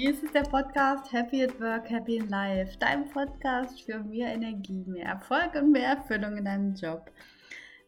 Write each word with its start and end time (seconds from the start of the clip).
Dies 0.00 0.22
ist 0.22 0.34
der 0.34 0.44
Podcast 0.44 1.12
Happy 1.12 1.44
at 1.44 1.60
Work, 1.60 1.90
Happy 1.90 2.16
in 2.16 2.30
Life. 2.30 2.74
Dein 2.78 3.10
Podcast 3.10 3.82
für 3.82 3.98
mehr 3.98 4.32
Energie, 4.32 4.82
mehr 4.86 5.04
Erfolg 5.04 5.54
und 5.56 5.72
mehr 5.72 5.88
Erfüllung 5.88 6.38
in 6.38 6.46
deinem 6.46 6.74
Job. 6.74 7.10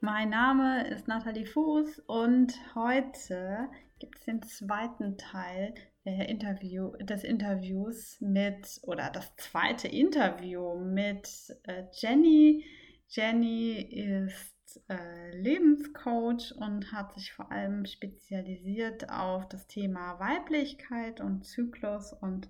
Mein 0.03 0.29
Name 0.29 0.87
ist 0.89 1.09
Nathalie 1.09 1.47
Fuß 1.47 2.01
und 2.01 2.53
heute 2.75 3.67
gibt 3.99 4.19
es 4.19 4.27
den 4.27 4.43
zweiten 4.43 5.17
Teil 5.17 5.73
Interview, 6.05 6.91
des 6.99 7.25
Interviews 7.25 8.19
mit, 8.21 8.79
oder 8.83 9.09
das 9.09 9.35
zweite 9.37 9.89
Interview 9.89 10.75
mit 10.75 11.31
äh, 11.63 11.85
Jenny. 11.95 12.63
Jenny 13.09 13.81
ist 13.81 14.52
äh, 14.89 15.37
Lebenscoach 15.37 16.55
und 16.57 16.93
hat 16.93 17.15
sich 17.15 17.33
vor 17.33 17.51
allem 17.51 17.87
spezialisiert 17.87 19.11
auf 19.11 19.49
das 19.49 19.67
Thema 19.67 20.19
Weiblichkeit 20.19 21.21
und 21.21 21.45
Zyklus 21.45 22.13
und 22.13 22.49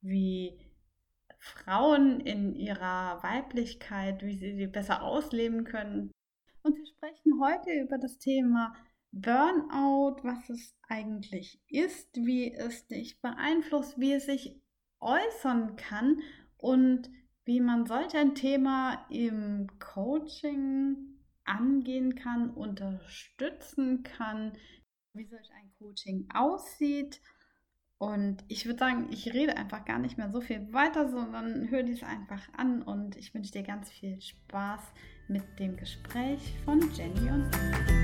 wie 0.00 0.58
Frauen 1.38 2.20
in 2.20 2.54
ihrer 2.54 3.22
Weiblichkeit, 3.22 4.22
wie 4.22 4.36
sie 4.36 4.54
sie 4.56 4.66
besser 4.66 5.02
ausleben 5.02 5.64
können. 5.64 6.10
Und 6.62 6.76
wir 6.76 6.86
sprechen 6.86 7.40
heute 7.40 7.72
über 7.72 7.98
das 7.98 8.18
Thema 8.18 8.74
Burnout, 9.12 10.22
was 10.22 10.50
es 10.50 10.76
eigentlich 10.88 11.60
ist, 11.68 12.14
wie 12.14 12.52
es 12.52 12.86
dich 12.86 13.20
beeinflusst, 13.20 13.98
wie 13.98 14.12
es 14.12 14.26
sich 14.26 14.60
äußern 15.00 15.76
kann 15.76 16.20
und 16.58 17.10
wie 17.44 17.60
man 17.60 17.86
solch 17.86 18.14
ein 18.16 18.34
Thema 18.34 19.06
im 19.08 19.66
Coaching 19.78 21.19
angehen 21.44 22.14
kann, 22.14 22.50
unterstützen 22.50 24.02
kann, 24.02 24.52
wie 25.14 25.26
solch 25.26 25.50
ein 25.52 25.72
Coaching 25.78 26.28
aussieht. 26.32 27.20
Und 27.98 28.44
ich 28.48 28.64
würde 28.64 28.78
sagen, 28.78 29.08
ich 29.10 29.32
rede 29.34 29.56
einfach 29.56 29.84
gar 29.84 29.98
nicht 29.98 30.16
mehr 30.16 30.30
so 30.30 30.40
viel 30.40 30.72
weiter, 30.72 31.10
sondern 31.10 31.68
höre 31.68 31.82
dies 31.82 32.02
einfach 32.02 32.42
an 32.54 32.82
und 32.82 33.16
ich 33.16 33.34
wünsche 33.34 33.52
dir 33.52 33.62
ganz 33.62 33.90
viel 33.90 34.20
Spaß 34.20 34.80
mit 35.28 35.42
dem 35.58 35.76
Gespräch 35.76 36.54
von 36.64 36.80
Jenny 36.94 37.30
und 37.30 37.50
mir. 37.50 38.00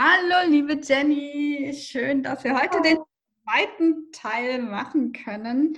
Hallo, 0.00 0.48
liebe 0.48 0.80
Jenny. 0.80 1.72
Schön, 1.74 2.22
dass 2.22 2.44
wir 2.44 2.54
heute 2.54 2.80
den 2.80 2.98
zweiten 3.48 4.10
Teil 4.12 4.62
machen 4.62 5.12
können. 5.12 5.76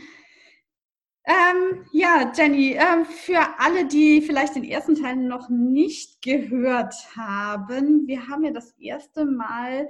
Ähm, 1.26 1.86
ja, 1.92 2.32
Jenny, 2.34 2.72
äh, 2.72 3.04
für 3.04 3.40
alle, 3.58 3.86
die 3.86 4.22
vielleicht 4.22 4.56
den 4.56 4.64
ersten 4.64 4.94
Teil 4.96 5.16
noch 5.16 5.48
nicht 5.48 6.22
gehört 6.22 6.94
haben, 7.14 8.06
wir 8.06 8.26
haben 8.26 8.42
ja 8.44 8.52
das 8.52 8.72
erste 8.78 9.26
Mal 9.26 9.88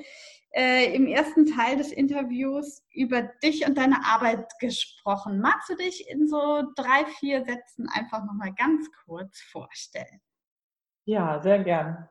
äh, 0.50 0.94
im 0.94 1.06
ersten 1.06 1.46
Teil 1.46 1.76
des 1.76 1.92
Interviews 1.92 2.82
über 2.92 3.22
dich 3.22 3.66
und 3.66 3.78
deine 3.78 4.04
Arbeit 4.04 4.50
gesprochen. 4.58 5.40
Magst 5.40 5.70
du 5.70 5.76
dich 5.76 6.10
in 6.10 6.26
so 6.26 6.64
drei, 6.74 7.06
vier 7.20 7.44
Sätzen 7.44 7.88
einfach 7.88 8.24
nochmal 8.24 8.52
ganz 8.54 8.90
kurz 9.06 9.40
vorstellen? 9.52 10.20
Ja, 11.06 11.40
sehr 11.40 11.62
gern. 11.62 12.08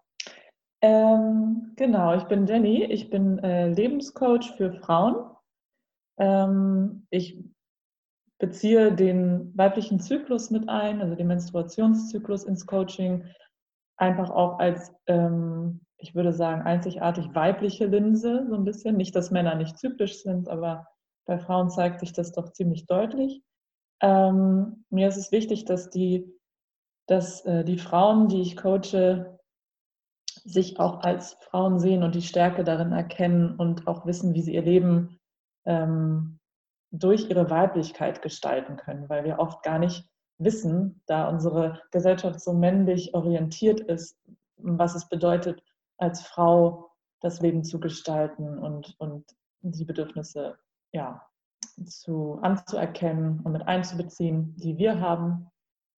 Ähm, 0.81 1.73
genau, 1.75 2.15
ich 2.15 2.23
bin 2.23 2.47
Jenny, 2.47 2.85
ich 2.85 3.09
bin 3.09 3.37
äh, 3.39 3.67
Lebenscoach 3.67 4.55
für 4.55 4.71
Frauen. 4.71 5.28
Ähm, 6.19 7.07
ich 7.09 7.43
beziehe 8.39 8.93
den 8.93 9.55
weiblichen 9.57 9.99
Zyklus 9.99 10.49
mit 10.49 10.69
ein, 10.69 11.01
also 11.01 11.15
den 11.15 11.27
Menstruationszyklus 11.27 12.43
ins 12.43 12.65
Coaching, 12.65 13.25
einfach 13.97 14.29
auch 14.29 14.59
als, 14.59 14.93
ähm, 15.07 15.81
ich 15.97 16.15
würde 16.15 16.33
sagen, 16.33 16.61
einzigartig 16.61 17.33
weibliche 17.35 17.85
Linse, 17.85 18.45
so 18.49 18.55
ein 18.55 18.63
bisschen. 18.63 18.95
Nicht, 18.95 19.15
dass 19.15 19.31
Männer 19.31 19.55
nicht 19.55 19.77
zyklisch 19.77 20.23
sind, 20.23 20.47
aber 20.47 20.87
bei 21.25 21.37
Frauen 21.37 21.69
zeigt 21.69 21.99
sich 21.99 22.13
das 22.13 22.31
doch 22.31 22.53
ziemlich 22.53 22.85
deutlich. 22.85 23.43
Ähm, 24.01 24.85
mir 24.89 25.09
ist 25.09 25.17
es 25.17 25.31
wichtig, 25.33 25.65
dass 25.65 25.89
die, 25.89 26.33
dass 27.07 27.45
äh, 27.45 27.65
die 27.65 27.77
Frauen, 27.77 28.29
die 28.29 28.41
ich 28.41 28.55
coache, 28.55 29.37
sich 30.45 30.79
auch 30.79 31.01
als 31.01 31.33
Frauen 31.41 31.79
sehen 31.79 32.03
und 32.03 32.15
die 32.15 32.21
Stärke 32.21 32.63
darin 32.63 32.93
erkennen 32.93 33.55
und 33.57 33.87
auch 33.87 34.05
wissen, 34.05 34.33
wie 34.33 34.41
sie 34.41 34.55
ihr 34.55 34.61
Leben 34.61 35.18
ähm, 35.65 36.39
durch 36.91 37.29
ihre 37.29 37.49
Weiblichkeit 37.49 38.21
gestalten 38.21 38.77
können, 38.77 39.09
weil 39.09 39.23
wir 39.23 39.39
oft 39.39 39.63
gar 39.63 39.79
nicht 39.79 40.09
wissen, 40.39 41.01
da 41.05 41.29
unsere 41.29 41.81
Gesellschaft 41.91 42.39
so 42.41 42.53
männlich 42.53 43.13
orientiert 43.13 43.79
ist, 43.81 44.17
was 44.57 44.95
es 44.95 45.07
bedeutet, 45.07 45.63
als 45.97 46.21
Frau 46.21 46.91
das 47.21 47.41
Leben 47.41 47.63
zu 47.63 47.79
gestalten 47.79 48.57
und, 48.57 48.95
und 48.99 49.25
die 49.61 49.85
Bedürfnisse 49.85 50.57
ja, 50.91 51.21
zu, 51.85 52.39
anzuerkennen 52.41 53.41
und 53.41 53.51
mit 53.51 53.67
einzubeziehen, 53.67 54.55
die 54.57 54.77
wir 54.77 54.99
haben. 54.99 55.51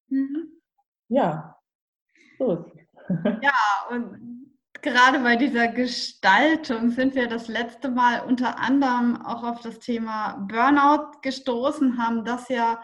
Mhm. 0.09 0.47
Ja, 1.09 1.57
so 2.37 2.53
ist 2.53 2.65
es. 2.75 2.81
Ja, 3.41 3.51
und 3.89 4.30
gerade 4.81 5.19
bei 5.19 5.35
dieser 5.35 5.67
Gestaltung 5.67 6.89
sind 6.91 7.15
wir 7.15 7.27
das 7.27 7.47
letzte 7.47 7.89
Mal 7.89 8.21
unter 8.21 8.59
anderem 8.59 9.21
auch 9.21 9.43
auf 9.43 9.61
das 9.61 9.79
Thema 9.79 10.45
Burnout 10.49 11.19
gestoßen, 11.21 11.97
haben 11.97 12.25
das 12.25 12.49
ja 12.49 12.83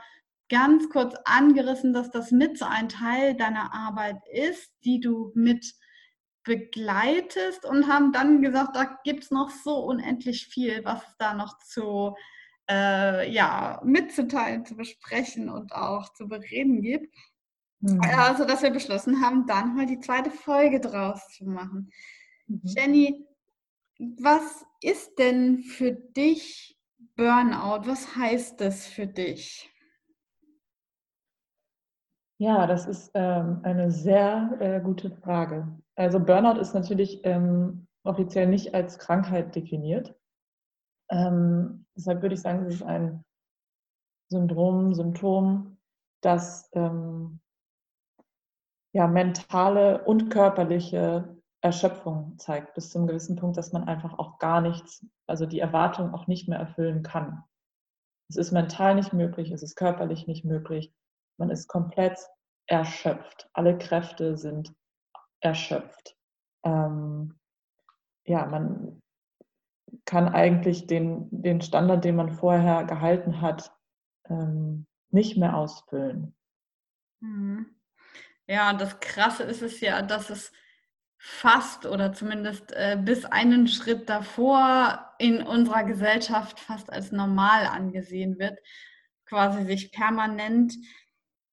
ganz 0.49 0.89
kurz 0.89 1.15
angerissen, 1.25 1.93
dass 1.93 2.09
das 2.11 2.31
mit 2.31 2.57
so 2.57 2.65
ein 2.65 2.89
Teil 2.89 3.35
deiner 3.35 3.73
Arbeit 3.73 4.17
ist, 4.31 4.71
die 4.85 4.99
du 4.99 5.31
mit 5.35 5.73
begleitest 6.43 7.65
und 7.65 7.87
haben 7.87 8.13
dann 8.13 8.41
gesagt, 8.41 8.75
da 8.75 8.97
gibt 9.03 9.23
es 9.23 9.31
noch 9.31 9.49
so 9.49 9.79
unendlich 9.79 10.47
viel, 10.47 10.83
was 10.85 11.05
es 11.05 11.17
da 11.17 11.33
noch 11.33 11.57
zu 11.59 12.15
äh, 12.69 13.29
ja, 13.29 13.81
mitzuteilen, 13.83 14.65
zu 14.65 14.75
besprechen 14.75 15.49
und 15.49 15.73
auch 15.73 16.13
zu 16.13 16.27
bereden 16.27 16.81
gibt. 16.81 17.13
Mhm. 17.79 18.01
Also, 18.01 18.45
dass 18.45 18.61
wir 18.61 18.71
beschlossen 18.71 19.21
haben, 19.21 19.45
dann 19.45 19.75
mal 19.75 19.85
die 19.85 19.99
zweite 19.99 20.31
Folge 20.31 20.79
draus 20.79 21.27
zu 21.29 21.45
machen. 21.45 21.91
Mhm. 22.47 22.61
Jenny, 22.63 23.27
was 23.99 24.65
ist 24.81 25.17
denn 25.19 25.59
für 25.59 25.91
dich 25.91 26.77
Burnout? 27.15 27.87
Was 27.87 28.15
heißt 28.15 28.61
das 28.61 28.85
für 28.87 29.07
dich? 29.07 29.71
Ja, 32.39 32.67
das 32.67 32.85
ist 32.85 33.11
ähm, 33.15 33.61
eine 33.63 33.89
sehr 33.89 34.55
äh, 34.59 34.79
gute 34.79 35.09
Frage. 35.09 35.67
Also 35.95 36.19
Burnout 36.19 36.59
ist 36.59 36.75
natürlich 36.75 37.21
ähm, 37.23 37.87
offiziell 38.03 38.47
nicht 38.47 38.75
als 38.75 38.99
Krankheit 38.99 39.55
definiert. 39.55 40.15
Ähm, 41.09 41.85
deshalb 41.95 42.21
würde 42.21 42.35
ich 42.35 42.41
sagen, 42.41 42.65
es 42.67 42.75
ist 42.75 42.83
ein 42.83 43.25
Syndrom, 44.29 44.93
Symptom, 44.93 45.77
das 46.21 46.69
ähm, 46.73 47.39
ja, 48.97 49.05
mentale 49.05 50.03
und 50.05 50.31
körperliche 50.31 51.37
Erschöpfung 51.61 52.33
zeigt, 52.39 52.73
bis 52.73 52.89
zu 52.89 52.97
einem 52.97 53.05
gewissen 53.05 53.35
Punkt, 53.35 53.55
dass 53.55 53.71
man 53.71 53.83
einfach 53.83 54.17
auch 54.17 54.39
gar 54.39 54.59
nichts, 54.59 55.05
also 55.27 55.45
die 55.45 55.59
Erwartung 55.59 56.15
auch 56.15 56.25
nicht 56.25 56.49
mehr 56.49 56.57
erfüllen 56.57 57.03
kann. 57.03 57.43
Es 58.27 58.37
ist 58.37 58.51
mental 58.51 58.95
nicht 58.95 59.13
möglich, 59.13 59.51
es 59.51 59.61
ist 59.61 59.75
körperlich 59.75 60.25
nicht 60.25 60.45
möglich. 60.45 60.91
Man 61.37 61.51
ist 61.51 61.67
komplett 61.67 62.17
erschöpft. 62.65 63.47
Alle 63.53 63.77
Kräfte 63.77 64.35
sind 64.35 64.73
erschöpft. 65.41 66.17
Ähm, 66.63 67.37
ja, 68.25 68.47
man 68.47 68.99
kann 70.05 70.27
eigentlich 70.27 70.87
den, 70.87 71.27
den 71.29 71.61
Standard, 71.61 72.03
den 72.03 72.15
man 72.15 72.31
vorher 72.31 72.83
gehalten 72.85 73.41
hat, 73.41 73.71
ähm, 74.27 74.87
nicht 75.11 75.37
mehr 75.37 75.55
ausfüllen. 75.55 76.35
Mhm. 77.19 77.76
Ja, 78.47 78.73
das 78.73 78.99
Krasse 79.01 79.43
ist 79.43 79.61
es 79.61 79.81
ja, 79.81 80.01
dass 80.01 80.29
es 80.29 80.51
fast 81.17 81.85
oder 81.85 82.13
zumindest 82.13 82.71
äh, 82.71 82.97
bis 83.01 83.25
einen 83.25 83.67
Schritt 83.67 84.09
davor 84.09 85.13
in 85.19 85.41
unserer 85.41 85.83
Gesellschaft 85.83 86.59
fast 86.59 86.91
als 86.91 87.11
normal 87.11 87.65
angesehen 87.65 88.39
wird, 88.39 88.57
quasi 89.25 89.65
sich 89.65 89.91
permanent 89.91 90.73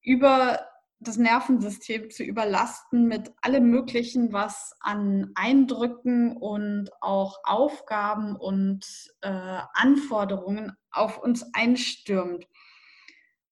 über 0.03 0.69
das 1.01 1.17
Nervensystem 1.17 2.11
zu 2.11 2.23
überlasten 2.23 3.09
mit 3.09 3.33
allem 3.43 3.69
Möglichen, 3.71 4.33
was 4.33 4.75
an 4.81 5.33
Eindrücken 5.35 6.37
und 6.37 6.91
auch 7.01 7.39
Aufgaben 7.45 8.37
und 8.37 8.87
äh, 9.23 9.59
Anforderungen 9.73 10.73
auf 10.93 11.19
uns 11.19 11.45
einstürmt. 11.55 12.47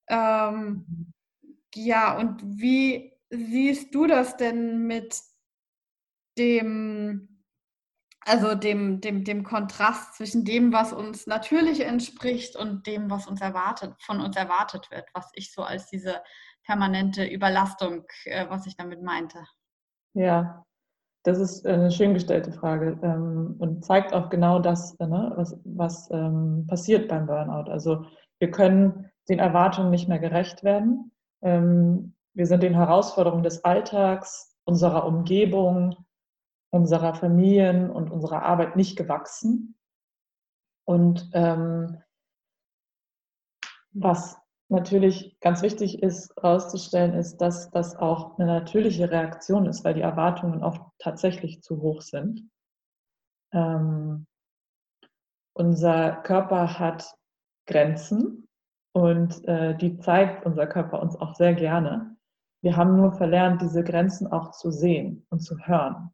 Ähm, 0.09 1.13
ja, 1.75 2.17
und 2.19 2.41
wie 2.45 3.12
siehst 3.33 3.95
du 3.95 4.07
das 4.07 4.37
denn 4.37 4.87
mit 4.87 5.21
dem 6.39 7.29
also 8.25 8.55
dem, 8.55 9.01
dem, 9.01 9.25
dem 9.25 9.43
Kontrast 9.43 10.15
zwischen 10.15 10.45
dem, 10.45 10.73
was 10.73 10.93
uns 10.93 11.27
natürlich 11.27 11.85
entspricht 11.85 12.55
und 12.55 12.87
dem, 12.87 13.11
was 13.11 13.27
uns 13.27 13.41
erwartet, 13.41 13.95
von 14.01 14.21
uns 14.21 14.37
erwartet 14.37 14.91
wird, 14.93 15.07
was 15.13 15.31
ich 15.35 15.53
so 15.53 15.63
als 15.63 15.87
diese 15.87 16.23
permanente 16.65 17.25
Überlastung, 17.25 18.05
äh, 18.25 18.47
was 18.49 18.67
ich 18.67 18.77
damit 18.77 19.03
meinte. 19.03 19.39
Ja, 20.15 20.65
das 21.25 21.39
ist 21.39 21.67
eine 21.67 21.91
schön 21.91 22.15
gestellte 22.15 22.53
Frage 22.53 22.99
ähm, 23.03 23.57
und 23.59 23.85
zeigt 23.85 24.13
auch 24.13 24.29
genau 24.29 24.61
das, 24.61 24.95
äh, 25.01 25.07
ne, 25.07 25.33
was, 25.37 25.59
was 25.65 26.09
ähm, 26.13 26.67
passiert 26.69 27.09
beim 27.09 27.27
Burnout. 27.27 27.71
Also 27.71 28.05
wir 28.39 28.51
können 28.51 29.11
den 29.29 29.39
Erwartungen 29.39 29.91
nicht 29.91 30.09
mehr 30.09 30.19
gerecht 30.19 30.63
werden. 30.63 31.13
Ähm, 31.43 32.15
wir 32.35 32.47
sind 32.47 32.63
den 32.63 32.75
Herausforderungen 32.75 33.43
des 33.43 33.65
Alltags, 33.65 34.57
unserer 34.65 35.07
Umgebung, 35.07 35.97
unserer 36.71 37.15
Familien 37.15 37.91
und 37.91 38.11
unserer 38.11 38.43
Arbeit 38.43 38.77
nicht 38.77 38.97
gewachsen. 38.97 39.77
Und 40.85 41.31
ähm, 41.35 42.03
was 43.91 44.39
natürlich 44.69 45.39
ganz 45.41 45.63
wichtig 45.63 46.03
ist 46.03 46.35
herauszustellen, 46.37 47.13
ist, 47.15 47.37
dass 47.39 47.71
das 47.71 47.95
auch 47.97 48.39
eine 48.39 48.47
natürliche 48.47 49.11
Reaktion 49.11 49.67
ist, 49.67 49.85
weil 49.85 49.95
die 49.95 50.01
Erwartungen 50.01 50.65
oft 50.65 50.81
tatsächlich 50.99 51.63
zu 51.63 51.83
hoch 51.83 52.01
sind. 52.01 52.49
Ähm, 53.53 54.27
unser 55.55 56.13
Körper 56.23 56.79
hat 56.79 57.15
Grenzen 57.67 58.49
und 58.95 59.45
äh, 59.47 59.77
die 59.77 59.99
zeigt 59.99 60.47
unser 60.47 60.67
Körper 60.67 61.03
uns 61.03 61.17
auch 61.17 61.35
sehr 61.35 61.55
gerne. 61.55 62.17
Wir 62.63 62.77
haben 62.77 62.97
nur 62.97 63.13
verlernt, 63.13 63.61
diese 63.61 63.83
Grenzen 63.83 64.27
auch 64.29 64.53
zu 64.53 64.71
sehen 64.71 65.27
und 65.31 65.41
zu 65.41 65.59
hören. 65.59 66.13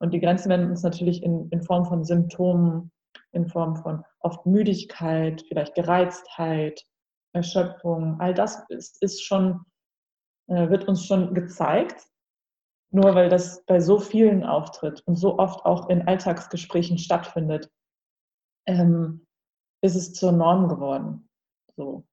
Und 0.00 0.12
die 0.12 0.20
Grenzen 0.20 0.50
werden 0.50 0.70
uns 0.70 0.82
natürlich 0.82 1.22
in, 1.22 1.48
in 1.50 1.62
Form 1.62 1.86
von 1.86 2.04
Symptomen, 2.04 2.90
in 3.32 3.46
Form 3.46 3.76
von 3.76 4.04
oft 4.18 4.44
Müdigkeit, 4.44 5.42
vielleicht 5.48 5.74
Gereiztheit, 5.74 6.84
Erschöpfung, 7.32 8.20
all 8.20 8.34
das 8.34 8.64
ist, 8.68 9.02
ist 9.02 9.22
schon, 9.22 9.64
äh, 10.48 10.68
wird 10.68 10.88
uns 10.88 11.06
schon 11.06 11.32
gezeigt. 11.34 12.06
Nur 12.90 13.14
weil 13.14 13.28
das 13.28 13.64
bei 13.66 13.80
so 13.80 13.98
vielen 13.98 14.44
auftritt 14.44 15.02
und 15.06 15.16
so 15.16 15.38
oft 15.38 15.64
auch 15.64 15.88
in 15.88 16.06
Alltagsgesprächen 16.06 16.98
stattfindet, 16.98 17.70
ähm, 18.66 19.26
ist 19.82 19.96
es 19.96 20.12
zur 20.12 20.32
Norm 20.32 20.68
geworden. 20.68 21.28
So. 21.76 22.04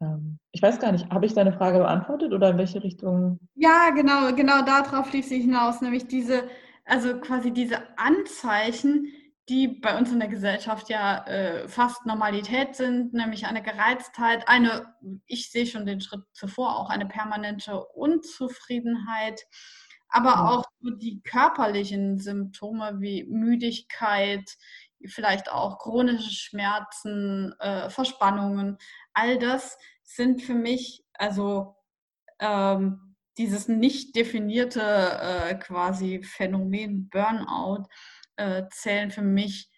Ähm, 0.00 0.38
ich 0.52 0.62
weiß 0.62 0.78
gar 0.78 0.92
nicht, 0.92 1.10
habe 1.10 1.26
ich 1.26 1.34
deine 1.34 1.52
Frage 1.52 1.78
beantwortet 1.78 2.32
oder 2.32 2.50
in 2.50 2.58
welche 2.58 2.82
Richtung? 2.82 3.38
Ja, 3.54 3.90
genau, 3.90 4.34
genau 4.34 4.62
darauf 4.62 5.12
lief 5.12 5.26
sie 5.26 5.40
hinaus, 5.40 5.80
nämlich 5.80 6.06
diese, 6.06 6.44
also 6.84 7.18
quasi 7.20 7.52
diese 7.52 7.78
Anzeichen, 7.98 9.08
die 9.48 9.68
bei 9.68 9.98
uns 9.98 10.10
in 10.10 10.20
der 10.20 10.28
Gesellschaft 10.28 10.88
ja 10.88 11.24
äh, 11.26 11.68
fast 11.68 12.06
Normalität 12.06 12.76
sind, 12.76 13.12
nämlich 13.12 13.46
eine 13.46 13.62
Gereiztheit, 13.62 14.48
eine, 14.48 14.94
ich 15.26 15.50
sehe 15.50 15.66
schon 15.66 15.84
den 15.84 16.00
Schritt 16.00 16.22
zuvor, 16.32 16.78
auch 16.78 16.88
eine 16.88 17.06
permanente 17.06 17.84
Unzufriedenheit, 17.84 19.42
aber 20.08 20.30
ja. 20.30 20.48
auch 20.48 20.64
die 21.00 21.20
körperlichen 21.22 22.18
Symptome 22.18 23.00
wie 23.00 23.24
Müdigkeit, 23.24 24.56
vielleicht 25.08 25.50
auch 25.50 25.78
chronische 25.78 26.30
Schmerzen, 26.30 27.54
äh, 27.58 27.90
Verspannungen, 27.90 28.78
all 29.12 29.38
das 29.38 29.78
sind 30.02 30.42
für 30.42 30.54
mich, 30.54 31.04
also 31.14 31.76
ähm, 32.40 33.16
dieses 33.38 33.68
nicht 33.68 34.14
definierte 34.16 34.80
äh, 34.80 35.54
quasi 35.56 36.22
Phänomen 36.22 37.08
Burnout 37.08 37.84
äh, 38.36 38.64
zählen 38.70 39.10
für 39.10 39.22
mich 39.22 39.70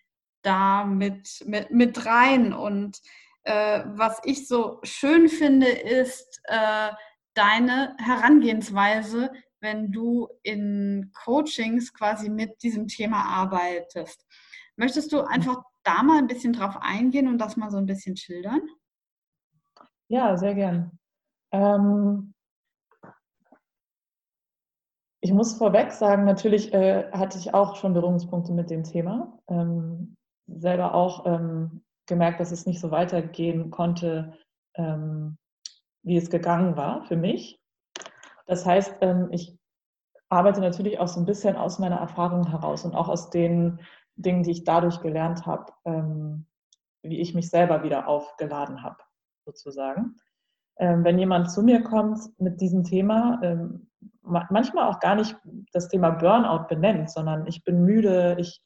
da 0.43 0.85
mit, 0.85 1.43
mit, 1.47 1.71
mit 1.71 2.07
rein. 2.07 2.53
Und 2.53 3.01
äh, 3.45 3.83
was 3.87 4.21
ich 4.25 4.47
so 4.47 4.81
schön 4.83 5.29
finde, 5.29 5.69
ist 5.69 6.41
äh, 6.45 6.91
deine 7.35 7.97
Herangehensweise, 7.99 9.31
wenn 9.61 9.91
du 9.91 10.29
in 10.43 11.13
Coachings 11.25 11.93
quasi 11.93 12.29
mit 12.29 12.63
diesem 12.63 12.89
Thema 12.89 13.25
arbeitest. 13.25 14.27
Möchtest 14.77 15.13
du 15.13 15.23
einfach 15.23 15.63
da 15.83 16.03
mal 16.03 16.19
ein 16.19 16.27
bisschen 16.27 16.53
drauf 16.53 16.77
eingehen 16.81 17.29
und 17.29 17.39
das 17.39 17.57
mal 17.57 17.71
so 17.71 17.79
ein 17.79 17.87
bisschen 17.87 18.17
schildern? 18.17 18.61
Ja, 20.09 20.37
sehr 20.37 20.55
gern. 20.55 20.99
Ähm, 21.53 22.35
ich 25.21 25.33
muss 25.33 25.55
vorweg 25.55 25.91
sagen, 25.93 26.25
natürlich 26.25 26.73
äh, 26.73 27.11
hatte 27.11 27.39
ich 27.39 27.55
auch 27.55 27.77
schon 27.77 27.95
Berührungspunkte 27.95 28.53
mit 28.53 28.71
dem 28.71 28.85
Thema. 28.85 29.39
Ähm, 29.49 30.15
selber 30.47 30.95
auch 30.95 31.27
ähm, 31.27 31.83
gemerkt, 32.07 32.39
dass 32.41 32.53
es 32.53 32.67
nicht 32.67 32.81
so 32.81 32.91
weitergehen 32.91 33.71
konnte, 33.71 34.35
ähm, 34.75 35.39
wie 36.05 36.17
es 36.17 36.31
gegangen 36.31 36.77
war 36.77 37.05
für 37.07 37.17
mich. 37.17 37.59
Das 38.47 38.65
heißt, 38.65 38.99
ähm, 39.01 39.29
ich 39.33 39.59
arbeite 40.29 40.61
natürlich 40.61 41.01
auch 41.01 41.09
so 41.09 41.19
ein 41.21 41.27
bisschen 41.27 41.57
aus 41.57 41.79
meiner 41.79 41.97
Erfahrung 41.97 42.49
heraus 42.49 42.85
und 42.85 42.95
auch 42.95 43.09
aus 43.09 43.31
den 43.31 43.81
Dingen, 44.17 44.43
die 44.43 44.51
ich 44.51 44.65
dadurch 44.65 45.01
gelernt 45.01 45.47
habe, 45.47 45.73
ähm, 45.85 46.47
wie 47.03 47.21
ich 47.21 47.35
mich 47.35 47.51
selber 47.51 47.83
wieder 47.83 48.09
aufgeladen 48.09 48.83
habe, 48.83 48.99
sozusagen. 49.45 50.17
Ähm, 50.79 51.05
wenn 51.05 51.19
jemand 51.19 51.51
zu 51.51 51.63
mir 51.63 51.83
kommt 51.83 52.19
mit 52.39 52.61
diesem 52.61 52.85
Thema, 52.85 53.41
ähm, 53.43 53.91
manchmal 54.23 54.89
auch 54.89 55.01
gar 55.01 55.15
nicht 55.15 55.37
das 55.73 55.89
Thema 55.89 56.11
Burnout 56.11 56.67
benennt, 56.69 57.11
sondern 57.11 57.47
ich 57.47 57.65
bin 57.65 57.85
müde, 57.85 58.37
ich 58.39 58.63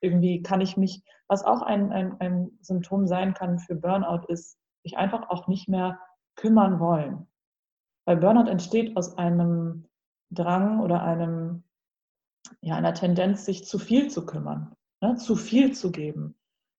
irgendwie 0.00 0.42
kann 0.42 0.60
ich 0.60 0.76
mich, 0.76 1.02
was 1.28 1.44
auch 1.44 1.62
ein, 1.62 1.90
ein, 1.92 2.20
ein 2.20 2.58
Symptom 2.60 3.06
sein 3.06 3.32
kann 3.32 3.58
für 3.58 3.74
Burnout, 3.74 4.26
ist, 4.28 4.58
sich 4.82 4.98
einfach 4.98 5.30
auch 5.30 5.48
nicht 5.48 5.68
mehr 5.68 5.98
kümmern 6.36 6.78
wollen. 6.78 7.26
Weil 8.06 8.18
Burnout 8.18 8.50
entsteht 8.50 8.96
aus 8.96 9.16
einem 9.16 9.86
Drang 10.30 10.80
oder 10.80 11.02
einem, 11.02 11.64
ja, 12.60 12.76
einer 12.76 12.92
Tendenz, 12.92 13.46
sich 13.46 13.64
zu 13.64 13.78
viel 13.78 14.10
zu 14.10 14.26
kümmern, 14.26 14.76
ne, 15.04 15.16
zu 15.16 15.36
viel 15.36 15.72
zu 15.72 15.90
geben, 15.90 16.34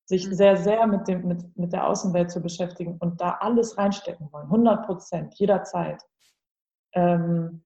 sich 0.06 0.28
mhm. 0.28 0.34
sehr, 0.34 0.58
sehr 0.58 0.88
mit, 0.88 1.08
dem, 1.08 1.28
mit, 1.28 1.58
mit 1.58 1.74
der 1.74 1.88
Außenwelt 1.88 2.32
zu 2.32 2.42
beschäftigen 2.42 2.98
und 3.00 3.22
da 3.22 3.38
alles 3.40 3.78
reinstecken 3.78 4.32
wollen, 4.32 4.46
100 4.46 4.86
Prozent, 4.86 5.36
jederzeit. 5.36 6.04
Ähm, 6.94 7.64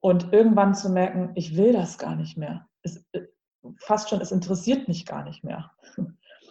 und 0.00 0.32
irgendwann 0.32 0.74
zu 0.74 0.90
merken, 0.90 1.30
ich 1.34 1.56
will 1.56 1.72
das 1.72 1.98
gar 1.98 2.14
nicht 2.14 2.36
mehr. 2.36 2.68
Es, 2.82 3.04
äh, 3.12 3.22
fast 3.78 4.10
schon, 4.10 4.20
es 4.20 4.32
interessiert 4.32 4.88
mich 4.88 5.06
gar 5.06 5.24
nicht 5.24 5.44
mehr. 5.44 5.70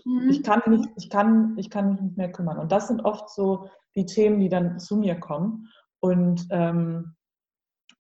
Mhm. 0.06 0.30
Ich, 0.30 0.44
kann 0.44 0.62
nicht, 0.68 0.90
ich, 0.98 1.10
kann, 1.10 1.58
ich 1.58 1.70
kann 1.70 1.92
mich 1.92 2.02
nicht 2.02 2.18
mehr 2.18 2.32
kümmern. 2.32 2.58
Und 2.58 2.72
das 2.72 2.88
sind 2.88 3.06
oft 3.06 3.30
so 3.30 3.70
die 3.96 4.06
Themen, 4.06 4.40
die 4.40 4.50
dann 4.50 4.80
zu 4.80 4.98
mir 4.98 5.20
kommen. 5.20 5.69
Und 6.00 6.48
ähm, 6.50 7.16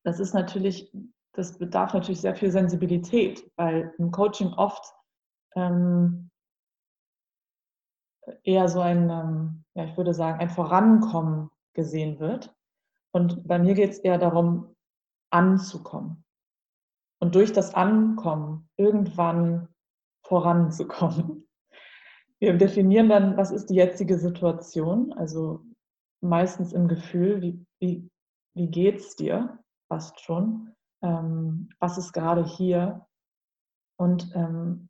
das 0.03 0.19
ist 0.19 0.33
natürlich, 0.33 0.91
das 1.33 1.57
bedarf 1.57 1.93
natürlich 1.93 2.21
sehr 2.21 2.35
viel 2.35 2.51
Sensibilität, 2.51 3.49
weil 3.55 3.93
im 3.97 4.11
Coaching 4.11 4.53
oft 4.53 4.93
ähm, 5.55 6.29
eher 8.43 8.67
so 8.69 8.79
ein, 8.79 9.09
ähm, 9.09 9.63
ja, 9.75 9.85
ich 9.85 9.97
würde 9.97 10.13
sagen, 10.13 10.39
ein 10.39 10.49
Vorankommen 10.49 11.49
gesehen 11.73 12.19
wird. 12.19 12.55
Und 13.11 13.47
bei 13.47 13.59
mir 13.59 13.73
geht 13.73 13.91
es 13.91 13.99
eher 13.99 14.17
darum, 14.17 14.75
anzukommen. 15.31 16.23
Und 17.19 17.35
durch 17.35 17.51
das 17.53 17.73
Ankommen 17.73 18.69
irgendwann 18.77 19.69
voranzukommen. 20.25 21.47
Wir 22.39 22.57
definieren 22.57 23.07
dann, 23.07 23.37
was 23.37 23.51
ist 23.51 23.69
die 23.69 23.75
jetzige 23.75 24.17
Situation, 24.17 25.13
also 25.13 25.61
meistens 26.21 26.73
im 26.73 26.89
Gefühl, 26.89 27.41
wie, 27.41 27.65
wie, 27.79 28.09
wie 28.53 28.67
geht 28.67 28.99
es 28.99 29.15
dir, 29.15 29.63
fast 29.87 30.19
schon, 30.19 30.72
ähm, 31.03 31.69
was 31.79 31.97
ist 31.97 32.13
gerade 32.13 32.43
hier 32.43 33.05
und 33.97 34.31
ähm, 34.35 34.89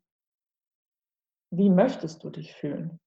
wie 1.50 1.70
möchtest 1.70 2.24
du 2.24 2.30
dich 2.30 2.54
fühlen? 2.54 2.98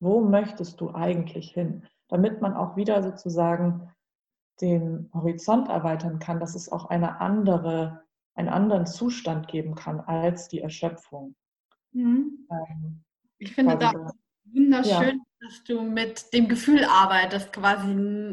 Wo 0.00 0.20
möchtest 0.20 0.80
du 0.80 0.94
eigentlich 0.94 1.52
hin? 1.52 1.86
Damit 2.08 2.40
man 2.40 2.54
auch 2.54 2.76
wieder 2.76 3.02
sozusagen 3.02 3.90
den 4.60 5.10
Horizont 5.12 5.68
erweitern 5.68 6.18
kann, 6.18 6.40
dass 6.40 6.54
es 6.54 6.70
auch 6.70 6.86
eine 6.86 7.20
andere, 7.20 8.02
einen 8.34 8.48
anderen 8.48 8.86
Zustand 8.86 9.48
geben 9.48 9.74
kann 9.74 10.00
als 10.00 10.48
die 10.48 10.60
Erschöpfung. 10.60 11.34
Mhm. 11.92 12.46
Ähm, 12.50 13.04
ich 13.38 13.54
finde 13.54 13.78
da 13.78 14.12
wunderschön, 14.52 15.18
ja. 15.18 15.46
dass 15.46 15.64
du 15.64 15.82
mit 15.82 16.32
dem 16.32 16.48
Gefühl 16.48 16.84
arbeitest, 16.84 17.52
quasi 17.52 17.90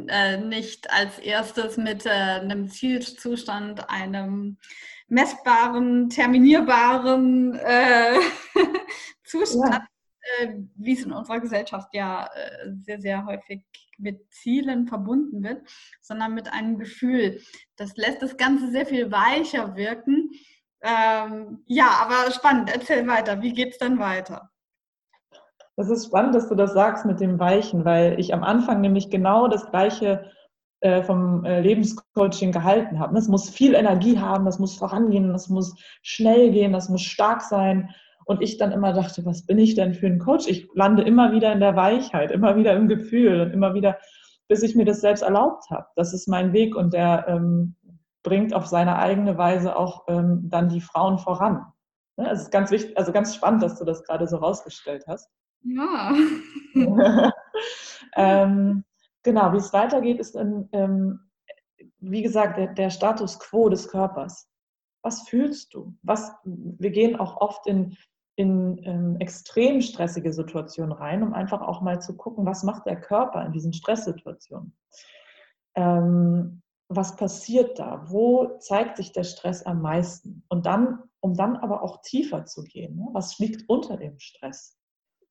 äh, 0.08 0.38
nicht 0.38 0.90
als 0.92 1.20
erstes 1.20 1.78
mit 1.78 2.06
äh, 2.06 2.10
einem 2.10 2.70
Zielzustand, 2.70 3.90
einem 3.90 4.58
messbaren, 5.08 6.10
terminierbaren 6.10 7.56
äh, 7.56 8.20
Zustand, 9.24 9.74
ja. 9.74 9.88
Äh, 10.40 10.64
wie 10.76 10.94
es 10.94 11.04
in 11.04 11.12
unserer 11.12 11.40
Gesellschaft 11.40 11.90
ja 11.94 12.28
äh, 12.34 12.72
sehr, 12.84 13.00
sehr 13.00 13.26
häufig 13.26 13.64
mit 13.98 14.32
Zielen 14.34 14.88
verbunden 14.88 15.44
wird, 15.44 15.68
sondern 16.02 16.34
mit 16.34 16.52
einem 16.52 16.78
Gefühl. 16.80 17.42
Das 17.76 17.96
lässt 17.96 18.22
das 18.22 18.36
Ganze 18.38 18.72
sehr 18.72 18.86
viel 18.86 19.12
weicher 19.12 19.76
wirken, 19.76 20.32
Ähm, 20.82 21.64
ja, 21.66 21.88
aber 21.88 22.32
spannend. 22.32 22.70
Erzähl 22.72 23.08
weiter. 23.08 23.42
Wie 23.42 23.54
geht 23.54 23.74
es 23.74 23.80
dann 23.80 23.98
weiter? 23.98 24.52
Das 25.78 25.90
ist 25.90 26.06
spannend, 26.06 26.36
dass 26.36 26.48
du 26.48 26.56
das 26.56 26.74
sagst 26.74 27.06
mit 27.06 27.20
dem 27.20 27.40
Weichen, 27.40 27.84
weil 27.84 28.20
ich 28.20 28.34
am 28.34 28.44
Anfang 28.44 28.82
nämlich 28.82 29.10
genau 29.10 29.48
das 29.48 29.70
Gleiche 29.70 30.32
äh, 30.80 31.04
vom 31.04 31.44
äh, 31.44 31.62
Lebenscoaching 31.62 32.52
gehalten 32.52 33.00
habe. 33.00 33.18
Es 33.18 33.28
muss 33.28 33.50
viel 33.50 33.76
Energie 33.76 34.20
haben, 34.20 34.46
das 34.46 34.60
muss 34.60 34.78
vorangehen, 34.78 35.32
das 35.32 35.50
muss 35.50 35.76
schnell 36.02 36.52
gehen, 36.52 36.72
das 36.72 36.90
muss 36.90 37.02
stark 37.02 37.42
sein. 37.42 37.90
Und 38.26 38.42
ich 38.42 38.58
dann 38.58 38.72
immer 38.72 38.94
dachte, 38.94 39.26
was 39.26 39.46
bin 39.46 39.58
ich 39.58 39.76
denn 39.76 39.94
für 39.94 40.08
ein 40.08 40.20
Coach? 40.20 40.48
Ich 40.48 40.68
lande 40.74 41.04
immer 41.04 41.32
wieder 41.32 41.52
in 41.52 41.60
der 41.60 41.76
Weichheit, 41.76 42.32
immer 42.32 42.56
wieder 42.56 42.74
im 42.74 42.88
Gefühl 42.88 43.42
und 43.42 43.52
immer 43.52 43.74
wieder, 43.74 43.98
bis 44.48 44.64
ich 44.64 44.76
mir 44.76 44.86
das 44.86 45.02
selbst 45.02 45.22
erlaubt 45.22 45.70
habe. 45.70 45.88
Das 45.96 46.14
ist 46.14 46.28
mein 46.28 46.54
Weg 46.54 46.76
und 46.76 46.94
der 46.94 47.26
ähm, 47.28 47.76
bringt 48.24 48.54
auf 48.54 48.66
seine 48.66 48.98
eigene 48.98 49.38
Weise 49.38 49.76
auch 49.76 50.06
ähm, 50.08 50.50
dann 50.50 50.70
die 50.70 50.82
Frauen 50.82 51.20
voran. 51.20 51.66
Ne? 52.18 52.30
Es 52.32 52.42
ist 52.42 52.52
ganz 52.52 52.72
wichtig, 52.72 52.98
also 52.98 53.12
ganz 53.12 53.36
spannend, 53.36 53.62
dass 53.62 53.78
du 53.78 53.86
das 53.86 54.04
gerade 54.04 54.28
so 54.28 54.38
rausgestellt 54.38 55.06
hast. 55.08 55.30
Ja. 55.66 56.14
ähm, 58.16 58.84
genau, 59.24 59.54
wie 59.54 59.58
es 59.58 59.74
weitergeht, 59.74 60.20
ist, 60.20 60.36
in, 60.36 60.70
ähm, 60.72 61.20
wie 62.00 62.22
gesagt, 62.22 62.58
der, 62.58 62.74
der, 62.74 62.90
Status 62.90 63.40
quo 63.40 63.70
des 63.70 63.88
Körpers. 63.88 64.48
Was 65.02 65.28
fühlst 65.28 65.74
du? 65.74 65.96
Was, 66.04 66.32
wir 66.44 66.92
gehen 66.92 67.16
auch 67.16 67.42
oft 67.42 67.68
in, 67.68 67.98
in 68.36 68.80
ähm, 68.84 69.18
extrem 69.20 69.82
stressige 69.82 70.34
Situationen 70.34 70.92
rein, 70.92 71.24
um 71.24 71.34
einfach 71.34 71.62
auch 71.62 71.82
mal 71.82 72.02
zu 72.02 72.16
gucken, 72.16 72.46
was 72.46 72.64
macht 72.64 72.86
der 72.86 73.00
Körper 73.00 73.46
in 73.46 73.52
diesen 73.52 73.74
Stresssituationen. 73.74 74.76
Ähm, 75.76 76.62
was 76.88 77.16
passiert 77.16 77.80
da? 77.80 78.04
Wo 78.08 78.58
zeigt 78.60 78.98
sich 78.98 79.12
der 79.12 79.24
Stress 79.24 79.64
am 79.64 79.82
meisten? 79.82 80.44
Und 80.50 80.68
dann, 80.68 81.00
um 81.20 81.34
dann 81.34 81.56
aber 81.56 81.82
auch 81.82 82.02
tiefer 82.04 82.46
zu 82.46 82.64
gehen, 82.64 82.96
ne? 82.98 83.08
was 83.14 83.40
liegt 83.40 83.68
unter 83.68 83.98
dem 83.98 84.20
Stress? 84.20 84.78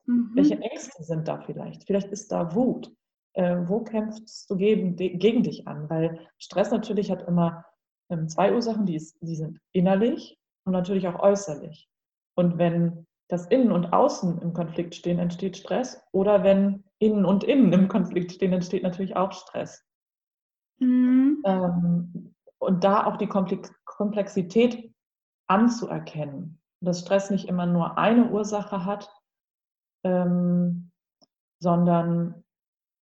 Mhm. 0.06 0.30
Welche 0.34 0.58
Ängste 0.60 1.02
sind 1.02 1.28
da 1.28 1.40
vielleicht? 1.40 1.84
Vielleicht 1.84 2.08
ist 2.08 2.30
da 2.32 2.54
Wut. 2.54 2.92
Äh, 3.34 3.56
wo 3.66 3.80
kämpfst 3.80 4.48
du 4.48 4.56
gegen, 4.56 4.96
gegen 4.96 5.42
dich 5.42 5.66
an? 5.66 5.90
Weil 5.90 6.20
Stress 6.38 6.70
natürlich 6.70 7.10
hat 7.10 7.26
immer 7.26 7.64
ähm, 8.10 8.28
zwei 8.28 8.54
Ursachen, 8.54 8.86
die, 8.86 8.96
ist, 8.96 9.16
die 9.20 9.36
sind 9.36 9.60
innerlich 9.72 10.38
und 10.64 10.72
natürlich 10.72 11.08
auch 11.08 11.20
äußerlich. 11.20 11.88
Und 12.36 12.58
wenn 12.58 13.06
das 13.28 13.46
Innen 13.46 13.72
und 13.72 13.92
Außen 13.92 14.40
im 14.40 14.52
Konflikt 14.52 14.94
stehen, 14.94 15.18
entsteht 15.18 15.56
Stress. 15.56 16.02
Oder 16.12 16.44
wenn 16.44 16.84
Innen 16.98 17.24
und 17.24 17.44
Innen 17.44 17.72
im 17.72 17.88
Konflikt 17.88 18.32
stehen, 18.32 18.52
entsteht 18.52 18.82
natürlich 18.82 19.16
auch 19.16 19.32
Stress. 19.32 19.84
Mhm. 20.78 21.42
Ähm, 21.44 22.34
und 22.58 22.84
da 22.84 23.06
auch 23.06 23.16
die 23.16 23.28
Komplexität 23.28 24.94
anzuerkennen, 25.46 26.60
dass 26.80 27.00
Stress 27.00 27.30
nicht 27.30 27.48
immer 27.48 27.66
nur 27.66 27.98
eine 27.98 28.30
Ursache 28.30 28.84
hat, 28.84 29.10
ähm, 30.04 30.90
sondern 31.60 32.44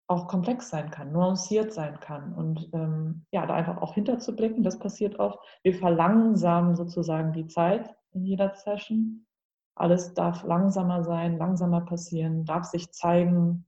auch 0.08 0.28
komplex 0.28 0.70
sein 0.70 0.92
kann, 0.92 1.14
nuanciert 1.14 1.74
sein 1.74 2.00
kann. 2.00 2.34
Und 2.34 2.70
ähm, 2.74 3.26
ja, 3.32 3.46
da 3.46 3.54
einfach 3.56 3.78
auch 3.82 3.94
hinterzublicken, 3.94 4.62
das 4.62 4.78
passiert 4.78 5.20
oft. 5.20 5.40
Wir 5.64 5.74
verlangsamen 5.74 6.76
sozusagen 6.76 7.32
die 7.32 7.48
Zeit 7.48 7.96
in 8.12 8.26
jeder 8.26 8.54
Session. 8.54 9.26
Alles 9.76 10.14
darf 10.14 10.44
langsamer 10.44 11.04
sein, 11.04 11.38
langsamer 11.38 11.82
passieren, 11.82 12.44
darf 12.46 12.66
sich 12.66 12.92
zeigen. 12.92 13.66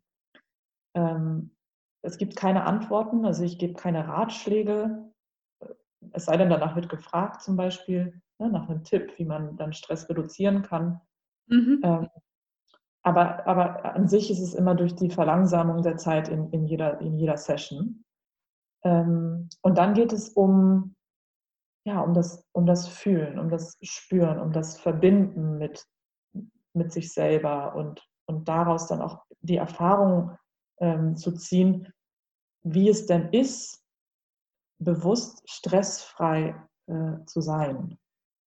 Ähm, 0.96 1.56
es 2.02 2.18
gibt 2.18 2.36
keine 2.36 2.66
Antworten, 2.66 3.26
also 3.26 3.44
ich 3.44 3.58
gebe 3.58 3.74
keine 3.74 4.06
Ratschläge. 4.06 5.12
Es 6.12 6.26
sei 6.26 6.36
denn, 6.36 6.50
danach 6.50 6.76
wird 6.76 6.90
gefragt 6.90 7.42
zum 7.42 7.56
Beispiel, 7.56 8.22
ne, 8.38 8.50
nach 8.50 8.68
einem 8.68 8.84
Tipp, 8.84 9.14
wie 9.18 9.26
man 9.26 9.56
dann 9.56 9.72
Stress 9.72 10.10
reduzieren 10.10 10.62
kann. 10.62 11.00
Mhm. 11.48 11.80
Ähm, 11.84 12.10
aber, 13.04 13.46
aber 13.46 13.96
an 13.96 14.08
sich 14.08 14.32
ist 14.32 14.40
es 14.40 14.54
immer 14.54 14.76
durch 14.76 14.96
die 14.96 15.10
Verlangsamung 15.10 15.82
der 15.84 15.98
Zeit 15.98 16.30
in, 16.30 16.50
in, 16.52 16.66
jeder, 16.66 17.00
in 17.02 17.18
jeder 17.18 17.38
Session. 17.38 18.04
Ähm, 18.84 19.50
und 19.62 19.78
dann 19.78 19.94
geht 19.94 20.14
es 20.14 20.30
um, 20.30 20.96
ja, 21.86 22.00
um, 22.00 22.14
das, 22.14 22.48
um 22.54 22.66
das 22.66 22.88
Fühlen, 22.88 23.40
um 23.40 23.50
das 23.50 23.78
Spüren, 23.82 24.40
um 24.40 24.54
das 24.54 24.80
Verbinden 24.80 25.58
mit, 25.58 25.86
mit 26.74 26.94
sich 26.94 27.12
selber 27.12 27.76
und, 27.76 28.02
und 28.26 28.48
daraus 28.48 28.88
dann 28.88 29.02
auch 29.02 29.26
die 29.42 29.58
Erfahrung 29.58 30.38
ähm, 30.80 31.18
zu 31.18 31.34
ziehen, 31.34 31.92
wie 32.64 32.90
es 32.90 33.06
denn 33.06 33.30
ist, 33.34 33.84
bewusst 34.80 35.44
stressfrei 35.50 36.56
äh, 36.88 37.26
zu 37.26 37.42
sein. 37.42 37.98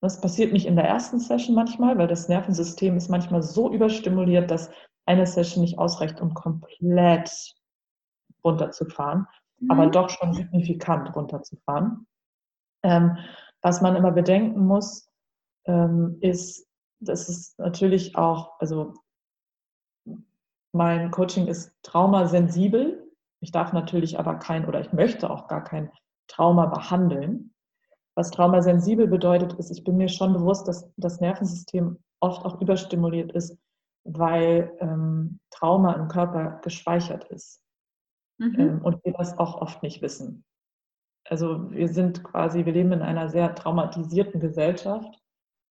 Das 0.07 0.21
passiert 0.21 0.53
nicht 0.53 0.67
in 0.67 0.77
der 0.77 0.85
ersten 0.85 1.19
Session 1.19 1.57
manchmal, 1.57 1.99
weil 1.99 2.07
das 2.07 2.29
Nervensystem 2.29 2.97
ist 2.97 3.09
manchmal 3.09 3.43
so 3.43 3.73
überstimuliert, 3.73 4.53
dass 4.53 4.71
eine 5.05 5.27
Session 5.27 5.65
nicht 5.65 5.81
ausreicht, 5.81 6.21
um 6.21 6.33
komplett 6.33 7.57
runterzufahren, 8.45 9.27
mhm. 9.59 9.69
aber 9.73 9.89
doch 9.89 10.09
schon 10.09 10.33
signifikant 10.33 11.13
runterzufahren. 11.17 12.07
Ähm, 12.85 13.19
was 13.63 13.81
man 13.83 13.97
immer 13.97 14.13
bedenken 14.13 14.65
muss, 14.65 15.11
ähm, 15.65 16.19
ist, 16.21 16.69
dass 17.01 17.29
es 17.29 17.59
natürlich 17.59 18.15
auch, 18.15 18.61
also 18.61 18.95
mein 20.71 21.11
Coaching 21.11 21.49
ist 21.49 21.73
traumasensibel. 21.83 23.11
Ich 23.41 23.51
darf 23.51 23.73
natürlich 23.73 24.21
aber 24.21 24.37
kein 24.37 24.67
oder 24.67 24.79
ich 24.79 24.93
möchte 24.93 25.29
auch 25.29 25.49
gar 25.49 25.65
kein 25.65 25.91
Trauma 26.29 26.67
behandeln. 26.67 27.56
Was 28.17 28.31
traumasensibel 28.31 29.07
bedeutet, 29.07 29.53
ist, 29.55 29.71
ich 29.71 29.85
bin 29.85 29.99
mir 29.99 30.09
schon 30.09 30.33
bewusst, 30.33 30.67
dass 30.67 30.91
das 30.97 31.21
Nervensystem 31.21 31.99
oft 32.21 32.45
auch 32.45 32.61
überstimuliert 32.61 33.33
ist, 33.33 33.59
weil 34.05 34.73
ähm, 34.81 35.39
Trauma 35.51 35.93
im 35.93 36.09
Körper 36.09 36.61
gespeichert 36.63 37.25
ist. 37.25 37.61
Mhm. 38.39 38.55
Ähm, 38.59 38.83
und 38.83 39.05
wir 39.05 39.13
das 39.13 39.39
auch 39.39 39.61
oft 39.61 39.83
nicht 39.83 40.01
wissen. 40.01 40.45
Also 41.29 41.71
wir 41.71 41.89
sind 41.89 42.23
quasi, 42.25 42.65
wir 42.65 42.73
leben 42.73 42.93
in 42.93 43.03
einer 43.03 43.29
sehr 43.29 43.55
traumatisierten 43.55 44.41
Gesellschaft 44.41 45.21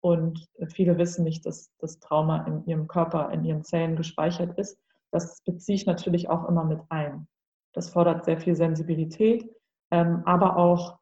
und 0.00 0.49
viele 0.68 0.97
wissen 0.97 1.25
nicht, 1.25 1.44
dass 1.44 1.70
das 1.78 1.99
Trauma 1.99 2.44
in 2.47 2.64
ihrem 2.66 2.87
Körper, 2.87 3.30
in 3.32 3.44
ihren 3.44 3.64
Zellen 3.64 3.97
gespeichert 3.97 4.56
ist. 4.59 4.78
Das 5.11 5.42
beziehe 5.42 5.76
ich 5.76 5.87
natürlich 5.87 6.28
auch 6.28 6.49
immer 6.49 6.64
mit 6.64 6.80
ein. 6.88 7.26
Das 7.75 7.90
fordert 7.90 8.25
sehr 8.25 8.40
viel 8.40 8.54
Sensibilität, 8.54 9.50
ähm, 9.90 10.23
aber 10.25 10.56
auch 10.56 11.00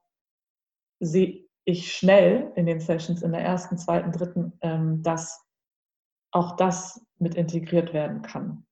sehe 1.00 1.46
ich 1.64 1.94
schnell 1.94 2.52
in 2.56 2.66
den 2.66 2.80
Sessions 2.80 3.22
in 3.22 3.32
der 3.32 3.42
ersten, 3.42 3.76
zweiten, 3.76 4.12
dritten, 4.12 4.52
ähm, 4.62 5.02
dass 5.02 5.44
auch 6.30 6.56
das 6.56 7.04
mit 7.18 7.34
integriert 7.34 7.92
werden 7.92 8.22
kann. 8.22 8.66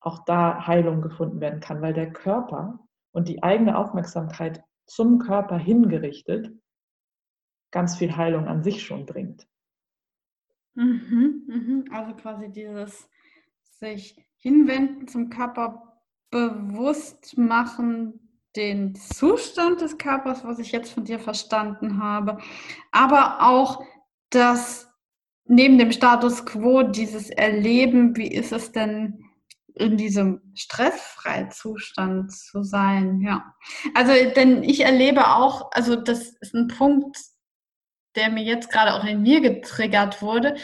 Auch 0.00 0.24
da 0.24 0.66
Heilung 0.66 1.00
gefunden 1.00 1.40
werden 1.40 1.60
kann, 1.60 1.80
weil 1.80 1.94
der 1.94 2.12
Körper 2.12 2.78
und 3.12 3.28
die 3.28 3.42
eigene 3.42 3.76
Aufmerksamkeit 3.76 4.62
zum 4.86 5.18
Körper 5.18 5.56
hingerichtet 5.58 6.52
ganz 7.70 7.96
viel 7.96 8.16
Heilung 8.16 8.46
an 8.46 8.62
sich 8.62 8.82
schon 8.82 9.06
bringt. 9.06 9.46
Mhm, 10.74 11.44
mhm. 11.46 11.84
Also 11.92 12.14
quasi 12.14 12.50
dieses 12.50 13.08
sich 13.62 14.24
hinwenden 14.36 15.08
zum 15.08 15.30
Körper 15.30 16.00
bewusst 16.30 17.36
machen, 17.36 18.21
den 18.56 18.94
Zustand 18.94 19.80
des 19.80 19.98
Körpers, 19.98 20.44
was 20.44 20.58
ich 20.58 20.72
jetzt 20.72 20.92
von 20.92 21.04
dir 21.04 21.18
verstanden 21.18 22.02
habe, 22.02 22.38
aber 22.90 23.42
auch 23.42 23.84
das 24.30 24.88
neben 25.44 25.78
dem 25.78 25.92
Status 25.92 26.46
quo, 26.46 26.82
dieses 26.82 27.30
Erleben, 27.30 28.16
wie 28.16 28.28
ist 28.28 28.52
es 28.52 28.72
denn 28.72 29.24
in 29.74 29.96
diesem 29.96 30.40
stressfreien 30.54 31.50
Zustand 31.50 32.32
zu 32.32 32.62
sein, 32.62 33.20
ja. 33.22 33.54
Also, 33.94 34.12
denn 34.34 34.62
ich 34.62 34.80
erlebe 34.80 35.28
auch, 35.28 35.70
also 35.72 35.96
das 35.96 36.28
ist 36.40 36.54
ein 36.54 36.68
Punkt, 36.68 37.16
der 38.14 38.30
mir 38.30 38.44
jetzt 38.44 38.70
gerade 38.70 38.94
auch 38.94 39.04
in 39.04 39.22
mir 39.22 39.40
getriggert 39.40 40.20
wurde, 40.20 40.56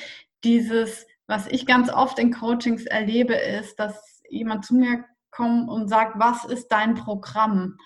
dieses, 0.45 1.07
was 1.27 1.47
ich 1.47 1.67
ganz 1.67 1.91
oft 1.91 2.19
in 2.19 2.33
Coachings 2.33 2.85
erlebe, 2.85 3.35
ist, 3.35 3.77
dass 3.77 4.23
jemand 4.29 4.67
zu 4.67 4.75
mir 4.75 5.05
kommen 5.31 5.69
und 5.69 5.89
sagt, 5.89 6.19
was 6.19 6.45
ist 6.45 6.69
dein 6.69 6.95
Programm? 6.95 7.77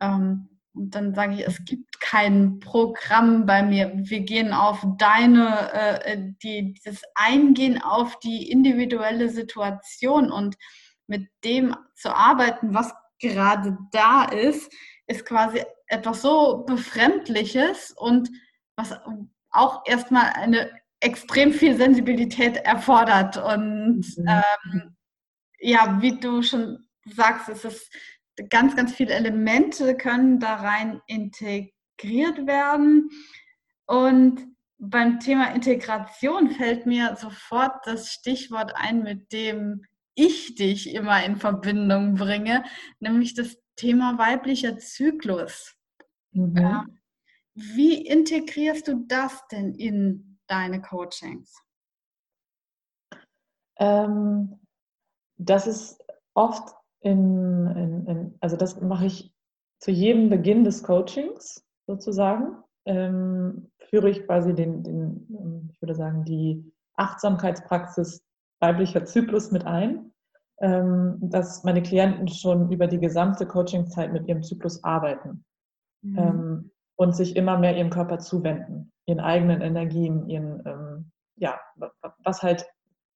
Ähm, 0.00 0.48
und 0.74 0.94
dann 0.94 1.14
sage 1.14 1.34
ich, 1.34 1.46
es 1.46 1.64
gibt 1.64 2.00
kein 2.00 2.60
Programm 2.60 3.46
bei 3.46 3.62
mir. 3.62 3.92
Wir 3.94 4.20
gehen 4.20 4.52
auf 4.52 4.86
deine, 4.96 5.72
äh, 5.72 6.32
die, 6.42 6.78
das 6.84 7.02
Eingehen 7.14 7.82
auf 7.82 8.18
die 8.20 8.50
individuelle 8.50 9.28
Situation 9.28 10.30
und 10.30 10.56
mit 11.08 11.28
dem 11.44 11.74
zu 11.94 12.14
arbeiten, 12.14 12.74
was 12.74 12.94
gerade 13.20 13.76
da 13.90 14.24
ist, 14.24 14.72
ist 15.06 15.26
quasi 15.26 15.64
etwas 15.88 16.22
so 16.22 16.64
Befremdliches 16.66 17.92
und 17.96 18.30
was 18.76 18.94
auch 19.50 19.82
erstmal 19.86 20.32
eine 20.34 20.70
extrem 21.00 21.52
viel 21.52 21.76
Sensibilität 21.76 22.56
erfordert. 22.58 23.36
Und 23.36 24.04
mhm. 24.16 24.28
ähm, 24.28 24.96
ja, 25.60 25.98
wie 26.00 26.20
du 26.20 26.42
schon 26.42 26.87
sagst, 27.14 27.48
es 27.48 27.64
ist 27.64 27.92
ganz, 28.50 28.76
ganz 28.76 28.94
viele 28.94 29.14
Elemente 29.14 29.96
können 29.96 30.38
da 30.40 30.56
rein 30.56 31.00
integriert 31.06 32.46
werden. 32.46 33.10
Und 33.86 34.46
beim 34.78 35.18
Thema 35.18 35.52
Integration 35.54 36.50
fällt 36.50 36.86
mir 36.86 37.16
sofort 37.16 37.86
das 37.86 38.12
Stichwort 38.12 38.72
ein, 38.76 39.02
mit 39.02 39.32
dem 39.32 39.84
ich 40.14 40.54
dich 40.54 40.94
immer 40.94 41.24
in 41.24 41.36
Verbindung 41.36 42.14
bringe, 42.14 42.64
nämlich 43.00 43.34
das 43.34 43.56
Thema 43.76 44.18
weiblicher 44.18 44.78
Zyklus. 44.78 45.76
Mhm. 46.32 46.56
Ähm, 46.56 46.98
wie 47.54 48.06
integrierst 48.06 48.88
du 48.88 49.04
das 49.06 49.46
denn 49.48 49.74
in 49.74 50.38
deine 50.46 50.80
Coachings? 50.80 51.60
Ähm, 53.78 54.60
das 55.36 55.66
ist 55.66 56.04
oft 56.34 56.77
in, 57.00 57.66
in, 57.66 58.06
in, 58.06 58.34
also 58.40 58.56
das 58.56 58.80
mache 58.80 59.06
ich 59.06 59.32
zu 59.80 59.90
jedem 59.90 60.28
Beginn 60.28 60.64
des 60.64 60.82
Coachings 60.82 61.64
sozusagen, 61.86 62.56
ähm, 62.84 63.70
führe 63.78 64.10
ich 64.10 64.24
quasi 64.26 64.54
den, 64.54 64.82
den, 64.82 65.26
ähm, 65.30 65.70
ich 65.72 65.80
würde 65.80 65.94
sagen, 65.94 66.24
die 66.24 66.72
Achtsamkeitspraxis 66.96 68.24
weiblicher 68.60 69.04
Zyklus 69.04 69.52
mit 69.52 69.66
ein, 69.66 70.12
ähm, 70.60 71.18
dass 71.20 71.62
meine 71.64 71.82
Klienten 71.82 72.28
schon 72.28 72.72
über 72.72 72.88
die 72.88 72.98
gesamte 72.98 73.46
Coachingzeit 73.46 74.12
mit 74.12 74.26
ihrem 74.26 74.42
Zyklus 74.42 74.82
arbeiten 74.82 75.44
mhm. 76.02 76.18
ähm, 76.18 76.70
und 76.96 77.14
sich 77.14 77.36
immer 77.36 77.58
mehr 77.58 77.76
ihrem 77.76 77.90
Körper 77.90 78.18
zuwenden, 78.18 78.92
ihren 79.06 79.20
eigenen 79.20 79.60
Energien, 79.60 80.28
ihren, 80.28 80.62
ähm, 80.66 81.12
ja, 81.36 81.60
was 82.24 82.42
halt 82.42 82.66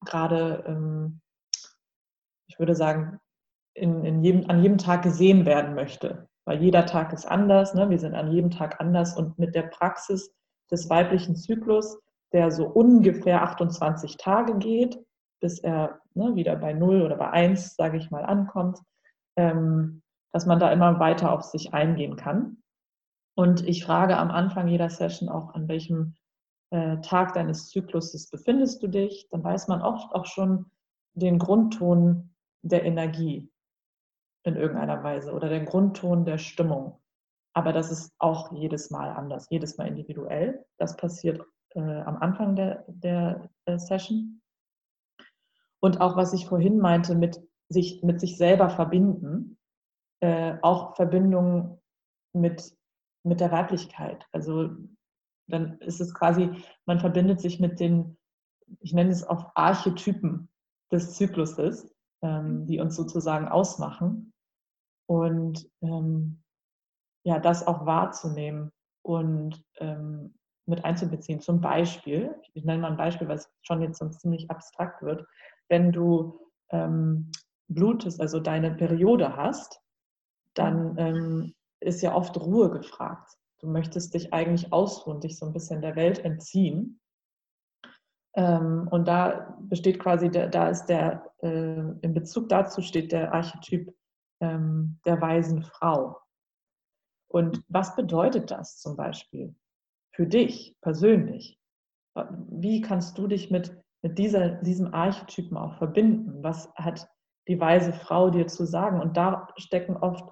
gerade, 0.04 0.64
ähm, 0.66 1.20
ich 2.46 2.58
würde 2.58 2.76
sagen, 2.76 3.18
in, 3.74 4.04
in 4.04 4.22
jedem, 4.22 4.48
an 4.50 4.62
jedem 4.62 4.78
Tag 4.78 5.02
gesehen 5.02 5.46
werden 5.46 5.74
möchte. 5.74 6.28
Weil 6.44 6.60
jeder 6.60 6.86
Tag 6.86 7.12
ist 7.12 7.26
anders, 7.26 7.74
ne? 7.74 7.88
wir 7.88 7.98
sind 7.98 8.14
an 8.14 8.32
jedem 8.32 8.50
Tag 8.50 8.80
anders 8.80 9.16
und 9.16 9.38
mit 9.38 9.54
der 9.54 9.62
Praxis 9.62 10.34
des 10.70 10.90
weiblichen 10.90 11.36
Zyklus, 11.36 11.98
der 12.32 12.50
so 12.50 12.66
ungefähr 12.66 13.42
28 13.42 14.16
Tage 14.16 14.56
geht, 14.58 14.98
bis 15.40 15.58
er 15.58 16.00
ne, 16.14 16.34
wieder 16.34 16.56
bei 16.56 16.72
0 16.72 17.02
oder 17.02 17.16
bei 17.16 17.30
1, 17.30 17.76
sage 17.76 17.98
ich 17.98 18.10
mal, 18.10 18.24
ankommt, 18.24 18.80
ähm, 19.36 20.02
dass 20.32 20.46
man 20.46 20.58
da 20.58 20.72
immer 20.72 20.98
weiter 20.98 21.32
auf 21.32 21.42
sich 21.42 21.74
eingehen 21.74 22.16
kann. 22.16 22.58
Und 23.34 23.66
ich 23.66 23.84
frage 23.84 24.16
am 24.16 24.30
Anfang 24.30 24.68
jeder 24.68 24.90
Session 24.90 25.28
auch, 25.28 25.54
an 25.54 25.68
welchem 25.68 26.14
äh, 26.70 27.00
Tag 27.00 27.34
deines 27.34 27.68
Zykluses 27.68 28.30
befindest 28.30 28.82
du 28.82 28.88
dich. 28.88 29.28
Dann 29.30 29.44
weiß 29.44 29.68
man 29.68 29.82
oft 29.82 30.14
auch 30.14 30.26
schon 30.26 30.70
den 31.14 31.38
Grundton 31.38 32.34
der 32.62 32.84
Energie 32.84 33.51
in 34.44 34.56
irgendeiner 34.56 35.02
Weise 35.02 35.32
oder 35.32 35.48
den 35.48 35.66
Grundton 35.66 36.24
der 36.24 36.38
Stimmung. 36.38 37.00
Aber 37.54 37.72
das 37.72 37.90
ist 37.90 38.12
auch 38.18 38.52
jedes 38.52 38.90
Mal 38.90 39.10
anders, 39.10 39.46
jedes 39.50 39.76
Mal 39.76 39.88
individuell. 39.88 40.64
Das 40.78 40.96
passiert 40.96 41.44
äh, 41.70 41.80
am 41.80 42.16
Anfang 42.16 42.56
der, 42.56 42.84
der, 42.88 43.48
der, 43.66 43.78
Session. 43.78 44.40
Und 45.80 46.00
auch 46.00 46.16
was 46.16 46.32
ich 46.32 46.46
vorhin 46.46 46.78
meinte, 46.78 47.14
mit 47.14 47.40
sich, 47.68 48.02
mit 48.02 48.20
sich 48.20 48.36
selber 48.36 48.70
verbinden, 48.70 49.58
äh, 50.20 50.56
auch 50.62 50.96
Verbindung 50.96 51.80
mit, 52.32 52.74
mit 53.24 53.40
der 53.40 53.52
Weiblichkeit. 53.52 54.26
Also 54.32 54.70
dann 55.48 55.78
ist 55.80 56.00
es 56.00 56.14
quasi, 56.14 56.50
man 56.86 57.00
verbindet 57.00 57.40
sich 57.40 57.60
mit 57.60 57.80
den, 57.80 58.16
ich 58.80 58.94
nenne 58.94 59.10
es 59.10 59.24
auch 59.24 59.50
Archetypen 59.54 60.48
des 60.90 61.14
Zykluses, 61.14 61.91
ähm, 62.22 62.66
die 62.66 62.80
uns 62.80 62.96
sozusagen 62.96 63.48
ausmachen. 63.48 64.32
Und 65.06 65.68
ähm, 65.82 66.42
ja, 67.24 67.38
das 67.38 67.66
auch 67.66 67.86
wahrzunehmen 67.86 68.72
und 69.02 69.62
ähm, 69.78 70.34
mit 70.66 70.84
einzubeziehen. 70.84 71.40
Zum 71.40 71.60
Beispiel, 71.60 72.34
ich 72.54 72.64
nenne 72.64 72.82
mal 72.82 72.90
ein 72.92 72.96
Beispiel, 72.96 73.28
weil 73.28 73.36
es 73.36 73.50
schon 73.62 73.82
jetzt 73.82 73.98
sonst 73.98 74.20
ziemlich 74.20 74.50
abstrakt 74.50 75.02
wird, 75.02 75.26
wenn 75.68 75.92
du 75.92 76.40
ähm, 76.70 77.30
blutest, 77.68 78.20
also 78.20 78.40
deine 78.40 78.74
Periode 78.74 79.36
hast, 79.36 79.80
dann 80.54 80.96
ähm, 80.98 81.54
ist 81.80 82.02
ja 82.02 82.14
oft 82.14 82.38
Ruhe 82.38 82.70
gefragt. 82.70 83.36
Du 83.60 83.68
möchtest 83.68 84.14
dich 84.14 84.32
eigentlich 84.32 84.72
ausruhen, 84.72 85.20
dich 85.20 85.38
so 85.38 85.46
ein 85.46 85.52
bisschen 85.52 85.80
der 85.82 85.96
Welt 85.96 86.24
entziehen. 86.24 87.00
Ähm, 88.34 88.88
und 88.90 89.08
da 89.08 89.56
besteht 89.60 89.98
quasi, 89.98 90.30
da 90.30 90.68
ist 90.68 90.86
der, 90.86 91.30
äh, 91.42 91.80
in 92.00 92.14
Bezug 92.14 92.48
dazu 92.48 92.80
steht 92.80 93.12
der 93.12 93.32
Archetyp 93.32 93.94
ähm, 94.40 94.98
der 95.04 95.20
weisen 95.20 95.62
Frau. 95.62 96.18
Und 97.28 97.64
was 97.68 97.96
bedeutet 97.96 98.50
das 98.50 98.78
zum 98.78 98.96
Beispiel 98.96 99.54
für 100.14 100.26
dich 100.26 100.76
persönlich? 100.82 101.58
Wie 102.48 102.82
kannst 102.82 103.16
du 103.16 103.26
dich 103.26 103.50
mit, 103.50 103.74
mit 104.02 104.18
dieser, 104.18 104.50
diesem 104.50 104.92
Archetypen 104.92 105.56
auch 105.56 105.78
verbinden? 105.78 106.42
Was 106.42 106.72
hat 106.74 107.08
die 107.48 107.58
weise 107.58 107.92
Frau 107.92 108.30
dir 108.30 108.46
zu 108.46 108.66
sagen? 108.66 109.00
Und 109.00 109.16
da 109.16 109.48
stecken 109.56 109.96
oft 109.96 110.28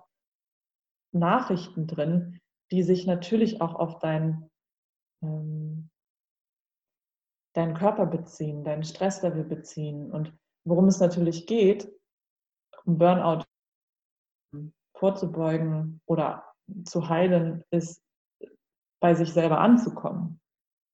Nachrichten 1.13 1.87
drin, 1.87 2.41
die 2.71 2.83
sich 2.83 3.07
natürlich 3.07 3.61
auch 3.61 3.75
auf 3.75 3.99
dein, 3.99 4.51
ähm, 5.23 5.91
deinen 7.55 7.75
Körper 7.75 8.07
beziehen, 8.07 8.65
deinen 8.65 8.85
Stresslevel 8.85 9.45
beziehen. 9.45 10.11
Und 10.11 10.33
worum 10.65 10.87
es 10.87 11.01
natürlich 11.01 11.47
geht, 11.47 11.91
um 12.85 12.99
Burnout 12.99 13.45
vorzubeugen 14.97 16.01
oder 16.07 16.45
zu 16.85 17.09
heilen, 17.09 17.65
ist 17.71 18.03
bei 19.01 19.15
sich 19.15 19.33
selber 19.33 19.61
anzukommen. 19.61 20.41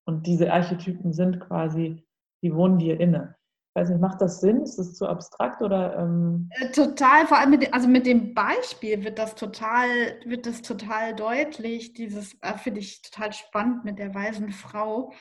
Und 0.07 0.27
diese 0.27 0.53
Archetypen 0.53 1.12
sind 1.12 1.40
quasi, 1.40 2.07
die 2.42 2.55
wohnen 2.55 2.79
dir 2.79 3.01
inne. 3.01 3.37
Ich 3.75 3.83
weiß 3.83 3.90
nicht, 3.90 4.01
macht 4.01 4.23
das 4.23 4.40
Sinn? 4.40 4.62
Ist 4.62 4.79
das 4.79 4.95
zu 4.95 5.07
abstrakt 5.07 5.61
oder? 5.61 5.99
Ähm 5.99 6.49
äh, 6.61 6.71
total, 6.71 7.27
vor 7.27 7.37
allem 7.37 7.51
mit, 7.51 7.75
also 7.75 7.88
mit 7.88 8.07
dem 8.07 8.33
Beispiel 8.33 9.05
wird 9.05 9.19
das 9.19 9.35
total, 9.35 9.88
wird 10.25 10.47
das 10.47 10.62
total 10.62 11.14
deutlich. 11.14 11.92
Dieses 11.92 12.35
äh, 12.40 12.57
finde 12.57 12.81
ich 12.81 13.03
total 13.03 13.33
spannend 13.33 13.85
mit 13.85 13.99
der 13.99 14.14
weisen 14.14 14.53
Frau. 14.53 15.12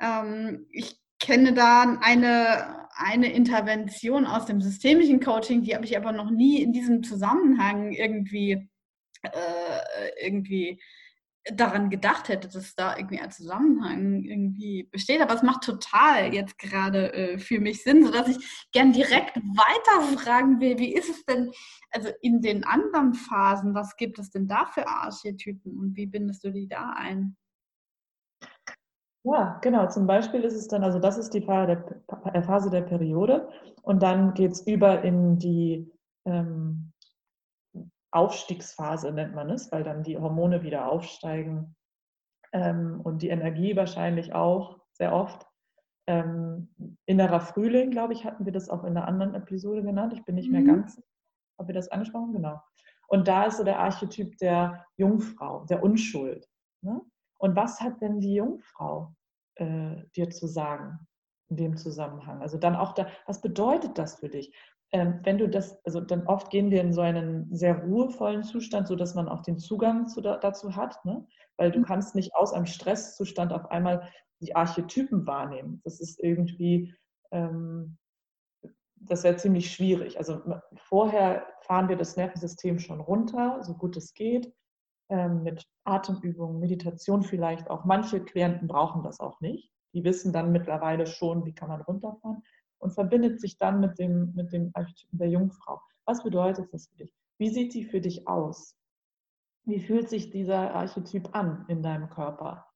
Ähm, 0.00 0.66
ich 0.70 0.98
kenne 1.18 1.52
da 1.52 1.98
eine, 2.00 2.88
eine 2.94 3.32
Intervention 3.32 4.26
aus 4.26 4.46
dem 4.46 4.60
systemischen 4.60 5.20
Coaching, 5.20 5.62
die 5.62 5.74
habe 5.74 5.84
ich 5.84 5.96
aber 5.96 6.12
noch 6.12 6.30
nie 6.30 6.62
in 6.62 6.72
diesem 6.72 7.02
Zusammenhang 7.02 7.92
irgendwie 7.92 8.68
äh, 9.22 10.24
irgendwie 10.24 10.80
daran 11.52 11.90
gedacht 11.90 12.28
hätte, 12.28 12.48
dass 12.48 12.74
da 12.74 12.96
irgendwie 12.96 13.20
ein 13.20 13.30
Zusammenhang 13.30 14.22
irgendwie 14.22 14.84
besteht. 14.84 15.20
Aber 15.20 15.34
es 15.34 15.42
macht 15.42 15.62
total 15.62 16.34
jetzt 16.34 16.58
gerade 16.58 17.12
äh, 17.12 17.38
für 17.38 17.60
mich 17.60 17.82
Sinn, 17.82 18.04
sodass 18.04 18.28
ich 18.28 18.68
gern 18.72 18.92
direkt 18.92 19.36
weiterfragen 19.36 20.60
will, 20.60 20.78
wie 20.78 20.94
ist 20.94 21.08
es 21.08 21.24
denn, 21.24 21.50
also 21.90 22.10
in 22.20 22.42
den 22.42 22.64
anderen 22.64 23.14
Phasen, 23.14 23.74
was 23.74 23.96
gibt 23.96 24.18
es 24.18 24.30
denn 24.30 24.46
da 24.46 24.66
für 24.66 24.86
Archetypen 24.86 25.78
und 25.78 25.96
wie 25.96 26.06
bindest 26.06 26.44
du 26.44 26.50
die 26.50 26.68
da 26.68 26.90
ein? 26.90 27.36
Ja, 29.30 29.58
genau. 29.62 29.88
Zum 29.88 30.06
Beispiel 30.06 30.42
ist 30.42 30.54
es 30.54 30.68
dann, 30.68 30.84
also 30.84 30.98
das 30.98 31.18
ist 31.18 31.34
die 31.34 31.42
Phase 31.42 31.66
der, 31.66 32.70
der 32.70 32.82
Periode 32.82 33.48
und 33.82 34.02
dann 34.02 34.34
geht 34.34 34.52
es 34.52 34.66
über 34.66 35.02
in 35.02 35.38
die 35.38 35.90
ähm, 36.24 36.92
Aufstiegsphase 38.10 39.12
nennt 39.12 39.34
man 39.34 39.50
es, 39.50 39.70
weil 39.70 39.84
dann 39.84 40.02
die 40.02 40.16
Hormone 40.16 40.62
wieder 40.62 40.90
aufsteigen 40.90 41.76
ähm, 42.52 43.00
und 43.02 43.22
die 43.22 43.28
Energie 43.28 43.76
wahrscheinlich 43.76 44.34
auch 44.34 44.80
sehr 44.92 45.12
oft. 45.12 45.46
Ähm, 46.06 46.74
innerer 47.04 47.40
Frühling, 47.40 47.90
glaube 47.90 48.14
ich, 48.14 48.24
hatten 48.24 48.46
wir 48.46 48.52
das 48.52 48.70
auch 48.70 48.82
in 48.84 48.96
einer 48.96 49.06
anderen 49.06 49.34
Episode 49.34 49.82
genannt. 49.82 50.14
Ich 50.14 50.24
bin 50.24 50.36
nicht 50.36 50.50
mehr 50.50 50.62
mhm. 50.62 50.66
ganz, 50.66 51.02
habe 51.58 51.68
wir 51.68 51.74
das 51.74 51.88
angesprochen? 51.88 52.32
Genau. 52.32 52.62
Und 53.08 53.28
da 53.28 53.44
ist 53.44 53.58
so 53.58 53.64
der 53.64 53.78
Archetyp 53.78 54.38
der 54.38 54.86
Jungfrau, 54.96 55.66
der 55.66 55.82
Unschuld. 55.82 56.48
Ne? 56.82 57.02
Und 57.38 57.56
was 57.56 57.78
hat 57.80 58.00
denn 58.00 58.20
die 58.20 58.34
Jungfrau 58.34 59.12
äh, 59.58 60.02
dir 60.16 60.30
zu 60.30 60.46
sagen 60.46 60.98
in 61.50 61.56
dem 61.56 61.76
Zusammenhang? 61.76 62.42
Also 62.42 62.58
dann 62.58 62.76
auch 62.76 62.92
da, 62.92 63.06
was 63.26 63.40
bedeutet 63.40 63.98
das 63.98 64.16
für 64.16 64.28
dich? 64.28 64.52
ähm, 64.92 65.20
wenn 65.22 65.38
du 65.38 65.48
das, 65.48 65.84
also 65.84 66.00
dann 66.00 66.26
oft 66.26 66.50
gehen 66.50 66.70
wir 66.70 66.80
in 66.80 66.92
so 66.92 67.02
einen 67.02 67.54
sehr 67.54 67.82
ruhevollen 67.84 68.42
Zustand, 68.42 68.88
sodass 68.88 69.14
man 69.14 69.28
auch 69.28 69.42
den 69.42 69.58
Zugang 69.58 70.06
zu, 70.06 70.20
dazu 70.20 70.76
hat, 70.76 71.04
ne? 71.04 71.26
weil 71.56 71.70
du 71.70 71.80
mhm. 71.80 71.84
kannst 71.84 72.14
nicht 72.14 72.34
aus 72.34 72.52
einem 72.52 72.66
Stresszustand 72.66 73.52
auf 73.52 73.70
einmal 73.70 74.08
die 74.40 74.56
Archetypen 74.56 75.26
wahrnehmen. 75.26 75.80
Das 75.84 76.00
ist 76.00 76.20
irgendwie, 76.20 76.94
ähm, 77.32 77.98
das 78.96 79.24
wäre 79.24 79.36
ziemlich 79.36 79.70
schwierig. 79.70 80.16
Also 80.16 80.42
vorher 80.76 81.46
fahren 81.62 81.88
wir 81.88 81.96
das 81.96 82.16
Nervensystem 82.16 82.78
schon 82.78 83.00
runter, 83.00 83.62
so 83.62 83.74
gut 83.74 83.96
es 83.96 84.14
geht, 84.14 84.52
mit 85.10 85.66
Atemübungen, 85.84 86.60
Meditation 86.60 87.22
vielleicht 87.22 87.70
auch. 87.70 87.84
Manche 87.84 88.22
Klienten 88.22 88.68
brauchen 88.68 89.02
das 89.02 89.20
auch 89.20 89.40
nicht. 89.40 89.72
Die 89.94 90.04
wissen 90.04 90.32
dann 90.32 90.52
mittlerweile 90.52 91.06
schon, 91.06 91.46
wie 91.46 91.54
kann 91.54 91.70
man 91.70 91.80
runterfahren 91.80 92.42
und 92.78 92.92
verbindet 92.92 93.40
sich 93.40 93.56
dann 93.56 93.80
mit 93.80 93.98
dem, 93.98 94.34
mit 94.34 94.52
dem 94.52 94.70
Archetypen 94.74 95.18
der 95.18 95.30
Jungfrau. 95.30 95.80
Was 96.04 96.22
bedeutet 96.22 96.72
das 96.72 96.88
für 96.88 96.96
dich? 96.98 97.14
Wie 97.38 97.48
sieht 97.48 97.72
sie 97.72 97.84
für 97.84 98.00
dich 98.00 98.28
aus? 98.28 98.76
Wie 99.64 99.80
fühlt 99.80 100.08
sich 100.08 100.30
dieser 100.30 100.74
Archetyp 100.74 101.34
an 101.34 101.64
in 101.68 101.82
deinem 101.82 102.10
Körper? 102.10 102.68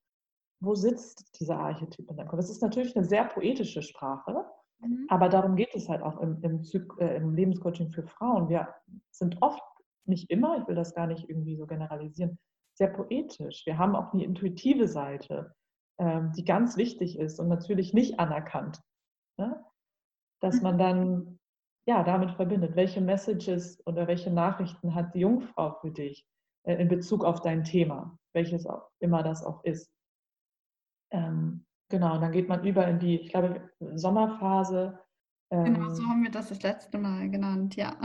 wo 0.63 0.75
sitzt 0.75 1.41
dieser 1.41 1.59
Archetyp 1.59 2.09
in 2.09 2.17
deinem 2.17 2.29
Kopf? 2.29 2.39
Das 2.39 2.51
ist 2.51 2.63
natürlich 2.63 2.97
eine 2.97 3.05
sehr 3.05 3.25
poetische 3.25 3.83
Sprache, 3.83 4.47
Mhm. 4.85 5.07
aber 5.09 5.29
darum 5.29 5.55
geht 5.55 5.75
es 5.75 5.89
halt 5.89 6.03
auch 6.03 6.19
im, 6.21 6.43
im, 6.43 6.63
äh, 6.99 7.17
im 7.17 7.35
Lebenscoaching 7.35 7.91
für 7.91 8.03
Frauen. 8.03 8.49
Wir 8.49 8.69
sind 9.13 9.41
oft, 9.41 9.63
nicht 10.07 10.31
immer, 10.31 10.59
ich 10.59 10.67
will 10.67 10.75
das 10.75 10.95
gar 10.95 11.07
nicht 11.07 11.29
irgendwie 11.29 11.57
so 11.57 11.67
generalisieren, 11.67 12.39
sehr 12.75 12.89
poetisch. 12.89 13.67
Wir 13.67 13.79
haben 13.79 13.95
auch 13.95 14.13
eine 14.13 14.25
intuitive 14.25 14.89
Seite, 14.89 15.55
ähm, 15.99 16.33
die 16.33 16.45
ganz 16.45 16.77
wichtig 16.77 17.19
ist 17.19 17.39
und 17.39 17.49
natürlich 17.49 17.93
nicht 17.95 18.19
anerkannt. 18.19 18.81
Ne? 19.39 19.63
Dass 20.41 20.61
man 20.63 20.79
dann 20.79 21.39
ja 21.87 22.03
damit 22.03 22.33
verbindet, 22.33 22.77
welche 22.77 23.01
Messages 23.01 23.85
oder 23.87 24.07
welche 24.07 24.31
Nachrichten 24.31 24.95
hat 24.95 25.15
die 25.15 25.21
Jungfrau 25.21 25.79
für 25.81 25.91
dich 25.91 26.27
äh, 26.65 26.75
in 26.77 26.89
Bezug 26.89 27.25
auf 27.25 27.41
dein 27.41 27.65
Thema, 27.65 28.19
welches 28.35 28.67
auch 28.67 28.89
immer 29.01 29.23
das 29.23 29.45
auch 29.45 29.65
ist. 29.65 29.93
Ähm, 31.13 31.67
genau, 31.91 32.15
und 32.15 32.23
dann 32.23 32.33
geht 32.33 32.49
man 32.49 32.65
über 32.65 32.87
in 32.89 32.99
die, 32.99 33.21
ich 33.21 33.31
glaube, 33.31 33.71
Sommerphase. 33.95 34.99
Genau, 35.51 35.91
so 35.91 36.03
Ähm, 36.03 36.09
haben 36.09 36.23
wir 36.23 36.31
das 36.31 36.49
das 36.49 36.63
letzte 36.63 36.99
Mal 36.99 37.29
genannt, 37.29 37.77
ja. 37.77 37.99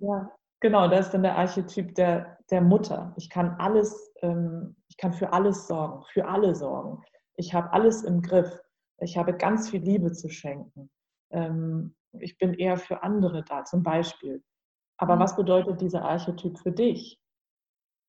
ja, 0.00 0.30
genau, 0.60 0.88
da 0.88 0.98
ist 0.98 1.10
dann 1.10 1.22
der 1.22 1.36
Archetyp 1.36 1.94
der, 1.94 2.38
der 2.50 2.60
Mutter. 2.60 3.12
Ich 3.16 3.30
kann 3.30 3.56
alles, 3.58 4.12
ähm, 4.22 4.76
ich 4.88 4.96
kann 4.96 5.12
für 5.12 5.32
alles 5.32 5.66
sorgen, 5.66 6.04
für 6.12 6.26
alle 6.26 6.54
sorgen. 6.54 7.02
Ich 7.36 7.54
habe 7.54 7.72
alles 7.72 8.02
im 8.02 8.22
Griff. 8.22 8.60
Ich 8.98 9.16
habe 9.18 9.34
ganz 9.36 9.70
viel 9.70 9.82
Liebe 9.82 10.12
zu 10.12 10.28
schenken. 10.28 10.90
Ähm, 11.30 11.94
ich 12.12 12.38
bin 12.38 12.54
eher 12.54 12.76
für 12.78 13.02
andere 13.02 13.42
da, 13.44 13.64
zum 13.64 13.82
Beispiel. 13.82 14.42
Aber 14.98 15.16
Mhm. 15.16 15.20
was 15.20 15.36
bedeutet 15.36 15.80
dieser 15.80 16.02
Archetyp 16.04 16.58
für 16.58 16.72
dich? 16.72 17.20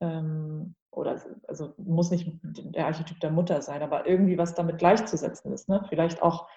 Ähm, 0.02 0.76
oder 0.92 1.22
also 1.48 1.74
muss 1.78 2.12
nicht 2.12 2.32
der 2.44 2.88
Archetyp 2.88 3.20
der 3.20 3.32
Mutter 3.32 3.62
sein, 3.62 3.82
aber 3.82 4.08
irgendwie 4.08 4.38
was 4.38 4.54
damit 4.56 4.78
gleichzusetzen 4.78 5.52
ist. 5.54 5.68
Ne? 5.70 5.84
Vielleicht 5.90 6.22
auch 6.22 6.48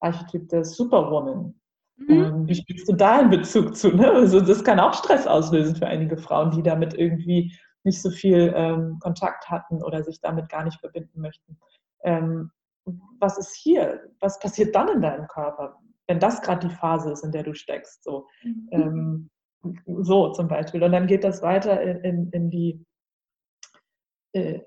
Archetyp 0.00 0.48
der 0.50 0.64
Superwoman. 0.64 1.58
Mhm. 1.98 2.10
Ähm, 2.10 2.48
wie 2.48 2.54
spielst 2.54 2.88
du 2.88 2.92
da 2.94 3.20
in 3.20 3.30
Bezug 3.30 3.76
zu? 3.76 3.90
Ne? 3.90 4.10
Also 4.10 4.40
das 4.40 4.62
kann 4.64 4.80
auch 4.80 4.94
Stress 4.94 5.26
auslösen 5.26 5.76
für 5.76 5.86
einige 5.86 6.16
Frauen, 6.16 6.50
die 6.50 6.62
damit 6.62 6.94
irgendwie 6.94 7.52
nicht 7.84 8.00
so 8.00 8.10
viel 8.10 8.52
ähm, 8.54 8.98
Kontakt 9.00 9.48
hatten 9.50 9.82
oder 9.82 10.02
sich 10.02 10.20
damit 10.20 10.48
gar 10.48 10.64
nicht 10.64 10.78
verbinden 10.80 11.20
möchten. 11.20 11.58
Ähm, 12.04 12.50
was 13.18 13.38
ist 13.38 13.54
hier? 13.54 14.00
Was 14.20 14.38
passiert 14.38 14.74
dann 14.74 14.88
in 14.88 15.02
deinem 15.02 15.26
Körper, 15.28 15.78
wenn 16.06 16.20
das 16.20 16.40
gerade 16.40 16.66
die 16.68 16.74
Phase 16.74 17.12
ist, 17.12 17.24
in 17.24 17.32
der 17.32 17.42
du 17.42 17.54
steckst? 17.54 18.02
So, 18.04 18.26
Mhm. 18.42 18.68
ähm, 18.72 19.30
so 20.02 20.32
zum 20.32 20.48
Beispiel. 20.48 20.82
Und 20.82 20.92
dann 20.92 21.06
geht 21.06 21.24
das 21.24 21.42
weiter 21.42 21.80
in, 21.82 21.98
in, 21.98 22.30
in 22.30 22.50
die 22.50 22.86
äh, 24.32 24.60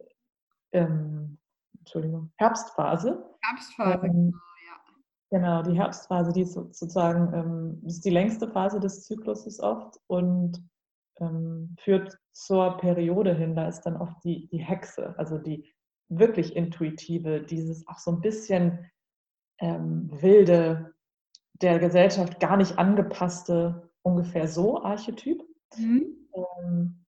ähm, 0.74 1.38
Entschuldigung, 1.80 2.32
Herbstphase. 2.38 3.26
Herbstphase, 3.42 4.06
Ähm. 4.06 4.34
Genau, 5.32 5.64
die 5.64 5.78
Herbstphase, 5.78 6.34
die 6.34 6.42
ist 6.42 6.54
sozusagen 6.54 7.34
ähm, 7.34 7.82
ist 7.86 8.04
die 8.04 8.10
längste 8.10 8.50
Phase 8.50 8.82
des 8.82 9.06
Zykluses 9.06 9.62
oft 9.62 9.98
und 10.08 10.62
ähm, 11.22 11.74
führt 11.80 12.18
zur 12.34 12.78
Periode 12.78 13.34
hin. 13.34 13.56
Da 13.56 13.68
ist 13.68 13.84
dann 13.84 13.96
oft 13.96 14.22
die, 14.26 14.48
die 14.48 14.58
Hexe, 14.58 15.18
also 15.18 15.38
die 15.38 15.74
wirklich 16.10 16.58
intuitive, 16.58 17.42
dieses 17.44 17.88
auch 17.88 17.98
so 17.98 18.12
ein 18.12 18.20
bisschen 18.20 18.92
ähm, 19.60 20.10
wilde, 20.22 20.94
der 21.62 21.80
Gesellschaft 21.80 22.42
gar 22.42 22.58
nicht 22.58 22.78
angepasste, 22.78 23.90
ungefähr 24.02 24.50
so 24.50 24.84
Archetyp. 24.84 25.42
Mhm. 25.78 26.28
Ähm, 26.34 27.06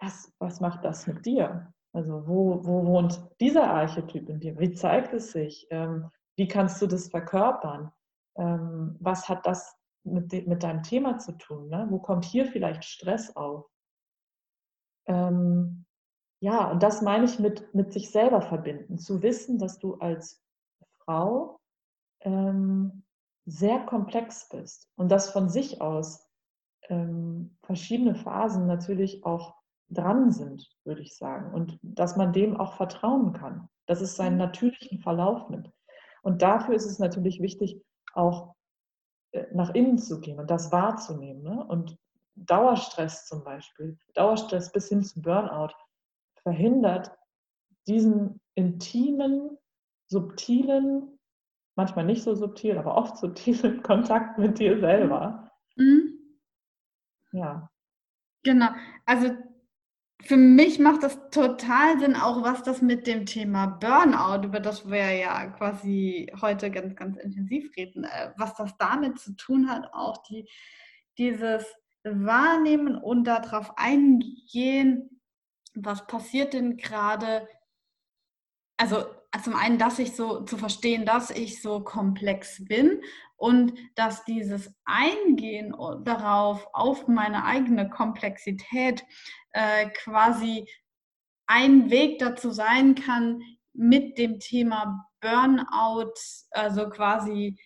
was, 0.00 0.32
was 0.38 0.60
macht 0.60 0.84
das 0.84 1.08
mit 1.08 1.26
dir? 1.26 1.72
Also 1.92 2.28
wo, 2.28 2.64
wo 2.64 2.86
wohnt 2.86 3.20
dieser 3.40 3.68
Archetyp 3.68 4.28
in 4.28 4.38
dir? 4.38 4.56
Wie 4.60 4.72
zeigt 4.72 5.12
es 5.12 5.32
sich? 5.32 5.66
Ähm, 5.70 6.08
wie 6.36 6.48
kannst 6.48 6.80
du 6.80 6.86
das 6.86 7.08
verkörpern? 7.08 7.92
Ähm, 8.36 8.96
was 9.00 9.28
hat 9.28 9.46
das 9.46 9.76
mit, 10.04 10.32
de, 10.32 10.46
mit 10.46 10.62
deinem 10.62 10.82
Thema 10.82 11.18
zu 11.18 11.32
tun? 11.32 11.68
Ne? 11.68 11.86
Wo 11.90 11.98
kommt 11.98 12.24
hier 12.24 12.46
vielleicht 12.46 12.84
Stress 12.84 13.36
auf? 13.36 13.68
Ähm, 15.06 15.84
ja, 16.40 16.70
und 16.70 16.82
das 16.82 17.02
meine 17.02 17.24
ich 17.24 17.38
mit, 17.38 17.72
mit 17.74 17.92
sich 17.92 18.10
selber 18.10 18.42
verbinden. 18.42 18.98
Zu 18.98 19.22
wissen, 19.22 19.58
dass 19.58 19.78
du 19.78 19.94
als 19.96 20.42
Frau 20.98 21.60
ähm, 22.20 23.04
sehr 23.44 23.80
komplex 23.86 24.48
bist 24.48 24.88
und 24.96 25.10
dass 25.10 25.30
von 25.30 25.48
sich 25.48 25.80
aus 25.80 26.28
ähm, 26.88 27.56
verschiedene 27.62 28.14
Phasen 28.14 28.66
natürlich 28.66 29.24
auch 29.24 29.54
dran 29.88 30.30
sind, 30.30 30.68
würde 30.84 31.02
ich 31.02 31.16
sagen. 31.16 31.52
Und 31.54 31.78
dass 31.82 32.16
man 32.16 32.32
dem 32.32 32.56
auch 32.56 32.74
vertrauen 32.74 33.32
kann, 33.32 33.68
dass 33.86 34.00
es 34.00 34.16
seinen 34.16 34.36
natürlichen 34.36 35.00
Verlauf 35.00 35.48
nimmt. 35.48 35.70
Und 36.22 36.42
dafür 36.42 36.74
ist 36.74 36.86
es 36.86 36.98
natürlich 36.98 37.40
wichtig, 37.40 37.80
auch 38.14 38.54
äh, 39.32 39.46
nach 39.52 39.74
innen 39.74 39.98
zu 39.98 40.20
gehen 40.20 40.38
und 40.38 40.50
das 40.50 40.72
wahrzunehmen. 40.72 41.42
Ne? 41.42 41.64
Und 41.66 41.98
Dauerstress 42.34 43.26
zum 43.26 43.44
Beispiel, 43.44 43.98
Dauerstress 44.14 44.72
bis 44.72 44.88
hin 44.88 45.04
zu 45.04 45.20
Burnout, 45.20 45.74
verhindert 46.42 47.12
diesen 47.86 48.40
intimen, 48.54 49.58
subtilen, 50.06 51.18
manchmal 51.74 52.04
nicht 52.04 52.22
so 52.22 52.34
subtil, 52.34 52.78
aber 52.78 52.96
oft 52.96 53.16
subtilen 53.18 53.82
Kontakt 53.82 54.38
mit 54.38 54.58
dir 54.58 54.78
selber. 54.80 55.50
Mhm. 55.76 56.18
Ja. 57.32 57.70
Genau. 58.44 58.68
Also 59.06 59.30
für 60.24 60.36
mich 60.36 60.78
macht 60.78 61.02
das 61.02 61.18
total 61.30 61.98
Sinn, 61.98 62.16
auch 62.16 62.42
was 62.42 62.62
das 62.62 62.82
mit 62.82 63.06
dem 63.06 63.26
Thema 63.26 63.66
Burnout, 63.66 64.46
über 64.46 64.60
das 64.60 64.88
wir 64.88 65.10
ja 65.12 65.46
quasi 65.46 66.32
heute 66.40 66.70
ganz, 66.70 66.94
ganz 66.96 67.16
intensiv 67.16 67.70
reden, 67.76 68.04
äh, 68.04 68.32
was 68.36 68.54
das 68.54 68.76
damit 68.78 69.18
zu 69.18 69.34
tun 69.36 69.68
hat, 69.68 69.92
auch 69.92 70.22
die, 70.24 70.48
dieses 71.18 71.64
Wahrnehmen 72.04 72.96
und 72.96 73.24
darauf 73.24 73.76
eingehen, 73.76 75.20
was 75.74 76.06
passiert 76.06 76.52
denn 76.52 76.76
gerade. 76.76 77.48
Also 78.76 79.04
zum 79.40 79.56
einen, 79.56 79.78
dass 79.78 79.98
ich 79.98 80.14
so 80.14 80.42
zu 80.42 80.56
verstehen, 80.58 81.06
dass 81.06 81.30
ich 81.30 81.62
so 81.62 81.80
komplex 81.80 82.64
bin 82.64 83.00
und 83.36 83.72
dass 83.94 84.24
dieses 84.24 84.74
Eingehen 84.84 85.74
darauf, 86.04 86.68
auf 86.72 87.08
meine 87.08 87.44
eigene 87.44 87.88
Komplexität, 87.88 89.04
äh, 89.52 89.88
quasi 89.90 90.68
ein 91.46 91.90
Weg 91.90 92.18
dazu 92.18 92.50
sein 92.50 92.94
kann, 92.94 93.42
mit 93.72 94.18
dem 94.18 94.38
Thema 94.38 95.06
Burnout, 95.20 96.14
also 96.50 96.88
quasi, 96.90 97.58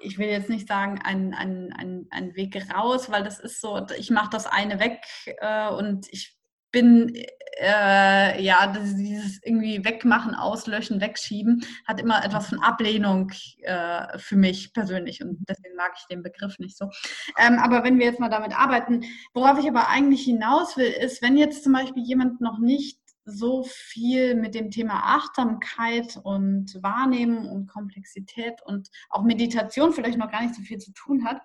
ich 0.00 0.18
will 0.18 0.28
jetzt 0.28 0.50
nicht 0.50 0.68
sagen, 0.68 1.00
ein, 1.02 1.34
ein, 1.34 1.72
ein, 1.72 2.06
ein 2.10 2.34
Weg 2.34 2.56
raus, 2.74 3.10
weil 3.10 3.22
das 3.22 3.38
ist 3.38 3.60
so, 3.60 3.86
ich 3.96 4.10
mache 4.10 4.30
das 4.30 4.46
eine 4.46 4.80
weg 4.80 5.00
äh, 5.38 5.68
und 5.70 6.06
ich 6.10 6.35
bin, 6.76 7.14
äh, 7.58 8.42
ja, 8.42 8.66
dieses 8.66 9.42
irgendwie 9.42 9.82
wegmachen, 9.82 10.34
auslöschen, 10.34 11.00
wegschieben, 11.00 11.64
hat 11.86 12.00
immer 12.00 12.22
etwas 12.22 12.48
von 12.50 12.60
Ablehnung 12.60 13.32
äh, 13.62 14.18
für 14.18 14.36
mich 14.36 14.74
persönlich 14.74 15.22
und 15.22 15.38
deswegen 15.48 15.74
mag 15.74 15.92
ich 15.96 16.06
den 16.08 16.22
Begriff 16.22 16.58
nicht 16.58 16.76
so. 16.76 16.90
Ähm, 17.38 17.58
aber 17.58 17.82
wenn 17.82 17.98
wir 17.98 18.04
jetzt 18.04 18.20
mal 18.20 18.28
damit 18.28 18.54
arbeiten, 18.54 19.04
worauf 19.32 19.58
ich 19.58 19.66
aber 19.66 19.88
eigentlich 19.88 20.24
hinaus 20.24 20.76
will, 20.76 20.90
ist, 20.90 21.22
wenn 21.22 21.38
jetzt 21.38 21.64
zum 21.64 21.72
Beispiel 21.72 22.02
jemand 22.02 22.42
noch 22.42 22.58
nicht 22.58 23.00
so 23.24 23.64
viel 23.64 24.34
mit 24.34 24.54
dem 24.54 24.70
Thema 24.70 25.16
Achtsamkeit 25.16 26.20
und 26.22 26.78
Wahrnehmen 26.82 27.48
und 27.48 27.68
Komplexität 27.68 28.60
und 28.66 28.90
auch 29.08 29.22
Meditation 29.24 29.94
vielleicht 29.94 30.18
noch 30.18 30.30
gar 30.30 30.42
nicht 30.42 30.54
so 30.54 30.60
viel 30.62 30.78
zu 30.78 30.92
tun 30.92 31.24
hat, 31.24 31.40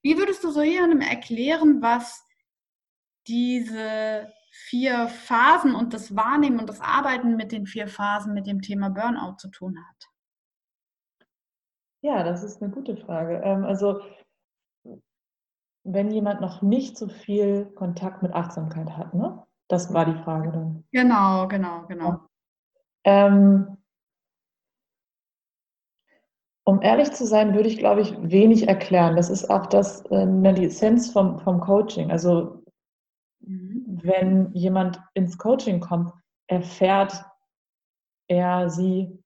wie 0.00 0.16
würdest 0.16 0.42
du 0.42 0.50
so 0.50 0.62
jemandem 0.62 1.02
erklären, 1.02 1.82
was 1.82 2.24
diese 3.26 4.32
vier 4.50 5.08
Phasen 5.08 5.74
und 5.74 5.94
das 5.94 6.16
Wahrnehmen 6.16 6.58
und 6.58 6.68
das 6.68 6.80
Arbeiten 6.80 7.36
mit 7.36 7.52
den 7.52 7.66
vier 7.66 7.86
Phasen 7.86 8.34
mit 8.34 8.46
dem 8.46 8.60
Thema 8.60 8.90
Burnout 8.90 9.36
zu 9.38 9.48
tun 9.48 9.78
hat? 9.78 10.10
Ja, 12.02 12.24
das 12.24 12.42
ist 12.42 12.62
eine 12.62 12.72
gute 12.72 12.96
Frage. 12.96 13.40
Ähm, 13.44 13.64
also 13.64 14.00
wenn 15.84 16.10
jemand 16.10 16.40
noch 16.40 16.62
nicht 16.62 16.98
so 16.98 17.08
viel 17.08 17.66
Kontakt 17.74 18.22
mit 18.22 18.34
Achtsamkeit 18.34 18.96
hat, 18.96 19.14
ne? 19.14 19.42
Das 19.68 19.94
war 19.94 20.04
die 20.04 20.20
Frage 20.24 20.50
dann. 20.50 20.84
Genau, 20.90 21.46
genau, 21.46 21.86
genau. 21.86 22.18
Ähm, 23.04 23.76
um 26.64 26.82
ehrlich 26.82 27.12
zu 27.12 27.24
sein, 27.24 27.54
würde 27.54 27.68
ich, 27.68 27.78
glaube 27.78 28.00
ich, 28.00 28.14
wenig 28.20 28.66
erklären. 28.66 29.14
Das 29.14 29.30
ist 29.30 29.48
auch 29.48 29.66
das, 29.66 30.04
äh, 30.06 30.54
die 30.54 30.66
Essenz 30.66 31.12
vom, 31.12 31.38
vom 31.38 31.60
Coaching. 31.60 32.10
Also 32.10 32.60
Mhm. 33.40 33.79
Wenn 34.02 34.52
jemand 34.52 35.00
ins 35.14 35.38
Coaching 35.38 35.80
kommt, 35.80 36.12
erfährt 36.46 37.24
er 38.28 38.70
sie 38.70 39.22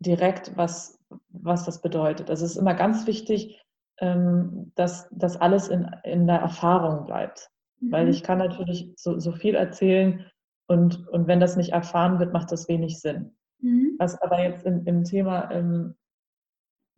direkt, 0.00 0.56
was, 0.56 0.98
was 1.28 1.64
das 1.64 1.80
bedeutet. 1.80 2.30
Also 2.30 2.44
es 2.44 2.52
ist 2.52 2.56
immer 2.56 2.74
ganz 2.74 3.06
wichtig, 3.06 3.62
ähm, 3.98 4.72
dass 4.74 5.08
das 5.12 5.36
alles 5.36 5.68
in, 5.68 5.84
in 6.02 6.26
der 6.26 6.38
Erfahrung 6.38 7.04
bleibt. 7.06 7.50
Weil 7.80 8.04
Mhm. 8.04 8.10
ich 8.10 8.22
kann 8.22 8.38
natürlich 8.38 8.92
so, 8.96 9.18
so 9.18 9.32
viel 9.32 9.54
erzählen 9.54 10.24
und, 10.66 11.06
und 11.08 11.26
wenn 11.26 11.40
das 11.40 11.56
nicht 11.56 11.72
erfahren 11.72 12.18
wird, 12.18 12.32
macht 12.32 12.50
das 12.50 12.68
wenig 12.68 13.00
Sinn. 13.00 13.36
Mhm. 13.60 13.96
Was 13.98 14.20
aber 14.20 14.42
jetzt 14.42 14.64
im, 14.64 14.86
im 14.86 15.04
Thema 15.04 15.50
ähm, 15.50 15.96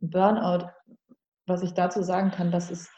Burnout, 0.00 0.68
was 1.46 1.62
ich 1.62 1.74
dazu 1.74 2.02
sagen 2.02 2.30
kann, 2.30 2.50
das 2.50 2.70
ist 2.70 2.90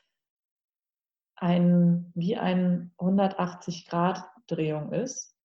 ein, 1.40 2.12
wie 2.14 2.36
ein 2.36 2.92
180-Grad-Drehung 2.98 4.92
ist, 4.92 5.36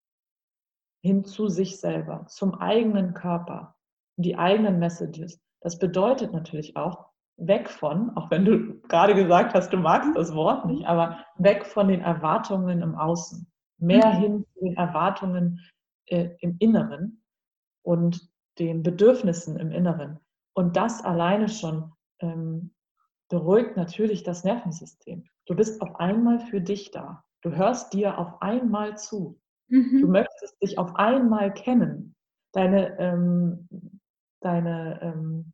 hin 1.03 1.25
zu 1.25 1.47
sich 1.47 1.79
selber, 1.79 2.25
zum 2.27 2.55
eigenen 2.55 3.13
Körper, 3.13 3.75
die 4.17 4.37
eigenen 4.37 4.79
Messages. 4.79 5.41
Das 5.61 5.79
bedeutet 5.79 6.33
natürlich 6.33 6.75
auch, 6.75 7.13
weg 7.37 7.69
von, 7.69 8.15
auch 8.15 8.29
wenn 8.29 8.45
du 8.45 8.79
gerade 8.81 9.15
gesagt 9.15 9.53
hast, 9.53 9.73
du 9.73 9.77
magst 9.77 10.15
das 10.15 10.33
Wort 10.35 10.65
nicht, 10.65 10.85
aber 10.85 11.25
weg 11.35 11.65
von 11.65 11.87
den 11.87 12.01
Erwartungen 12.01 12.81
im 12.81 12.95
Außen, 12.95 13.51
mehr 13.79 14.13
mhm. 14.13 14.19
hin 14.19 14.45
zu 14.53 14.65
den 14.65 14.77
Erwartungen 14.77 15.59
äh, 16.07 16.29
im 16.39 16.57
Inneren 16.59 17.23
und 17.81 18.29
den 18.59 18.83
Bedürfnissen 18.83 19.57
im 19.57 19.71
Inneren. 19.71 20.19
Und 20.55 20.77
das 20.77 21.03
alleine 21.03 21.49
schon 21.49 21.91
ähm, 22.19 22.73
beruhigt 23.29 23.77
natürlich 23.77 24.23
das 24.23 24.43
Nervensystem. 24.43 25.25
Du 25.45 25.55
bist 25.55 25.81
auf 25.81 25.99
einmal 25.99 26.39
für 26.39 26.61
dich 26.61 26.91
da. 26.91 27.23
Du 27.41 27.51
hörst 27.51 27.93
dir 27.93 28.17
auf 28.17 28.41
einmal 28.41 28.97
zu. 28.97 29.39
Mhm. 29.67 30.01
Du 30.01 30.07
möchtest 30.07 30.61
dich 30.61 30.77
auf 30.77 30.95
einmal 30.95 31.53
kennen. 31.53 32.15
Deine, 32.53 32.97
ähm, 32.99 33.67
deine 34.41 35.01
ähm, 35.01 35.53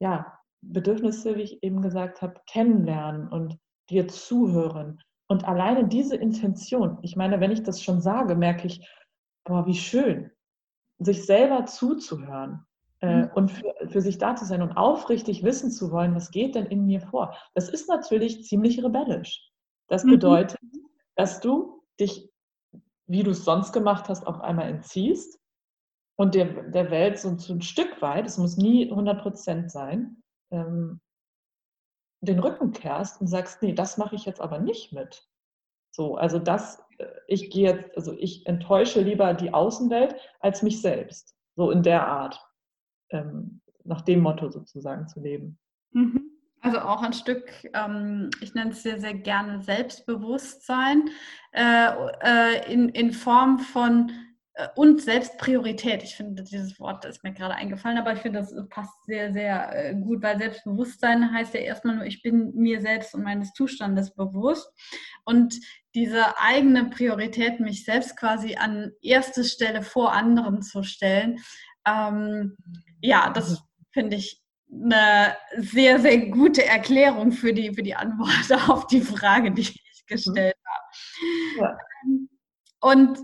ja, 0.00 0.38
Bedürfnisse, 0.60 1.36
wie 1.36 1.42
ich 1.42 1.62
eben 1.62 1.80
gesagt 1.80 2.22
habe, 2.22 2.40
kennenlernen 2.46 3.28
und 3.28 3.58
dir 3.90 4.08
zuhören. 4.08 5.00
Und 5.28 5.44
alleine 5.46 5.88
diese 5.88 6.16
Intention, 6.16 6.98
ich 7.02 7.16
meine, 7.16 7.40
wenn 7.40 7.52
ich 7.52 7.62
das 7.62 7.82
schon 7.82 8.00
sage, 8.00 8.34
merke 8.34 8.66
ich, 8.66 8.86
boah, 9.44 9.66
wie 9.66 9.74
schön, 9.74 10.30
sich 10.98 11.24
selber 11.24 11.64
zuzuhören 11.66 12.66
mhm. 13.02 13.30
und 13.34 13.50
für, 13.50 13.74
für 13.86 14.00
sich 14.00 14.18
da 14.18 14.36
zu 14.36 14.44
sein 14.44 14.62
und 14.62 14.76
aufrichtig 14.76 15.42
wissen 15.42 15.70
zu 15.70 15.90
wollen, 15.90 16.14
was 16.14 16.30
geht 16.30 16.54
denn 16.54 16.66
in 16.66 16.86
mir 16.86 17.00
vor. 17.00 17.36
Das 17.54 17.68
ist 17.68 17.88
natürlich 17.88 18.44
ziemlich 18.44 18.82
rebellisch. 18.82 19.50
Das 19.88 20.04
mhm. 20.04 20.10
bedeutet, 20.12 20.62
mhm. 20.62 20.86
dass 21.16 21.40
du 21.40 21.82
dich, 22.00 22.30
wie 23.06 23.22
du 23.22 23.32
es 23.32 23.44
sonst 23.44 23.72
gemacht 23.72 24.08
hast, 24.08 24.26
auf 24.26 24.40
einmal 24.40 24.68
entziehst 24.68 25.38
und 26.16 26.34
der, 26.34 26.70
der 26.70 26.90
Welt 26.90 27.18
so, 27.18 27.36
so 27.38 27.54
ein 27.54 27.62
Stück 27.62 28.00
weit, 28.00 28.26
es 28.26 28.38
muss 28.38 28.56
nie 28.56 28.88
100 28.90 29.20
Prozent 29.20 29.70
sein, 29.70 30.22
ähm, 30.50 31.00
den 32.20 32.38
Rücken 32.38 32.72
kehrst 32.72 33.20
und 33.20 33.26
sagst, 33.26 33.62
nee, 33.62 33.72
das 33.72 33.98
mache 33.98 34.14
ich 34.14 34.24
jetzt 34.24 34.40
aber 34.40 34.58
nicht 34.58 34.92
mit. 34.92 35.26
So, 35.90 36.16
also 36.16 36.38
das, 36.38 36.82
äh, 36.98 37.06
ich 37.26 37.50
gehe 37.50 37.74
jetzt, 37.74 37.96
also 37.96 38.12
ich 38.18 38.46
enttäusche 38.46 39.00
lieber 39.00 39.34
die 39.34 39.52
Außenwelt 39.52 40.14
als 40.40 40.62
mich 40.62 40.80
selbst. 40.80 41.36
So 41.56 41.70
in 41.70 41.82
der 41.82 42.06
Art, 42.06 42.40
ähm, 43.12 43.60
nach 43.84 44.02
dem 44.02 44.20
Motto 44.20 44.50
sozusagen 44.50 45.08
zu 45.08 45.20
leben. 45.20 45.58
Mhm. 45.92 46.32
Also 46.60 46.78
auch 46.78 47.02
ein 47.02 47.12
Stück, 47.12 47.68
ähm, 47.74 48.30
ich 48.40 48.54
nenne 48.54 48.70
es 48.70 48.84
sehr, 48.84 49.00
sehr 49.00 49.14
gerne 49.14 49.60
Selbstbewusstsein 49.62 51.10
äh, 51.50 51.88
äh, 52.22 52.72
in, 52.72 52.88
in 52.90 53.12
Form 53.12 53.58
von 53.58 54.12
äh, 54.54 54.68
und 54.76 55.02
Selbstpriorität. 55.02 56.04
Ich 56.04 56.14
finde, 56.14 56.44
dieses 56.44 56.78
Wort 56.78 57.04
ist 57.04 57.24
mir 57.24 57.32
gerade 57.32 57.56
eingefallen, 57.56 57.98
aber 57.98 58.12
ich 58.12 58.20
finde, 58.20 58.38
das 58.38 58.54
passt 58.68 58.94
sehr, 59.06 59.32
sehr 59.32 59.74
äh, 59.74 59.94
gut, 59.96 60.22
weil 60.22 60.38
Selbstbewusstsein 60.38 61.32
heißt 61.32 61.52
ja 61.54 61.60
erstmal 61.60 61.96
nur, 61.96 62.04
ich 62.04 62.22
bin 62.22 62.52
mir 62.54 62.80
selbst 62.80 63.12
und 63.12 63.24
meines 63.24 63.52
Zustandes 63.54 64.14
bewusst. 64.14 64.70
Und 65.24 65.58
diese 65.96 66.38
eigene 66.38 66.90
Priorität, 66.90 67.58
mich 67.58 67.84
selbst 67.84 68.16
quasi 68.16 68.54
an 68.54 68.92
erste 69.02 69.42
Stelle 69.42 69.82
vor 69.82 70.12
anderen 70.12 70.62
zu 70.62 70.84
stellen, 70.84 71.40
ähm, 71.86 72.56
ja, 73.02 73.30
das 73.30 73.50
mhm. 73.50 73.56
finde 73.92 74.16
ich 74.16 74.40
eine 74.72 75.36
sehr, 75.58 76.00
sehr 76.00 76.30
gute 76.30 76.64
Erklärung 76.64 77.32
für 77.32 77.52
die, 77.52 77.74
für 77.74 77.82
die 77.82 77.94
Antwort 77.94 78.50
auf 78.70 78.86
die 78.86 79.02
Frage, 79.02 79.52
die 79.52 79.62
ich 79.62 80.06
gestellt 80.06 80.56
habe. 80.64 81.60
Ja. 81.60 81.78
Und 82.80 83.18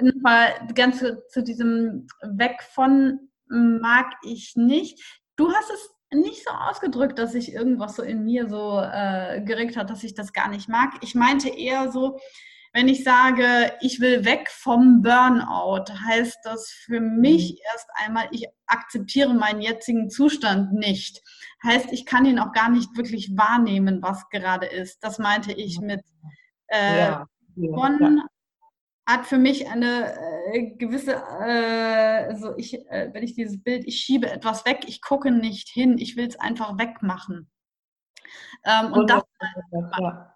nochmal 0.00 0.66
ganz 0.74 0.98
zu, 0.98 1.22
zu 1.28 1.42
diesem 1.42 2.06
Weg 2.22 2.62
von 2.62 3.30
mag 3.48 4.06
ich 4.22 4.54
nicht. 4.56 5.00
Du 5.36 5.52
hast 5.52 5.70
es 5.70 5.90
nicht 6.10 6.44
so 6.44 6.50
ausgedrückt, 6.50 7.18
dass 7.18 7.32
sich 7.32 7.52
irgendwas 7.52 7.96
so 7.96 8.02
in 8.02 8.24
mir 8.24 8.48
so 8.48 8.80
äh, 8.80 9.42
geregt 9.42 9.76
hat, 9.76 9.90
dass 9.90 10.04
ich 10.04 10.14
das 10.14 10.32
gar 10.32 10.48
nicht 10.48 10.68
mag. 10.68 10.94
Ich 11.02 11.14
meinte 11.14 11.48
eher 11.48 11.90
so, 11.90 12.18
wenn 12.74 12.88
ich 12.88 13.04
sage, 13.04 13.72
ich 13.80 14.00
will 14.00 14.24
weg 14.24 14.50
vom 14.50 15.00
Burnout, 15.00 15.84
heißt 16.06 16.38
das 16.42 16.70
für 16.70 17.00
mich 17.00 17.52
mhm. 17.52 17.58
erst 17.72 17.88
einmal, 17.94 18.28
ich 18.32 18.46
akzeptiere 18.66 19.32
meinen 19.32 19.62
jetzigen 19.62 20.10
Zustand 20.10 20.72
nicht. 20.72 21.22
Heißt, 21.64 21.92
ich 21.92 22.04
kann 22.04 22.26
ihn 22.26 22.38
auch 22.38 22.52
gar 22.52 22.68
nicht 22.68 22.96
wirklich 22.96 23.30
wahrnehmen, 23.36 24.02
was 24.02 24.28
gerade 24.28 24.66
ist. 24.66 24.98
Das 25.04 25.18
meinte 25.18 25.52
ich 25.52 25.80
mit 25.80 26.02
äh, 26.66 26.98
ja. 26.98 27.26
von 27.56 28.16
ja 28.18 28.24
hat 29.06 29.26
für 29.26 29.38
mich 29.38 29.68
eine 29.68 30.14
äh, 30.52 30.76
gewisse, 30.76 31.12
äh, 31.12 32.26
also 32.26 32.56
ich, 32.56 32.74
äh, 32.88 33.10
wenn 33.12 33.22
ich 33.22 33.34
dieses 33.34 33.62
Bild, 33.62 33.84
ich 33.86 34.00
schiebe 34.00 34.30
etwas 34.30 34.64
weg, 34.64 34.84
ich 34.86 35.02
gucke 35.02 35.30
nicht 35.30 35.68
hin, 35.68 35.98
ich 35.98 36.16
will 36.16 36.26
es 36.26 36.40
einfach 36.40 36.78
wegmachen. 36.78 37.50
Ähm, 38.64 38.92
und 38.92 39.10
das, 39.10 39.22
ja. 40.00 40.33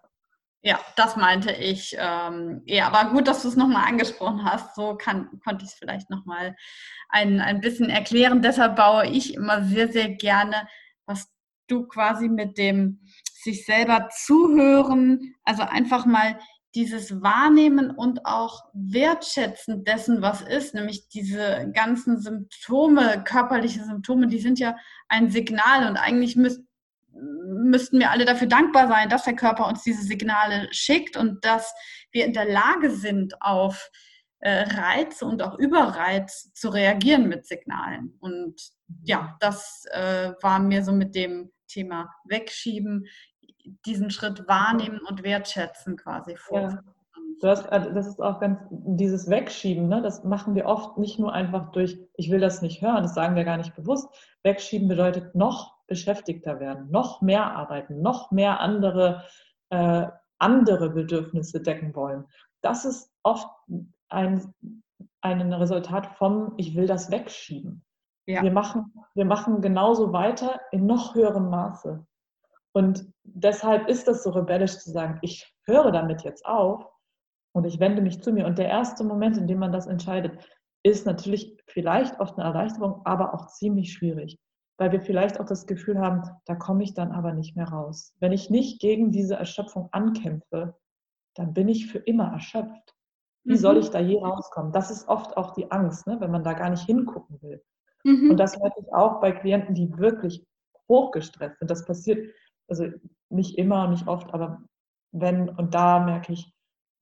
Ja. 0.62 0.78
das 0.96 1.16
meinte 1.16 1.52
ich. 1.52 1.96
Ähm, 1.98 2.62
ja, 2.66 2.90
aber 2.90 3.10
gut, 3.10 3.28
dass 3.28 3.42
du 3.42 3.48
es 3.48 3.56
nochmal 3.56 3.86
angesprochen 3.88 4.44
hast. 4.44 4.74
So 4.74 4.96
kann, 4.96 5.40
konnte 5.44 5.64
ich 5.64 5.72
es 5.72 5.78
vielleicht 5.78 6.10
nochmal 6.10 6.56
ein, 7.08 7.40
ein 7.40 7.60
bisschen 7.60 7.90
erklären. 7.90 8.42
Deshalb 8.42 8.76
baue 8.76 9.06
ich 9.06 9.34
immer 9.34 9.64
sehr, 9.64 9.90
sehr 9.92 10.10
gerne, 10.10 10.68
was 11.06 11.28
du 11.68 11.86
quasi 11.86 12.28
mit 12.28 12.58
dem 12.58 13.00
sich 13.42 13.64
selber 13.64 14.08
zuhören, 14.10 15.34
also 15.44 15.62
einfach 15.62 16.06
mal 16.06 16.38
dieses 16.74 17.22
Wahrnehmen 17.22 17.90
und 17.90 18.26
auch 18.26 18.64
Wertschätzen 18.74 19.84
dessen, 19.84 20.20
was 20.22 20.42
ist, 20.42 20.74
nämlich 20.74 21.08
diese 21.08 21.70
ganzen 21.72 22.20
Symptome, 22.20 23.24
körperliche 23.24 23.84
Symptome, 23.84 24.26
die 24.28 24.38
sind 24.38 24.58
ja 24.58 24.76
ein 25.08 25.30
Signal 25.30 25.88
und 25.88 25.96
eigentlich 25.96 26.36
müsst, 26.36 26.60
müssten 27.20 27.98
wir 27.98 28.10
alle 28.10 28.24
dafür 28.24 28.48
dankbar 28.48 28.88
sein, 28.88 29.08
dass 29.08 29.24
der 29.24 29.36
Körper 29.36 29.66
uns 29.66 29.82
diese 29.82 30.02
Signale 30.02 30.68
schickt 30.70 31.16
und 31.16 31.44
dass 31.44 31.74
wir 32.12 32.24
in 32.24 32.32
der 32.32 32.46
Lage 32.46 32.90
sind, 32.90 33.40
auf 33.42 33.90
äh, 34.40 34.62
Reiz 34.62 35.22
und 35.22 35.42
auch 35.42 35.58
Überreiz 35.58 36.52
zu 36.54 36.68
reagieren 36.68 37.28
mit 37.28 37.46
Signalen. 37.46 38.16
Und 38.20 38.54
ja, 39.02 39.36
das 39.40 39.84
äh, 39.90 40.32
war 40.40 40.60
mir 40.60 40.84
so 40.84 40.92
mit 40.92 41.14
dem 41.14 41.50
Thema 41.66 42.12
Wegschieben 42.24 43.06
diesen 43.84 44.10
Schritt 44.10 44.46
wahrnehmen 44.48 45.00
und 45.08 45.22
wertschätzen 45.22 45.96
quasi 45.96 46.36
vor. 46.36 46.60
Ja. 46.60 46.82
Du 47.40 47.48
hast, 47.48 47.66
also 47.70 47.90
das 47.90 48.08
ist 48.08 48.20
auch 48.20 48.40
ganz 48.40 48.58
dieses 48.70 49.30
Wegschieben, 49.30 49.88
ne? 49.88 50.02
das 50.02 50.24
machen 50.24 50.56
wir 50.56 50.66
oft 50.66 50.98
nicht 50.98 51.20
nur 51.20 51.32
einfach 51.32 51.70
durch, 51.70 51.96
ich 52.14 52.30
will 52.30 52.40
das 52.40 52.62
nicht 52.62 52.82
hören, 52.82 53.02
das 53.02 53.14
sagen 53.14 53.36
wir 53.36 53.44
gar 53.44 53.58
nicht 53.58 53.76
bewusst. 53.76 54.08
Wegschieben 54.42 54.88
bedeutet 54.88 55.36
noch 55.36 55.77
beschäftigter 55.88 56.60
werden, 56.60 56.90
noch 56.90 57.20
mehr 57.20 57.56
arbeiten, 57.56 58.00
noch 58.00 58.30
mehr 58.30 58.60
andere, 58.60 59.24
äh, 59.70 60.06
andere 60.38 60.90
Bedürfnisse 60.90 61.60
decken 61.60 61.94
wollen. 61.96 62.26
Das 62.60 62.84
ist 62.84 63.10
oft 63.22 63.48
ein, 64.08 64.54
ein 65.20 65.52
Resultat 65.52 66.06
vom, 66.16 66.54
ich 66.56 66.76
will 66.76 66.86
das 66.86 67.10
wegschieben. 67.10 67.84
Ja. 68.26 68.42
Wir, 68.42 68.52
machen, 68.52 68.92
wir 69.14 69.24
machen 69.24 69.62
genauso 69.62 70.12
weiter 70.12 70.60
in 70.70 70.86
noch 70.86 71.14
höherem 71.14 71.50
Maße. 71.50 72.06
Und 72.72 73.10
deshalb 73.24 73.88
ist 73.88 74.06
das 74.06 74.22
so 74.22 74.30
rebellisch 74.30 74.78
zu 74.78 74.90
sagen, 74.90 75.18
ich 75.22 75.52
höre 75.64 75.90
damit 75.90 76.22
jetzt 76.22 76.44
auf 76.44 76.86
und 77.52 77.64
ich 77.64 77.80
wende 77.80 78.02
mich 78.02 78.22
zu 78.22 78.32
mir. 78.32 78.46
Und 78.46 78.58
der 78.58 78.68
erste 78.68 79.02
Moment, 79.02 79.38
in 79.38 79.46
dem 79.46 79.58
man 79.58 79.72
das 79.72 79.86
entscheidet, 79.86 80.38
ist 80.82 81.06
natürlich 81.06 81.56
vielleicht 81.66 82.20
oft 82.20 82.38
eine 82.38 82.46
Erleichterung, 82.46 83.00
aber 83.04 83.34
auch 83.34 83.46
ziemlich 83.46 83.92
schwierig, 83.92 84.38
weil 84.78 84.92
wir 84.92 85.00
vielleicht 85.00 85.40
auch 85.40 85.44
das 85.44 85.66
Gefühl 85.66 85.98
haben, 85.98 86.22
da 86.46 86.54
komme 86.54 86.84
ich 86.84 86.94
dann 86.94 87.12
aber 87.12 87.34
nicht 87.34 87.56
mehr 87.56 87.68
raus. 87.68 88.14
Wenn 88.20 88.32
ich 88.32 88.48
nicht 88.48 88.80
gegen 88.80 89.10
diese 89.10 89.34
Erschöpfung 89.34 89.88
ankämpfe, 89.92 90.76
dann 91.34 91.52
bin 91.52 91.68
ich 91.68 91.88
für 91.90 91.98
immer 91.98 92.32
erschöpft. 92.32 92.94
Wie 93.44 93.52
mhm. 93.52 93.58
soll 93.58 93.76
ich 93.78 93.90
da 93.90 93.98
je 93.98 94.18
rauskommen? 94.18 94.72
Das 94.72 94.90
ist 94.90 95.08
oft 95.08 95.36
auch 95.36 95.52
die 95.52 95.70
Angst, 95.70 96.06
ne, 96.06 96.20
wenn 96.20 96.30
man 96.30 96.44
da 96.44 96.52
gar 96.52 96.70
nicht 96.70 96.84
hingucken 96.84 97.42
will. 97.42 97.62
Mhm. 98.04 98.30
Und 98.30 98.36
das 98.38 98.56
merke 98.58 98.80
ich 98.80 98.92
auch 98.92 99.20
bei 99.20 99.32
Klienten, 99.32 99.74
die 99.74 99.96
wirklich 99.98 100.46
hochgestresst 100.88 101.58
sind. 101.58 101.70
Das 101.70 101.84
passiert 101.84 102.32
also 102.68 102.86
nicht 103.30 103.58
immer, 103.58 103.88
nicht 103.88 104.06
oft, 104.06 104.32
aber 104.32 104.62
wenn, 105.12 105.48
und 105.48 105.74
da 105.74 106.04
merke 106.04 106.32
ich, 106.32 106.52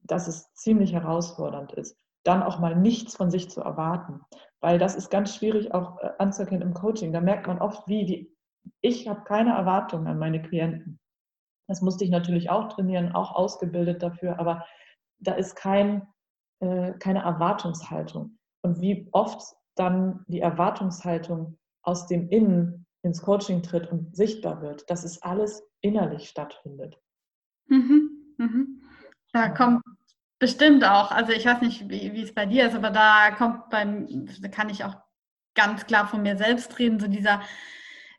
dass 0.02 0.28
es 0.28 0.52
ziemlich 0.54 0.92
herausfordernd 0.92 1.72
ist, 1.72 1.98
dann 2.26 2.42
auch 2.42 2.58
mal 2.58 2.76
nichts 2.76 3.16
von 3.16 3.30
sich 3.30 3.50
zu 3.50 3.60
erwarten. 3.60 4.20
Weil 4.60 4.78
das 4.78 4.96
ist 4.96 5.10
ganz 5.10 5.34
schwierig 5.34 5.72
auch 5.72 5.98
äh, 6.00 6.10
anzuerkennen 6.18 6.66
im 6.66 6.74
Coaching. 6.74 7.12
Da 7.12 7.20
merkt 7.20 7.46
man 7.46 7.58
oft, 7.58 7.86
wie 7.88 8.04
die, 8.04 8.36
ich 8.80 9.08
habe 9.08 9.22
keine 9.24 9.50
Erwartungen 9.50 10.06
an 10.06 10.18
meine 10.18 10.42
Klienten. 10.42 10.98
Das 11.68 11.82
musste 11.82 12.04
ich 12.04 12.10
natürlich 12.10 12.50
auch 12.50 12.68
trainieren, 12.68 13.12
auch 13.12 13.34
ausgebildet 13.34 14.02
dafür, 14.02 14.38
aber 14.38 14.64
da 15.18 15.32
ist 15.34 15.56
kein, 15.56 16.06
äh, 16.60 16.92
keine 16.94 17.22
Erwartungshaltung. 17.22 18.38
Und 18.62 18.80
wie 18.80 19.08
oft 19.12 19.56
dann 19.74 20.24
die 20.28 20.40
Erwartungshaltung 20.40 21.58
aus 21.82 22.06
dem 22.06 22.28
Innen 22.28 22.86
ins 23.02 23.22
Coaching 23.22 23.62
tritt 23.62 23.90
und 23.90 24.16
sichtbar 24.16 24.62
wird, 24.62 24.90
dass 24.90 25.04
es 25.04 25.22
alles 25.22 25.62
innerlich 25.80 26.28
stattfindet. 26.28 26.98
Mhm, 27.66 28.34
mhm. 28.38 28.82
Da 29.32 29.50
kommt 29.50 29.82
bestimmt 30.38 30.84
auch, 30.84 31.10
also 31.10 31.32
ich 31.32 31.46
weiß 31.46 31.60
nicht, 31.62 31.88
wie, 31.88 32.12
wie 32.12 32.22
es 32.22 32.34
bei 32.34 32.46
dir 32.46 32.66
ist, 32.66 32.74
aber 32.74 32.90
da 32.90 33.30
kommt 33.30 33.70
beim, 33.70 34.26
da 34.40 34.48
kann 34.48 34.68
ich 34.68 34.84
auch 34.84 34.96
ganz 35.54 35.86
klar 35.86 36.06
von 36.06 36.22
mir 36.22 36.36
selbst 36.36 36.78
reden, 36.78 37.00
so 37.00 37.06
dieser 37.06 37.40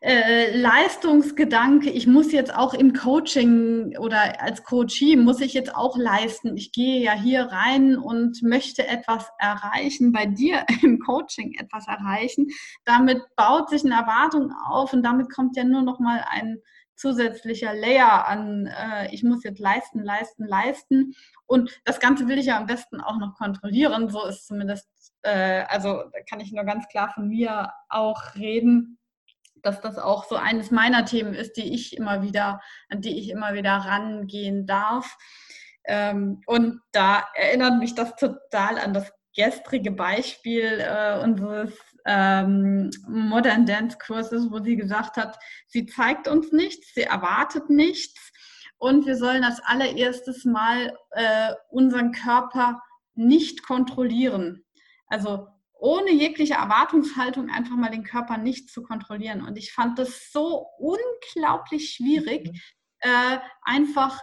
äh, 0.00 0.56
Leistungsgedanke, 0.56 1.90
ich 1.90 2.06
muss 2.06 2.30
jetzt 2.30 2.54
auch 2.54 2.72
im 2.72 2.92
Coaching 2.92 3.96
oder 3.98 4.40
als 4.40 4.62
Coachie 4.62 5.16
muss 5.16 5.40
ich 5.40 5.54
jetzt 5.54 5.74
auch 5.74 5.96
leisten. 5.96 6.56
Ich 6.56 6.70
gehe 6.70 7.02
ja 7.02 7.14
hier 7.14 7.46
rein 7.46 7.96
und 7.96 8.40
möchte 8.42 8.86
etwas 8.86 9.28
erreichen, 9.38 10.12
bei 10.12 10.26
dir 10.26 10.64
im 10.82 11.00
Coaching 11.00 11.54
etwas 11.58 11.88
erreichen. 11.88 12.46
Damit 12.84 13.22
baut 13.34 13.70
sich 13.70 13.84
eine 13.84 13.94
Erwartung 13.94 14.52
auf 14.68 14.92
und 14.92 15.02
damit 15.02 15.32
kommt 15.32 15.56
ja 15.56 15.64
nur 15.64 15.82
noch 15.82 15.98
mal 15.98 16.24
ein 16.30 16.58
zusätzlicher 16.98 17.74
Layer 17.74 18.26
an, 18.26 18.66
äh, 18.66 19.14
ich 19.14 19.22
muss 19.22 19.44
jetzt 19.44 19.60
leisten, 19.60 20.02
leisten, 20.02 20.44
leisten. 20.44 21.14
Und 21.46 21.80
das 21.84 22.00
Ganze 22.00 22.28
will 22.28 22.38
ich 22.38 22.46
ja 22.46 22.58
am 22.58 22.66
besten 22.66 23.00
auch 23.00 23.18
noch 23.18 23.34
kontrollieren. 23.34 24.10
So 24.10 24.26
ist 24.26 24.46
zumindest, 24.46 24.88
äh, 25.22 25.62
also 25.68 26.02
da 26.12 26.18
kann 26.28 26.40
ich 26.40 26.52
nur 26.52 26.64
ganz 26.64 26.88
klar 26.88 27.10
von 27.14 27.28
mir 27.28 27.72
auch 27.88 28.34
reden 28.34 28.98
dass 29.62 29.80
das 29.80 29.98
auch 29.98 30.24
so 30.24 30.36
eines 30.36 30.70
meiner 30.70 31.04
Themen 31.04 31.34
ist, 31.34 31.56
die 31.56 31.74
ich 31.74 31.96
immer 31.96 32.22
wieder, 32.22 32.60
an 32.88 33.00
die 33.00 33.18
ich 33.18 33.28
immer 33.28 33.54
wieder 33.54 33.72
rangehen 33.72 34.66
darf. 34.66 35.16
Ähm, 35.84 36.42
und 36.46 36.80
da 36.92 37.26
erinnert 37.34 37.78
mich 37.78 37.94
das 37.94 38.14
total 38.14 38.78
an 38.78 38.94
das 38.94 39.12
gestrige 39.34 39.90
Beispiel 39.90 40.80
äh, 40.80 41.20
unseres 41.22 41.72
ähm, 42.08 42.90
Modern 43.06 43.66
Dance 43.66 43.98
Kurses, 44.04 44.50
wo 44.50 44.60
sie 44.60 44.76
gesagt 44.76 45.16
hat, 45.16 45.38
sie 45.66 45.84
zeigt 45.84 46.26
uns 46.26 46.50
nichts, 46.52 46.94
sie 46.94 47.02
erwartet 47.02 47.68
nichts 47.68 48.32
und 48.78 49.06
wir 49.06 49.16
sollen 49.16 49.44
als 49.44 49.60
allererstes 49.60 50.44
mal 50.44 50.96
äh, 51.10 51.52
unseren 51.70 52.12
Körper 52.12 52.82
nicht 53.14 53.62
kontrollieren. 53.62 54.64
Also 55.08 55.48
ohne 55.80 56.10
jegliche 56.10 56.54
Erwartungshaltung 56.54 57.50
einfach 57.50 57.76
mal 57.76 57.90
den 57.90 58.04
Körper 58.04 58.38
nicht 58.38 58.70
zu 58.70 58.82
kontrollieren. 58.82 59.42
Und 59.42 59.58
ich 59.58 59.72
fand 59.72 59.98
das 59.98 60.32
so 60.32 60.66
unglaublich 60.78 61.92
schwierig, 61.92 62.50
mhm. 62.50 62.60
äh, 63.00 63.38
einfach 63.62 64.18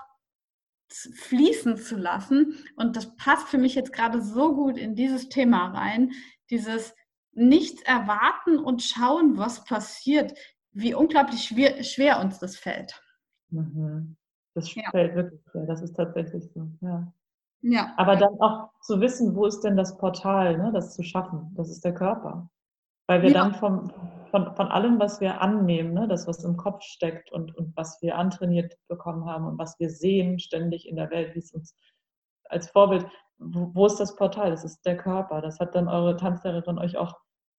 fließen 0.89 1.77
zu 1.77 1.97
lassen. 1.97 2.57
Und 2.75 2.95
das 2.95 3.15
passt 3.15 3.47
für 3.47 3.57
mich 3.57 3.75
jetzt 3.75 3.93
gerade 3.93 4.21
so 4.21 4.55
gut 4.55 4.77
in 4.77 4.95
dieses 4.95 5.29
Thema 5.29 5.67
rein, 5.67 6.11
dieses 6.49 6.93
Nichts 7.35 7.81
erwarten 7.83 8.57
und 8.57 8.81
schauen, 8.81 9.37
was 9.37 9.63
passiert, 9.65 10.33
wie 10.71 10.93
unglaublich 10.93 11.43
schwer, 11.43 11.83
schwer 11.83 12.19
uns 12.19 12.39
das 12.39 12.57
fällt. 12.57 13.01
Mhm. 13.49 14.15
Das 14.53 14.73
ja. 14.73 14.89
fällt 14.91 15.15
wirklich 15.15 15.41
schwer, 15.51 15.65
das 15.65 15.81
ist 15.81 15.93
tatsächlich 15.95 16.49
so, 16.53 16.67
ja. 16.81 17.11
Ja. 17.61 17.93
Aber 17.97 18.15
dann 18.15 18.39
auch 18.41 18.69
zu 18.81 19.01
wissen, 19.01 19.35
wo 19.35 19.45
ist 19.45 19.61
denn 19.61 19.75
das 19.75 19.97
Portal, 19.97 20.57
ne, 20.57 20.71
das 20.71 20.93
zu 20.93 21.03
schaffen, 21.03 21.51
das 21.55 21.69
ist 21.69 21.83
der 21.83 21.93
Körper. 21.93 22.49
Weil 23.07 23.21
wir 23.21 23.31
ja. 23.31 23.35
dann 23.35 23.55
vom, 23.55 23.91
von, 24.31 24.55
von 24.55 24.67
allem, 24.67 24.99
was 24.99 25.19
wir 25.19 25.41
annehmen, 25.41 25.93
ne, 25.93 26.07
das, 26.07 26.27
was 26.27 26.43
im 26.43 26.57
Kopf 26.57 26.83
steckt 26.83 27.31
und, 27.31 27.55
und 27.57 27.75
was 27.75 28.01
wir 28.01 28.17
antrainiert 28.17 28.75
bekommen 28.87 29.25
haben 29.25 29.45
und 29.45 29.57
was 29.57 29.79
wir 29.79 29.89
sehen 29.89 30.39
ständig 30.39 30.87
in 30.87 30.95
der 30.95 31.09
Welt, 31.09 31.35
wie 31.35 31.39
es 31.39 31.53
uns 31.53 31.75
als 32.49 32.69
Vorbild, 32.69 33.05
wo, 33.37 33.71
wo, 33.73 33.85
ist 33.85 33.99
das 33.99 34.15
Portal? 34.15 34.51
Das 34.51 34.63
ist 34.63 34.85
der 34.85 34.97
Körper. 34.97 35.41
Das 35.41 35.59
hat 35.59 35.75
dann 35.75 35.87
eure 35.87 36.15
Tanzlehrerin 36.15 36.77
euch 36.77 36.97
auch 36.97 37.15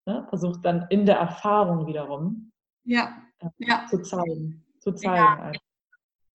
ne, 0.07 0.27
versucht, 0.29 0.65
dann 0.65 0.87
in 0.91 1.07
der 1.07 1.17
Erfahrung 1.17 1.87
wiederum 1.87 2.53
ja. 2.85 3.17
Äh, 3.41 3.49
ja. 3.59 3.87
zu 3.89 4.03
zeigen. 4.03 4.65
Zu 4.81 4.93
zeigen. 4.93 5.17
Ja 5.17 5.53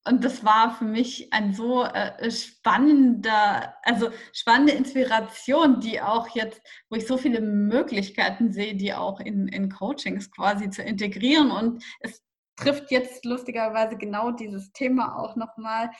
und 0.05 0.23
das 0.23 0.43
war 0.43 0.75
für 0.75 0.85
mich 0.85 1.31
ein 1.31 1.53
so 1.53 1.83
äh, 1.83 2.31
spannender, 2.31 3.75
also 3.83 4.09
spannende 4.33 4.73
Inspiration, 4.73 5.79
die 5.79 6.01
auch 6.01 6.27
jetzt, 6.29 6.61
wo 6.89 6.95
ich 6.95 7.05
so 7.05 7.17
viele 7.17 7.39
Möglichkeiten 7.39 8.51
sehe, 8.51 8.75
die 8.75 8.93
auch 8.93 9.19
in, 9.19 9.47
in 9.47 9.69
Coachings 9.69 10.31
quasi 10.31 10.71
zu 10.71 10.81
integrieren. 10.81 11.51
Und 11.51 11.83
es 11.99 12.23
trifft 12.55 12.89
jetzt 12.89 13.25
lustigerweise 13.25 13.95
genau 13.95 14.31
dieses 14.31 14.71
Thema 14.71 15.19
auch 15.19 15.35
nochmal, 15.35 15.91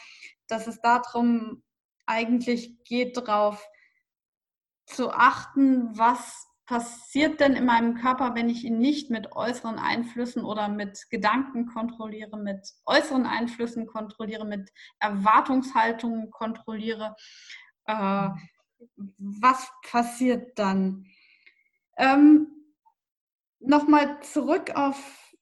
dass 0.48 0.66
es 0.66 0.82
darum 0.82 1.62
eigentlich 2.08 2.84
geht, 2.84 3.18
darauf 3.18 3.64
zu 4.88 5.12
achten, 5.12 5.96
was 5.96 6.48
passiert 6.72 7.42
denn 7.42 7.58
in 7.58 7.66
meinem 7.66 7.96
Körper, 7.96 8.34
wenn 8.34 8.48
ich 8.48 8.64
ihn 8.64 8.80
nicht 8.80 9.10
mit 9.10 9.34
äußeren 9.34 9.78
Einflüssen 9.78 10.46
oder 10.46 10.70
mit 10.70 11.10
Gedanken 11.10 11.66
kontrolliere, 11.66 12.38
mit 12.38 12.66
äußeren 12.86 13.26
Einflüssen 13.26 13.88
kontrolliere, 13.88 14.46
mit 14.46 14.72
Erwartungshaltungen 15.02 16.32
kontrolliere? 16.32 17.18
Äh, 17.88 18.30
was 19.18 19.70
passiert 19.84 20.58
dann? 20.58 21.08
Ähm, 21.98 22.48
Nochmal 23.60 24.22
zurück 24.22 24.72
auf 24.74 25.36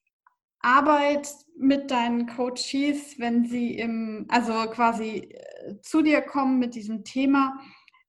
Arbeit 0.58 1.28
mit 1.56 1.92
deinen 1.92 2.26
Coaches, 2.26 3.18
wenn 3.18 3.46
sie 3.46 3.78
im, 3.78 4.26
also 4.28 4.52
quasi 4.70 5.30
äh, 5.30 5.80
zu 5.80 6.02
dir 6.02 6.20
kommen 6.22 6.58
mit 6.58 6.74
diesem 6.74 7.04
Thema. 7.04 7.58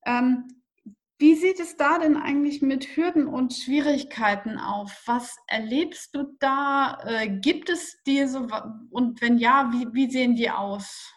Ähm, 0.05 0.60
wie 1.21 1.35
sieht 1.35 1.59
es 1.59 1.77
da 1.77 1.99
denn 1.99 2.17
eigentlich 2.17 2.61
mit 2.63 2.97
Hürden 2.97 3.27
und 3.27 3.53
Schwierigkeiten 3.53 4.57
auf? 4.57 5.03
Was 5.05 5.37
erlebst 5.47 6.15
du 6.15 6.35
da? 6.39 6.97
Äh, 7.05 7.29
gibt 7.29 7.69
es 7.69 8.01
dir 8.03 8.27
so 8.27 8.47
und 8.89 9.21
wenn 9.21 9.37
ja, 9.37 9.69
wie, 9.71 9.93
wie 9.93 10.09
sehen 10.09 10.35
die 10.35 10.49
aus? 10.49 11.13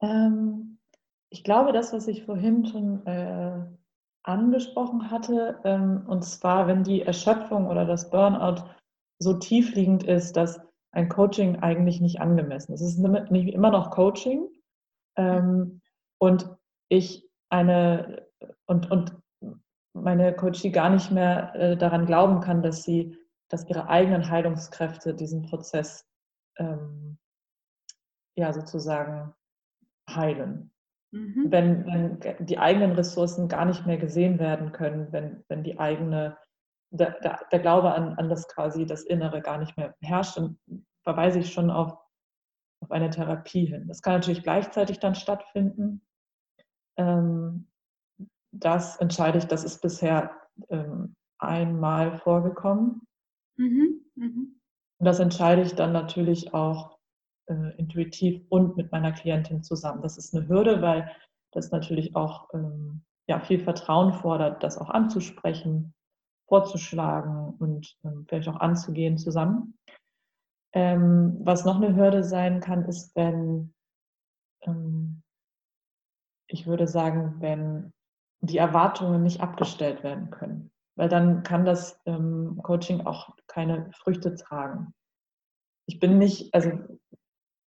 Ähm, 0.00 0.78
ich 1.30 1.42
glaube, 1.42 1.72
das, 1.72 1.92
was 1.92 2.06
ich 2.06 2.24
vorhin 2.24 2.64
schon 2.64 3.04
äh, 3.06 3.66
angesprochen 4.22 5.10
hatte, 5.10 5.60
ähm, 5.64 6.04
und 6.06 6.24
zwar, 6.24 6.68
wenn 6.68 6.84
die 6.84 7.02
Erschöpfung 7.02 7.66
oder 7.66 7.84
das 7.84 8.08
Burnout 8.08 8.70
so 9.18 9.34
tiefliegend 9.34 10.04
ist, 10.04 10.36
dass 10.36 10.60
ein 10.92 11.08
Coaching 11.08 11.56
eigentlich 11.56 12.00
nicht 12.00 12.20
angemessen 12.20 12.72
ist. 12.72 12.82
Es 12.82 12.96
ist 12.96 13.04
immer 13.04 13.70
noch 13.70 13.90
Coaching. 13.90 14.48
Ähm, 15.16 15.80
und 16.18 16.48
ich 16.88 17.28
eine 17.54 18.26
und, 18.66 18.90
und 18.90 19.16
meine 19.94 20.34
Coachie 20.34 20.72
gar 20.72 20.90
nicht 20.90 21.10
mehr 21.10 21.54
äh, 21.54 21.76
daran 21.76 22.06
glauben 22.06 22.40
kann, 22.40 22.62
dass 22.62 22.82
sie, 22.82 23.16
dass 23.48 23.68
ihre 23.68 23.88
eigenen 23.88 24.28
Heilungskräfte 24.28 25.14
diesen 25.14 25.42
Prozess 25.42 26.06
ähm, 26.58 27.18
ja 28.36 28.52
sozusagen 28.52 29.32
heilen. 30.10 30.72
Mhm. 31.12 31.46
Wenn, 31.48 31.86
wenn 31.86 32.46
die 32.46 32.58
eigenen 32.58 32.92
Ressourcen 32.92 33.48
gar 33.48 33.64
nicht 33.64 33.86
mehr 33.86 33.98
gesehen 33.98 34.40
werden 34.40 34.72
können, 34.72 35.12
wenn, 35.12 35.44
wenn 35.48 35.62
die 35.62 35.78
eigene, 35.78 36.36
der, 36.90 37.20
der, 37.20 37.46
der 37.52 37.60
Glaube 37.60 37.94
an, 37.94 38.14
an 38.14 38.28
das 38.28 38.48
quasi 38.48 38.86
das 38.86 39.04
Innere 39.04 39.40
gar 39.40 39.58
nicht 39.58 39.76
mehr 39.76 39.94
herrscht, 40.00 40.36
dann 40.36 40.58
verweise 41.04 41.38
ich 41.38 41.52
schon 41.52 41.70
auf, 41.70 41.96
auf 42.80 42.90
eine 42.90 43.10
Therapie 43.10 43.66
hin. 43.66 43.86
Das 43.86 44.02
kann 44.02 44.14
natürlich 44.14 44.42
gleichzeitig 44.42 44.98
dann 44.98 45.14
stattfinden, 45.14 46.04
ähm, 46.96 47.68
das 48.52 48.96
entscheide 48.96 49.38
ich, 49.38 49.46
das 49.46 49.64
ist 49.64 49.80
bisher 49.82 50.30
ähm, 50.68 51.14
einmal 51.38 52.18
vorgekommen. 52.18 53.02
Mhm, 53.56 54.00
mhm. 54.14 54.60
Und 54.98 55.04
das 55.04 55.18
entscheide 55.18 55.62
ich 55.62 55.74
dann 55.74 55.92
natürlich 55.92 56.54
auch 56.54 56.98
äh, 57.46 57.76
intuitiv 57.76 58.42
und 58.48 58.76
mit 58.76 58.92
meiner 58.92 59.12
Klientin 59.12 59.62
zusammen. 59.62 60.02
Das 60.02 60.16
ist 60.16 60.34
eine 60.34 60.48
Hürde, 60.48 60.80
weil 60.82 61.10
das 61.52 61.70
natürlich 61.70 62.14
auch 62.16 62.48
ähm, 62.54 63.02
ja, 63.28 63.40
viel 63.40 63.60
Vertrauen 63.60 64.12
fordert, 64.12 64.62
das 64.62 64.78
auch 64.78 64.90
anzusprechen, 64.90 65.94
vorzuschlagen 66.48 67.54
und 67.58 67.96
ähm, 68.04 68.24
vielleicht 68.28 68.48
auch 68.48 68.60
anzugehen 68.60 69.18
zusammen. 69.18 69.78
Ähm, 70.72 71.38
was 71.40 71.64
noch 71.64 71.76
eine 71.76 71.94
Hürde 71.96 72.24
sein 72.24 72.60
kann, 72.60 72.84
ist, 72.84 73.14
wenn 73.14 73.72
ähm, 74.62 75.03
ich 76.54 76.66
würde 76.68 76.86
sagen, 76.86 77.34
wenn 77.40 77.92
die 78.40 78.58
Erwartungen 78.58 79.24
nicht 79.24 79.40
abgestellt 79.40 80.04
werden 80.04 80.30
können. 80.30 80.70
Weil 80.96 81.08
dann 81.08 81.42
kann 81.42 81.64
das 81.64 82.00
ähm, 82.06 82.60
Coaching 82.62 83.04
auch 83.04 83.34
keine 83.48 83.90
Früchte 83.92 84.36
tragen. 84.36 84.94
Ich 85.86 85.98
bin 85.98 86.18
nicht, 86.18 86.54
also 86.54 86.70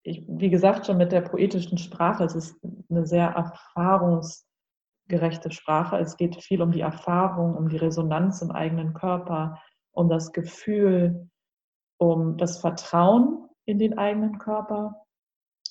ich, 0.04 0.24
wie 0.28 0.52
gesagt, 0.52 0.86
schon 0.86 0.98
mit 0.98 1.12
der 1.12 1.22
poetischen 1.22 1.80
Sprache, 1.80 2.26
es 2.26 2.36
ist 2.36 2.64
eine 2.92 3.08
sehr 3.08 3.30
erfahrungsgerechte 3.30 5.52
Sprache. 5.52 5.98
Es 5.98 6.16
geht 6.16 6.36
viel 6.44 6.62
um 6.62 6.72
die 6.72 6.82
Erfahrung, 6.82 7.56
um 7.56 7.70
die 7.70 7.78
Resonanz 7.78 8.44
im 8.44 8.52
eigenen 8.52 8.94
Körper, 8.94 9.60
um 9.94 10.10
das 10.10 10.32
Gefühl, 10.32 11.28
um 11.98 12.38
das 12.38 12.60
Vertrauen 12.60 13.50
in 13.66 13.80
den 13.80 13.98
eigenen 13.98 14.38
Körper 14.38 15.08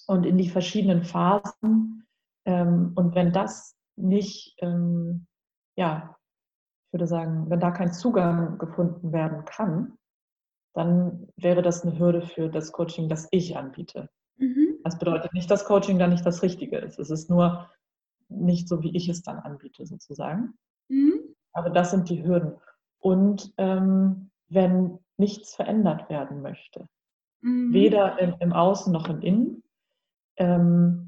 und 0.08 0.26
in 0.26 0.36
die 0.36 0.48
verschiedenen 0.48 1.04
Phasen 1.04 2.03
ähm, 2.45 2.92
und 2.95 3.14
wenn 3.14 3.32
das 3.32 3.76
nicht 3.97 4.57
ähm, 4.59 5.26
ja, 5.76 6.16
würde 6.92 7.07
sagen, 7.07 7.51
wenn 7.51 7.61
da 7.61 7.70
kein 7.70 7.92
Zugang 7.92 8.59
gefunden 8.59 9.12
werden 9.12 9.45
kann, 9.45 9.99
dann 10.74 11.28
wäre 11.36 11.62
das 11.62 11.82
eine 11.82 11.99
Hürde 11.99 12.22
für 12.22 12.49
das 12.49 12.72
Coaching, 12.72 13.09
das 13.09 13.28
ich 13.30 13.57
anbiete. 13.57 14.09
Mhm. 14.36 14.78
Das 14.84 14.99
bedeutet 14.99 15.32
nicht, 15.32 15.51
dass 15.51 15.64
Coaching 15.64 15.99
dann 15.99 16.11
nicht 16.11 16.26
das 16.26 16.42
Richtige 16.42 16.78
ist. 16.78 16.99
Es 16.99 17.11
ist 17.11 17.30
nur 17.30 17.70
nicht 18.28 18.68
so, 18.68 18.82
wie 18.82 18.97
ich 18.97 19.09
es 19.09 19.22
dann 19.22 19.38
anbiete, 19.38 19.86
sozusagen. 19.86 20.55
Mhm. 20.88 21.34
Aber 21.53 21.70
das 21.70 21.90
sind 21.90 22.09
die 22.09 22.24
Hürden. 22.24 22.57
Und 22.99 23.53
ähm, 23.59 24.30
wenn 24.49 24.99
nichts 25.16 25.55
verändert 25.55 26.09
werden 26.09 26.42
möchte, 26.42 26.88
mhm. 27.40 27.72
weder 27.72 28.18
im, 28.18 28.34
im, 28.40 28.53
Außen 28.53 28.92
noch 28.92 29.09
im 29.09 29.20
Innen, 29.20 29.62
ähm, 30.36 31.03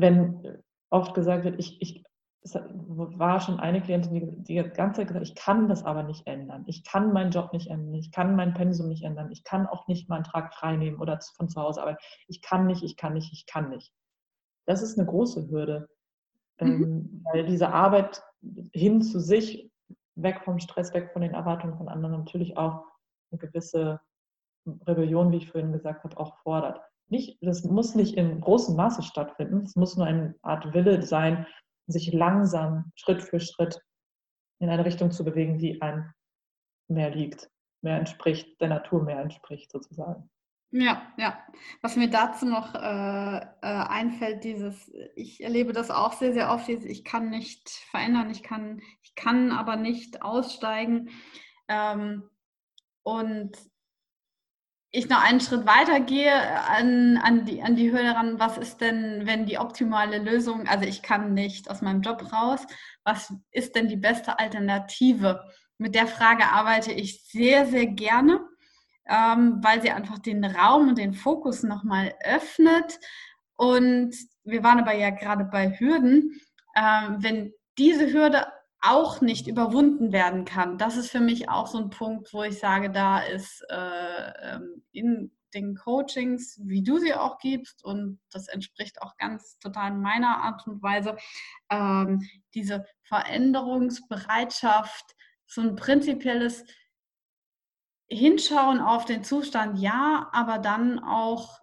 wenn 0.00 0.62
oft 0.90 1.14
gesagt 1.14 1.44
wird, 1.44 1.58
ich, 1.58 1.80
ich 1.82 2.04
es 2.42 2.54
war 2.54 3.40
schon 3.40 3.58
eine 3.58 3.82
Klientin, 3.82 4.14
die 4.14 4.44
die 4.44 4.70
ganze 4.70 5.00
Zeit 5.00 5.08
gesagt 5.08 5.26
ich 5.26 5.34
kann 5.34 5.68
das 5.68 5.84
aber 5.84 6.04
nicht 6.04 6.26
ändern. 6.26 6.64
Ich 6.66 6.84
kann 6.84 7.12
meinen 7.12 7.32
Job 7.32 7.52
nicht 7.52 7.68
ändern. 7.68 7.94
Ich 7.94 8.12
kann 8.12 8.36
mein 8.36 8.54
Pensum 8.54 8.88
nicht 8.88 9.02
ändern. 9.02 9.30
Ich 9.32 9.44
kann 9.44 9.66
auch 9.66 9.88
nicht 9.88 10.08
meinen 10.08 10.24
Tag 10.24 10.54
frei 10.54 10.76
nehmen 10.76 11.00
oder 11.00 11.18
von 11.36 11.48
zu 11.48 11.60
Hause 11.60 11.82
arbeiten. 11.82 11.98
Ich 12.28 12.40
kann 12.40 12.66
nicht, 12.66 12.82
ich 12.82 12.96
kann 12.96 13.14
nicht, 13.14 13.32
ich 13.32 13.44
kann 13.46 13.70
nicht. 13.70 13.92
Das 14.66 14.82
ist 14.82 14.98
eine 14.98 15.06
große 15.06 15.48
Hürde, 15.50 15.88
mhm. 16.60 16.82
Ähm, 16.82 17.24
weil 17.32 17.46
diese 17.46 17.70
Arbeit 17.70 18.22
hin 18.72 19.02
zu 19.02 19.20
sich, 19.20 19.70
weg 20.14 20.42
vom 20.44 20.58
Stress, 20.58 20.94
weg 20.94 21.10
von 21.12 21.22
den 21.22 21.34
Erwartungen 21.34 21.76
von 21.76 21.88
anderen 21.88 22.18
natürlich 22.18 22.56
auch 22.56 22.84
eine 23.30 23.38
gewisse 23.38 24.00
Rebellion, 24.86 25.32
wie 25.32 25.38
ich 25.38 25.50
vorhin 25.50 25.72
gesagt 25.72 26.04
habe, 26.04 26.18
auch 26.18 26.36
fordert. 26.38 26.80
Nicht, 27.08 27.38
das 27.40 27.64
muss 27.64 27.94
nicht 27.94 28.16
in 28.16 28.40
großem 28.40 28.76
Maße 28.76 29.02
stattfinden. 29.02 29.62
Es 29.62 29.76
muss 29.76 29.96
nur 29.96 30.06
eine 30.06 30.34
Art 30.42 30.74
Wille 30.74 31.02
sein, 31.02 31.46
sich 31.86 32.12
langsam, 32.12 32.92
Schritt 32.94 33.22
für 33.22 33.40
Schritt 33.40 33.80
in 34.60 34.68
eine 34.68 34.84
Richtung 34.84 35.10
zu 35.10 35.24
bewegen, 35.24 35.58
die 35.58 35.80
einem 35.80 36.12
mehr 36.88 37.10
liegt, 37.10 37.50
mehr 37.82 37.98
entspricht, 37.98 38.60
der 38.60 38.68
Natur 38.68 39.02
mehr 39.02 39.20
entspricht 39.20 39.70
sozusagen. 39.70 40.28
Ja, 40.70 41.14
ja. 41.16 41.38
Was 41.80 41.96
mir 41.96 42.10
dazu 42.10 42.44
noch 42.44 42.74
äh, 42.74 43.38
äh, 43.38 43.46
einfällt, 43.62 44.44
dieses, 44.44 44.92
ich 45.16 45.42
erlebe 45.42 45.72
das 45.72 45.90
auch 45.90 46.12
sehr, 46.12 46.34
sehr 46.34 46.50
oft, 46.50 46.68
dieses, 46.68 46.84
ich 46.84 47.04
kann 47.04 47.30
nicht 47.30 47.70
verändern, 47.90 48.28
ich 48.30 48.42
kann, 48.42 48.82
ich 49.02 49.14
kann 49.14 49.50
aber 49.50 49.76
nicht 49.76 50.20
aussteigen. 50.20 51.08
Ähm, 51.68 52.28
und 53.02 53.56
ich 54.90 55.08
noch 55.08 55.22
einen 55.22 55.40
Schritt 55.40 55.66
weiter 55.66 56.00
gehe 56.00 56.32
an, 56.32 57.18
an, 57.18 57.44
die, 57.44 57.62
an 57.62 57.76
die 57.76 57.90
Höhe 57.90 58.14
ran, 58.14 58.38
was 58.38 58.56
ist 58.56 58.80
denn, 58.80 59.26
wenn 59.26 59.44
die 59.44 59.58
optimale 59.58 60.18
Lösung, 60.18 60.66
also 60.66 60.86
ich 60.86 61.02
kann 61.02 61.34
nicht 61.34 61.70
aus 61.70 61.82
meinem 61.82 62.00
Job 62.00 62.32
raus, 62.32 62.66
was 63.04 63.32
ist 63.50 63.76
denn 63.76 63.88
die 63.88 63.96
beste 63.96 64.38
Alternative? 64.38 65.44
Mit 65.76 65.94
der 65.94 66.06
Frage 66.06 66.46
arbeite 66.46 66.92
ich 66.92 67.22
sehr, 67.24 67.66
sehr 67.66 67.86
gerne, 67.86 68.40
ähm, 69.06 69.58
weil 69.62 69.82
sie 69.82 69.90
einfach 69.90 70.18
den 70.18 70.44
Raum 70.44 70.88
und 70.88 70.98
den 70.98 71.12
Fokus 71.12 71.62
nochmal 71.62 72.14
öffnet. 72.24 72.98
Und 73.56 74.14
wir 74.44 74.62
waren 74.62 74.80
aber 74.80 74.94
ja 74.94 75.10
gerade 75.10 75.44
bei 75.44 75.78
Hürden. 75.78 76.40
Ähm, 76.74 77.16
wenn 77.18 77.52
diese 77.76 78.12
Hürde 78.12 78.46
auch 78.80 79.20
nicht 79.20 79.46
überwunden 79.46 80.12
werden 80.12 80.44
kann. 80.44 80.78
Das 80.78 80.96
ist 80.96 81.10
für 81.10 81.20
mich 81.20 81.48
auch 81.48 81.66
so 81.66 81.78
ein 81.78 81.90
Punkt, 81.90 82.32
wo 82.32 82.44
ich 82.44 82.58
sage, 82.58 82.90
da 82.90 83.20
ist 83.20 83.64
äh, 83.68 84.54
ähm, 84.54 84.82
in 84.92 85.32
den 85.54 85.76
Coachings, 85.76 86.60
wie 86.62 86.82
du 86.82 86.98
sie 86.98 87.14
auch 87.14 87.38
gibst, 87.38 87.82
und 87.84 88.20
das 88.30 88.48
entspricht 88.48 89.00
auch 89.02 89.16
ganz 89.16 89.58
total 89.58 89.94
meiner 89.94 90.42
Art 90.42 90.66
und 90.66 90.82
Weise, 90.82 91.16
ähm, 91.70 92.28
diese 92.54 92.84
Veränderungsbereitschaft, 93.02 95.16
so 95.46 95.62
ein 95.62 95.76
prinzipielles 95.76 96.64
Hinschauen 98.08 98.80
auf 98.80 99.06
den 99.06 99.24
Zustand, 99.24 99.78
ja, 99.78 100.28
aber 100.32 100.58
dann 100.58 100.98
auch 100.98 101.60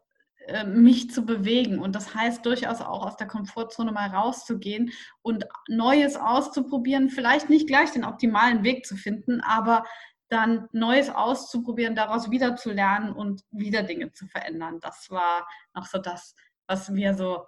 mich 0.66 1.12
zu 1.12 1.26
bewegen. 1.26 1.80
Und 1.80 1.96
das 1.96 2.14
heißt 2.14 2.46
durchaus 2.46 2.82
auch 2.82 3.06
aus 3.06 3.18
der 3.18 3.28
Komfortzone 3.28 3.91
mal 3.91 4.10
rauszugehen 4.10 4.91
und 5.22 5.46
Neues 5.68 6.16
auszuprobieren, 6.18 7.10
vielleicht 7.10 7.50
nicht 7.50 7.68
gleich 7.68 7.91
den 7.91 8.06
optimalen 8.06 8.64
Weg 8.64 8.86
zu 8.86 8.96
finden, 8.96 9.41
aber 9.41 9.86
dann 10.30 10.68
Neues 10.72 11.10
auszuprobieren, 11.10 11.96
daraus 11.96 12.32
wieder 12.32 12.56
zu 12.56 12.72
lernen 12.72 13.12
und 13.14 13.43
wieder 13.52 13.84
Dinge 13.84 14.12
zu 14.12 14.28
verändern. 14.28 14.80
Das 14.82 15.10
war 15.10 15.48
noch 15.74 15.86
so 15.86 16.00
das, 16.00 16.36
was 16.68 16.89
mir 16.89 17.14
so 17.14 17.46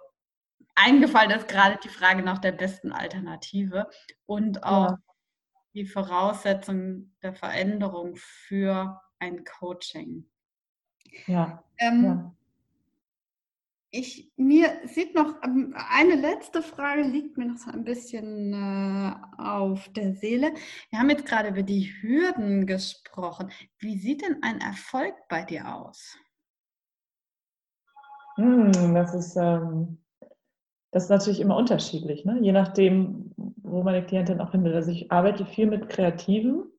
eingefallen 0.74 1.32
ist, 1.32 1.48
gerade 1.48 1.78
die 1.82 1.88
Frage 1.88 2.22
nach 2.22 2.38
der 2.38 2.52
besten 2.52 2.92
Alternative 2.92 3.88
und 4.26 4.62
auch 4.62 4.90
ja. 4.90 4.98
die 5.74 5.86
Voraussetzung 5.86 7.14
der 7.22 7.34
Veränderung 7.34 8.14
für 8.16 9.00
ein 9.18 9.44
Coaching. 9.44 10.30
Ja. 11.26 11.64
Ähm, 11.78 12.04
ja. 12.04 12.34
Ich, 13.90 14.30
mir 14.36 14.68
sieht 14.84 15.14
noch, 15.14 15.42
ähm, 15.42 15.74
eine 15.90 16.14
letzte 16.14 16.60
Frage 16.60 17.02
liegt 17.02 17.38
mir 17.38 17.46
noch 17.46 17.56
so 17.56 17.70
ein 17.70 17.84
bisschen 17.84 18.52
äh, 18.52 19.14
auf 19.38 19.88
der 19.94 20.14
Seele. 20.14 20.52
Wir 20.90 20.98
haben 20.98 21.08
jetzt 21.08 21.24
gerade 21.24 21.48
über 21.48 21.62
die 21.62 21.90
Hürden 22.02 22.66
gesprochen. 22.66 23.50
Wie 23.78 23.96
sieht 23.98 24.22
denn 24.22 24.42
ein 24.42 24.60
Erfolg 24.60 25.14
bei 25.30 25.42
dir 25.42 25.74
aus? 25.74 26.18
Hm, 28.36 28.94
das, 28.94 29.14
ist, 29.14 29.36
ähm, 29.36 29.98
das 30.90 31.04
ist 31.04 31.10
natürlich 31.10 31.40
immer 31.40 31.56
unterschiedlich, 31.56 32.26
ne? 32.26 32.38
je 32.42 32.52
nachdem, 32.52 33.32
wo 33.36 33.82
meine 33.82 34.04
Klientin 34.04 34.40
auch 34.40 34.50
findet. 34.50 34.74
Also 34.74 34.90
ich 34.90 35.10
arbeite 35.10 35.46
viel 35.46 35.66
mit 35.66 35.88
Kreativen 35.88 36.70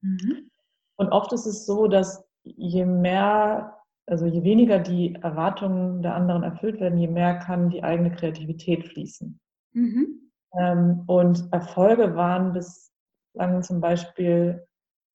mhm. 0.00 0.50
und 0.96 1.08
oft 1.10 1.32
ist 1.34 1.46
es 1.46 1.66
so, 1.66 1.88
dass 1.88 2.24
je 2.42 2.86
mehr 2.86 3.83
also 4.06 4.26
je 4.26 4.42
weniger 4.42 4.78
die 4.78 5.14
Erwartungen 5.14 6.02
der 6.02 6.14
anderen 6.14 6.42
erfüllt 6.42 6.80
werden, 6.80 6.98
je 6.98 7.08
mehr 7.08 7.38
kann 7.38 7.70
die 7.70 7.82
eigene 7.82 8.12
Kreativität 8.12 8.86
fließen. 8.86 9.40
Mhm. 9.72 10.30
Ähm, 10.58 11.04
und 11.06 11.48
Erfolge 11.52 12.14
waren 12.14 12.52
bislang 12.52 13.62
zum 13.62 13.80
Beispiel 13.80 14.66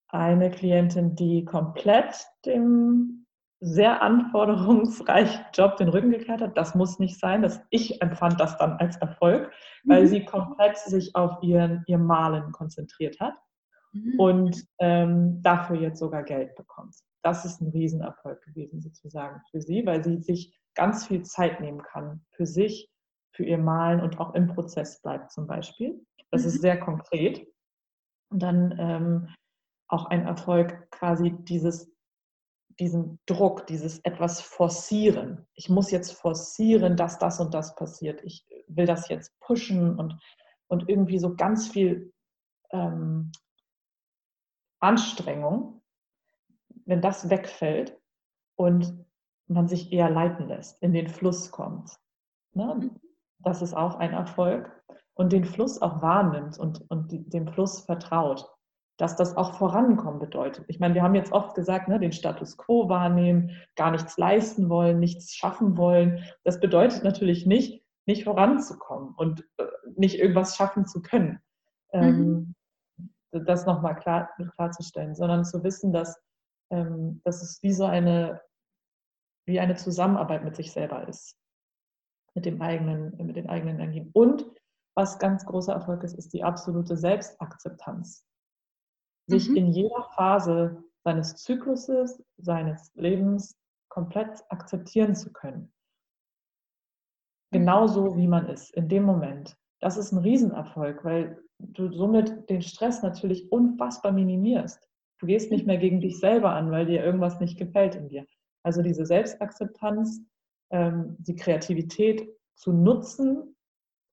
eine 0.08 0.50
Klientin, 0.50 1.16
die 1.16 1.46
komplett 1.46 2.26
dem 2.46 3.28
sehr 3.62 4.02
anforderungsreichen 4.02 5.46
Job 5.54 5.78
den 5.78 5.90
Rücken 5.90 6.12
gekehrt 6.12 6.42
hat. 6.42 6.58
Das 6.58 6.74
muss 6.74 6.98
nicht 6.98 7.20
sein. 7.20 7.42
Das, 7.42 7.62
ich 7.70 8.02
empfand 8.02 8.40
das 8.40 8.58
dann 8.58 8.74
als 8.74 8.98
Erfolg, 8.98 9.52
weil 9.86 10.04
mhm. 10.04 10.08
sie 10.08 10.26
komplett 10.26 10.78
sich 10.78 11.16
auf 11.16 11.44
ihren, 11.44 11.84
ihr 11.86 12.00
Malen 12.00 12.52
konzentriert 12.54 13.20
hat 13.20 13.36
mhm. 13.92 14.16
und 14.18 14.66
ähm, 14.80 15.42
dafür 15.44 15.76
jetzt 15.76 16.00
sogar 16.00 16.24
Geld 16.24 16.56
bekommt 16.56 16.96
das 17.22 17.46
ist 17.46 17.62
ein 17.62 17.70
Riesenerfolg 17.70 18.42
gewesen 18.44 18.82
sozusagen 18.82 19.42
für 19.52 19.62
sie, 19.62 19.86
weil 19.86 20.04
sie 20.04 20.22
sich 20.22 20.58
ganz 20.76 21.08
viel 21.08 21.24
Zeit 21.24 21.60
nehmen 21.60 21.82
kann 21.82 22.26
für 22.32 22.46
sich, 22.46 22.90
für 23.32 23.44
ihr 23.44 23.58
Malen 23.58 24.02
und 24.02 24.20
auch 24.20 24.34
im 24.34 24.48
Prozess 24.48 25.02
bleibt 25.02 25.32
zum 25.32 25.48
Beispiel. 25.48 26.06
Das 26.32 26.44
mhm. 26.44 26.48
ist 26.48 26.62
sehr 26.62 26.80
konkret. 26.80 27.48
Und 28.32 28.44
dann 28.44 28.76
ähm, 28.78 29.36
auch 29.88 30.06
ein 30.06 30.26
Erfolg 30.26 30.90
quasi 30.92 31.32
dieses, 31.32 31.92
diesen 32.80 33.20
Druck, 33.26 33.66
dieses 33.68 34.00
etwas 34.00 34.40
forcieren. 34.40 35.48
Ich 35.54 35.70
muss 35.70 35.92
jetzt 35.92 36.14
forcieren, 36.14 36.96
dass 36.96 37.18
das 37.18 37.40
und 37.40 37.54
das 37.54 37.76
passiert. 37.76 38.24
Ich 38.24 38.46
will 38.68 38.86
das 38.86 39.10
jetzt 39.10 39.38
pushen 39.40 39.98
und, 39.98 40.18
und 40.68 40.88
irgendwie 40.88 41.18
so 41.18 41.36
ganz 41.36 41.68
viel 41.68 42.14
ähm, 42.72 43.32
Anstrengung 44.80 45.79
wenn 46.90 47.02
das 47.02 47.30
wegfällt 47.30 47.96
und 48.56 49.06
man 49.48 49.68
sich 49.68 49.94
eher 49.94 50.10
leiten 50.10 50.48
lässt, 50.48 50.82
in 50.82 50.92
den 50.92 51.08
Fluss 51.08 51.52
kommt. 51.52 51.92
Ne? 52.54 52.76
Mhm. 52.80 53.00
Das 53.38 53.62
ist 53.62 53.76
auch 53.76 53.96
ein 53.96 54.12
Erfolg. 54.12 54.76
Und 55.14 55.32
den 55.32 55.46
Fluss 55.46 55.82
auch 55.82 56.02
wahrnimmt 56.02 56.58
und, 56.58 56.90
und 56.90 57.12
die, 57.12 57.30
dem 57.30 57.48
Fluss 57.48 57.82
vertraut, 57.82 58.50
dass 58.98 59.16
das 59.16 59.38
auch 59.38 59.54
Vorankommen 59.54 60.20
bedeutet. 60.20 60.66
Ich 60.68 60.80
meine, 60.80 60.96
wir 60.96 61.04
haben 61.04 61.14
jetzt 61.14 61.32
oft 61.32 61.56
gesagt, 61.56 61.90
ne, 61.90 62.00
den 62.00 62.12
Status 62.12 62.58
quo 62.58 62.90
wahrnehmen, 62.90 63.52
gar 63.76 63.92
nichts 63.92 64.18
leisten 64.18 64.70
wollen, 64.70 65.00
nichts 65.00 65.36
schaffen 65.36 65.78
wollen. 65.78 66.24
Das 66.44 66.60
bedeutet 66.60 67.04
natürlich 67.04 67.46
nicht, 67.46 67.84
nicht 68.08 68.24
voranzukommen 68.24 69.14
und 69.16 69.48
äh, 69.58 69.66
nicht 69.96 70.20
irgendwas 70.20 70.56
schaffen 70.56 70.86
zu 70.86 71.02
können. 71.02 71.40
Mhm. 71.94 72.56
Ähm, 73.32 73.42
das 73.46 73.68
nochmal 73.68 73.96
klar, 73.96 74.30
klarzustellen, 74.56 75.14
sondern 75.14 75.46
zu 75.46 75.64
wissen, 75.64 75.94
dass 75.94 76.20
ähm, 76.72 77.22
dass 77.24 77.42
es 77.42 77.62
wie 77.64 77.74
so 77.74 77.86
eine, 77.86 78.42
wie 79.48 79.60
eine 79.60 79.76
Zusammenarbeit 79.76 80.44
mit 80.44 80.56
sich 80.56 80.72
selber 80.72 81.08
ist, 81.08 81.38
mit, 82.36 82.46
dem 82.46 82.62
eigenen, 82.62 83.16
mit 83.26 83.36
den 83.36 83.50
eigenen 83.50 83.80
Energien. 83.80 84.12
Und 84.14 84.46
was 84.96 85.20
ganz 85.20 85.46
großer 85.46 85.74
Erfolg 85.74 86.04
ist, 86.04 86.14
ist 86.14 86.34
die 86.34 86.44
absolute 86.44 86.98
Selbstakzeptanz. 86.98 88.26
Sich 89.28 89.50
mhm. 89.50 89.56
in 89.56 89.68
jeder 89.68 90.04
Phase 90.16 90.84
seines 91.04 91.36
Zykluses, 91.38 92.24
seines 92.38 92.92
Lebens 92.96 93.58
komplett 93.90 94.44
akzeptieren 94.50 95.16
zu 95.16 95.32
können. 95.32 95.72
Genauso 97.52 98.16
wie 98.16 98.28
man 98.28 98.48
ist, 98.48 98.72
in 98.76 98.88
dem 98.90 99.04
Moment. 99.04 99.58
das 99.80 99.98
ist 99.98 100.12
ein 100.12 100.20
Riesenerfolg, 100.20 101.04
weil 101.04 101.42
du 101.58 101.92
somit 101.92 102.50
den 102.50 102.62
Stress 102.62 103.02
natürlich 103.02 103.52
unfassbar 103.52 104.12
minimierst. 104.12 104.88
Du 105.20 105.26
gehst 105.26 105.52
nicht 105.52 105.68
mehr 105.68 105.78
gegen 105.78 106.00
dich 106.00 106.20
selber 106.20 106.54
an, 106.54 106.72
weil 106.72 106.86
dir 106.86 107.04
irgendwas 107.04 107.40
nicht 107.40 107.58
gefällt 107.58 107.96
in 107.96 108.08
dir. 108.08 108.26
Also 108.64 108.82
diese 108.82 109.06
Selbstakzeptanz, 109.06 110.22
ähm, 110.72 111.16
die 111.20 111.36
Kreativität 111.36 112.30
zu 112.56 112.72
nutzen, 112.72 113.56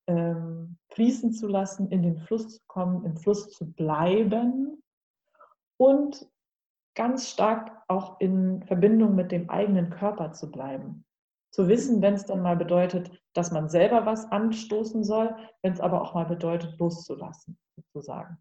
ähm, 0.07 0.77
fließen 0.89 1.33
zu 1.33 1.47
lassen, 1.47 1.89
in 1.91 2.03
den 2.03 2.17
Fluss 2.17 2.49
zu 2.49 2.61
kommen, 2.67 3.05
im 3.05 3.17
Fluss 3.17 3.49
zu 3.51 3.71
bleiben 3.73 4.81
und 5.77 6.27
ganz 6.95 7.29
stark 7.29 7.83
auch 7.87 8.19
in 8.19 8.63
Verbindung 8.63 9.15
mit 9.15 9.31
dem 9.31 9.49
eigenen 9.49 9.89
Körper 9.89 10.31
zu 10.31 10.51
bleiben. 10.51 11.05
Zu 11.51 11.67
wissen, 11.67 12.01
wenn 12.01 12.15
es 12.15 12.25
dann 12.25 12.41
mal 12.41 12.57
bedeutet, 12.57 13.11
dass 13.33 13.51
man 13.51 13.69
selber 13.69 14.05
was 14.05 14.29
anstoßen 14.31 15.03
soll, 15.03 15.35
wenn 15.61 15.73
es 15.73 15.79
aber 15.79 16.01
auch 16.01 16.13
mal 16.13 16.25
bedeutet, 16.25 16.77
loszulassen, 16.79 17.57
sozusagen. 17.75 18.37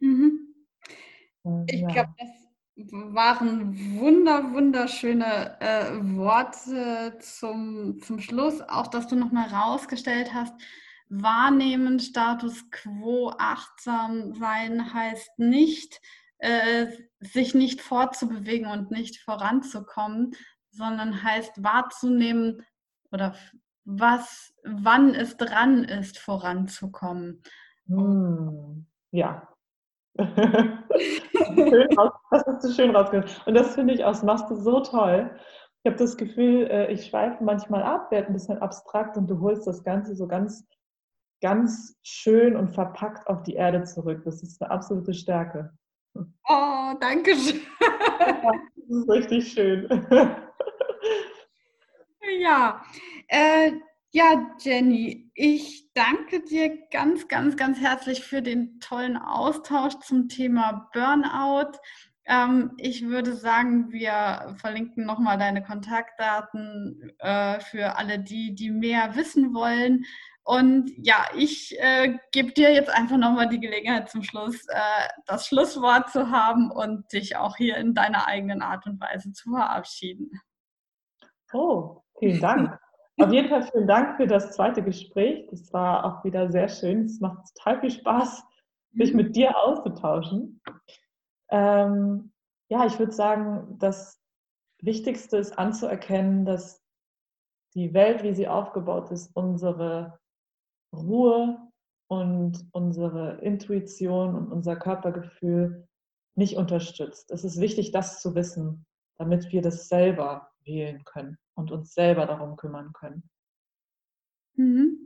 Mhm. 0.00 0.47
Äh, 1.66 1.74
ich 1.74 1.80
ja. 1.82 1.88
glaube, 1.88 2.14
das 2.18 2.28
waren 3.14 3.98
wunder, 3.98 4.52
wunderschöne 4.52 5.60
äh, 5.60 6.16
Worte 6.16 7.18
zum, 7.20 8.00
zum 8.00 8.20
Schluss. 8.20 8.60
Auch, 8.60 8.86
dass 8.86 9.08
du 9.08 9.16
nochmal 9.16 9.48
rausgestellt 9.48 10.32
hast, 10.32 10.54
wahrnehmen, 11.08 11.98
Status 11.98 12.70
quo, 12.70 13.32
achtsam 13.38 14.34
sein 14.34 14.92
heißt 14.92 15.38
nicht, 15.38 16.00
äh, 16.38 16.86
sich 17.20 17.54
nicht 17.54 17.80
fortzubewegen 17.80 18.70
und 18.70 18.90
nicht 18.90 19.20
voranzukommen, 19.20 20.36
sondern 20.70 21.22
heißt 21.22 21.62
wahrzunehmen 21.62 22.62
oder 23.10 23.34
was, 23.84 24.54
wann 24.64 25.14
es 25.14 25.36
dran 25.36 25.84
ist, 25.84 26.18
voranzukommen. 26.18 27.42
Hm, 27.86 28.86
ja. 29.10 29.48
Das 32.30 32.44
hast 32.46 32.64
du 32.64 32.72
schön 32.72 32.94
rausgehört. 32.94 33.42
Und 33.46 33.54
das 33.54 33.74
finde 33.74 33.94
ich 33.94 34.04
auch, 34.04 34.10
das 34.10 34.22
machst 34.22 34.50
du 34.50 34.56
so 34.56 34.80
toll. 34.80 35.30
Ich 35.82 35.90
habe 35.90 35.98
das 35.98 36.16
Gefühl, 36.16 36.66
äh, 36.70 36.92
ich 36.92 37.06
schweife 37.06 37.42
manchmal 37.42 37.82
ab, 37.82 38.10
werde 38.10 38.26
ein 38.28 38.32
bisschen 38.32 38.58
abstrakt 38.58 39.16
und 39.16 39.28
du 39.28 39.40
holst 39.40 39.66
das 39.66 39.84
Ganze 39.84 40.16
so 40.16 40.26
ganz, 40.26 40.66
ganz 41.40 41.96
schön 42.02 42.56
und 42.56 42.68
verpackt 42.70 43.28
auf 43.28 43.42
die 43.44 43.54
Erde 43.54 43.84
zurück. 43.84 44.22
Das 44.24 44.42
ist 44.42 44.60
eine 44.60 44.70
absolute 44.70 45.14
Stärke. 45.14 45.72
Oh, 46.14 46.94
danke 47.00 47.36
schön. 47.36 47.60
das 47.78 48.88
ist 48.88 49.08
richtig 49.08 49.52
schön. 49.52 49.88
Ja, 52.40 52.82
äh, 53.28 53.72
ja, 54.10 54.54
Jenny, 54.58 55.30
ich 55.34 55.92
danke 55.92 56.42
dir 56.42 56.88
ganz, 56.90 57.28
ganz, 57.28 57.56
ganz 57.56 57.78
herzlich 57.78 58.24
für 58.24 58.40
den 58.40 58.80
tollen 58.80 59.16
Austausch 59.16 59.98
zum 60.00 60.28
Thema 60.28 60.88
Burnout. 60.92 61.78
Ähm, 62.24 62.72
ich 62.78 63.06
würde 63.06 63.34
sagen, 63.34 63.92
wir 63.92 64.56
verlinken 64.58 65.04
nochmal 65.04 65.38
deine 65.38 65.62
Kontaktdaten 65.62 67.12
äh, 67.18 67.60
für 67.60 67.96
alle 67.96 68.18
die, 68.18 68.54
die 68.54 68.70
mehr 68.70 69.14
wissen 69.14 69.52
wollen. 69.54 70.04
Und 70.42 70.90
ja, 70.96 71.26
ich 71.36 71.78
äh, 71.78 72.18
gebe 72.32 72.52
dir 72.52 72.72
jetzt 72.72 72.88
einfach 72.88 73.18
nochmal 73.18 73.50
die 73.50 73.60
Gelegenheit 73.60 74.08
zum 74.08 74.22
Schluss, 74.22 74.66
äh, 74.68 75.08
das 75.26 75.46
Schlusswort 75.46 76.10
zu 76.10 76.30
haben 76.30 76.70
und 76.70 77.12
dich 77.12 77.36
auch 77.36 77.56
hier 77.56 77.76
in 77.76 77.94
deiner 77.94 78.26
eigenen 78.26 78.62
Art 78.62 78.86
und 78.86 78.98
Weise 78.98 79.32
zu 79.32 79.50
verabschieden. 79.50 80.30
Oh, 81.52 82.02
vielen 82.18 82.40
Dank. 82.40 82.78
Auf 83.18 83.32
jeden 83.32 83.48
Fall 83.48 83.62
vielen 83.64 83.88
Dank 83.88 84.16
für 84.16 84.26
das 84.28 84.52
zweite 84.52 84.82
Gespräch. 84.82 85.46
Das 85.50 85.72
war 85.72 86.04
auch 86.04 86.24
wieder 86.24 86.50
sehr 86.52 86.68
schön. 86.68 87.06
Es 87.06 87.20
macht 87.20 87.52
total 87.54 87.80
viel 87.80 87.90
Spaß, 87.90 88.44
sich 88.92 89.12
mit 89.12 89.34
dir 89.34 89.56
auszutauschen. 89.58 90.60
Ähm, 91.50 92.32
ja, 92.68 92.86
ich 92.86 92.98
würde 92.98 93.12
sagen, 93.12 93.76
das 93.78 94.20
Wichtigste 94.80 95.36
ist 95.36 95.58
anzuerkennen, 95.58 96.44
dass 96.44 96.80
die 97.74 97.92
Welt, 97.92 98.22
wie 98.22 98.34
sie 98.34 98.46
aufgebaut 98.46 99.10
ist, 99.10 99.34
unsere 99.34 100.18
Ruhe 100.94 101.58
und 102.08 102.68
unsere 102.72 103.38
Intuition 103.40 104.36
und 104.36 104.52
unser 104.52 104.76
Körpergefühl 104.76 105.88
nicht 106.36 106.56
unterstützt. 106.56 107.32
Es 107.32 107.44
ist 107.44 107.60
wichtig, 107.60 107.90
das 107.90 108.20
zu 108.20 108.36
wissen, 108.36 108.86
damit 109.18 109.50
wir 109.50 109.60
das 109.60 109.88
selber 109.88 110.50
wählen 110.64 111.04
können 111.04 111.36
und 111.58 111.72
uns 111.72 111.92
selber 111.92 112.24
darum 112.24 112.56
kümmern 112.56 112.92
können. 112.92 113.28
Mhm. 114.54 114.98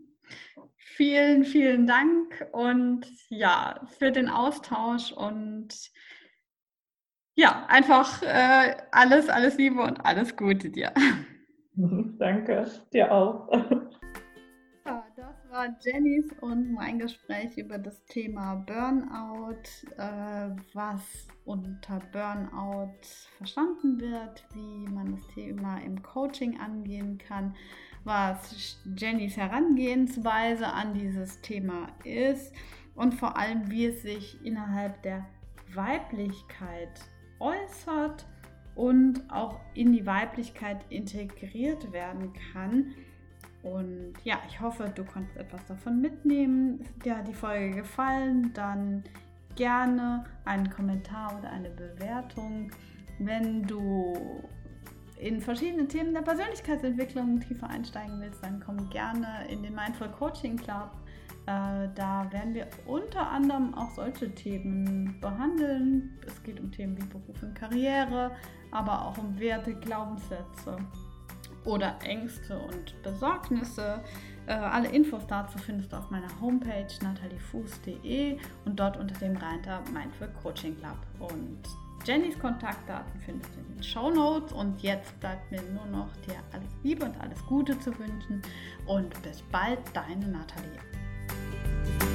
Vielen, 0.77 1.45
vielen 1.45 1.87
Dank 1.87 2.47
und 2.53 3.07
ja, 3.29 3.81
für 3.99 4.13
den 4.13 4.29
Austausch 4.29 5.13
und 5.13 5.91
ja, 7.35 7.65
einfach 7.69 8.23
äh, 8.23 8.77
alles, 8.93 9.29
alles 9.31 9.57
Liebe 9.57 9.83
und 9.83 10.05
alles 10.05 10.37
Gute 10.37 10.71
dir. 10.71 10.93
Danke, 11.75 12.71
dir 12.93 13.11
auch. 13.11 13.49
War 15.63 15.77
Jennys 15.81 16.27
und 16.41 16.73
mein 16.73 16.99
Gespräch 16.99 17.57
über 17.57 17.79
das 17.79 18.05
Thema 18.07 18.57
Burnout, 18.67 19.63
äh, 19.97 20.51
was 20.75 21.29
unter 21.45 22.01
Burnout 22.11 22.99
verstanden 23.37 24.01
wird, 24.01 24.45
wie 24.55 24.91
man 24.91 25.15
das 25.15 25.27
Thema 25.29 25.79
im 25.79 26.03
Coaching 26.03 26.59
angehen 26.59 27.17
kann, 27.19 27.55
was 28.03 28.83
Jennys 28.97 29.37
Herangehensweise 29.37 30.67
an 30.67 30.95
dieses 30.95 31.41
Thema 31.43 31.87
ist 32.03 32.53
und 32.97 33.15
vor 33.15 33.37
allem, 33.37 33.71
wie 33.71 33.87
es 33.87 34.03
sich 34.03 34.45
innerhalb 34.45 35.01
der 35.05 35.29
Weiblichkeit 35.75 37.01
äußert 37.39 38.27
und 38.75 39.31
auch 39.31 39.61
in 39.75 39.93
die 39.93 40.07
Weiblichkeit 40.07 40.85
integriert 40.89 41.93
werden 41.93 42.33
kann 42.53 42.95
und 43.63 44.15
ja, 44.25 44.41
ich 44.49 44.61
hoffe, 44.61 44.91
du 44.95 45.05
konntest 45.05 45.37
etwas 45.37 45.65
davon 45.67 46.01
mitnehmen. 46.01 46.81
Ist 46.81 47.05
dir 47.05 47.23
die 47.27 47.35
Folge 47.35 47.77
gefallen, 47.77 48.53
dann 48.55 49.05
gerne 49.55 50.25
einen 50.45 50.69
Kommentar 50.69 51.39
oder 51.39 51.51
eine 51.51 51.71
Bewertung. 51.71 52.71
Wenn 53.19 53.63
du 53.63 54.15
in 55.21 55.41
verschiedene 55.41 55.87
Themen 55.87 56.13
der 56.13 56.23
Persönlichkeitsentwicklung 56.23 57.39
tiefer 57.39 57.69
einsteigen 57.69 58.21
willst, 58.21 58.43
dann 58.43 58.61
komm 58.65 58.91
gerne 58.91 59.47
in 59.49 59.63
den 59.63 59.75
Mindful 59.75 60.09
Coaching 60.09 60.57
Club. 60.57 60.91
Äh, 61.47 61.89
da 61.95 62.27
werden 62.31 62.55
wir 62.55 62.67
unter 62.87 63.29
anderem 63.31 63.75
auch 63.75 63.91
solche 63.93 64.35
Themen 64.35 65.21
behandeln. 65.21 66.19
Es 66.27 66.43
geht 66.43 66.59
um 66.59 66.73
Themen 66.73 66.97
wie 66.97 67.07
Beruf 67.07 67.41
und 67.43 67.55
Karriere, 67.55 68.33
aber 68.73 69.07
auch 69.07 69.19
um 69.19 69.39
Werte, 69.39 69.75
Glaubenssätze 69.75 70.77
oder 71.65 71.97
Ängste 72.05 72.59
und 72.59 73.01
Besorgnisse. 73.03 74.01
Äh, 74.47 74.53
alle 74.53 74.89
Infos 74.89 75.27
dazu 75.27 75.59
findest 75.59 75.93
du 75.93 75.97
auf 75.97 76.11
meiner 76.11 76.29
Homepage 76.41 76.89
nataliefuß.de 77.03 78.39
und 78.65 78.79
dort 78.79 78.97
unter 78.97 79.15
dem 79.19 79.37
Reiter 79.37 79.83
Mindful 79.93 80.29
Coaching 80.43 80.77
Club. 80.79 80.99
Und 81.21 81.63
Jennys 82.05 82.39
Kontaktdaten 82.39 83.21
findest 83.25 83.55
du 83.55 83.61
in 83.61 83.77
den 83.77 83.83
Show 83.83 84.11
Notes. 84.11 84.53
Und 84.53 84.83
jetzt 84.83 85.19
bleibt 85.21 85.51
mir 85.53 85.63
nur 85.63 85.87
noch 85.87 86.09
dir 86.27 86.35
alles 86.53 86.71
Liebe 86.83 87.05
und 87.05 87.21
alles 87.21 87.45
Gute 87.47 87.79
zu 87.79 87.97
wünschen. 87.99 88.43
Und 88.87 89.23
bis 89.23 89.43
bald, 89.53 89.79
deine 89.95 90.27
Nathalie. 90.27 92.12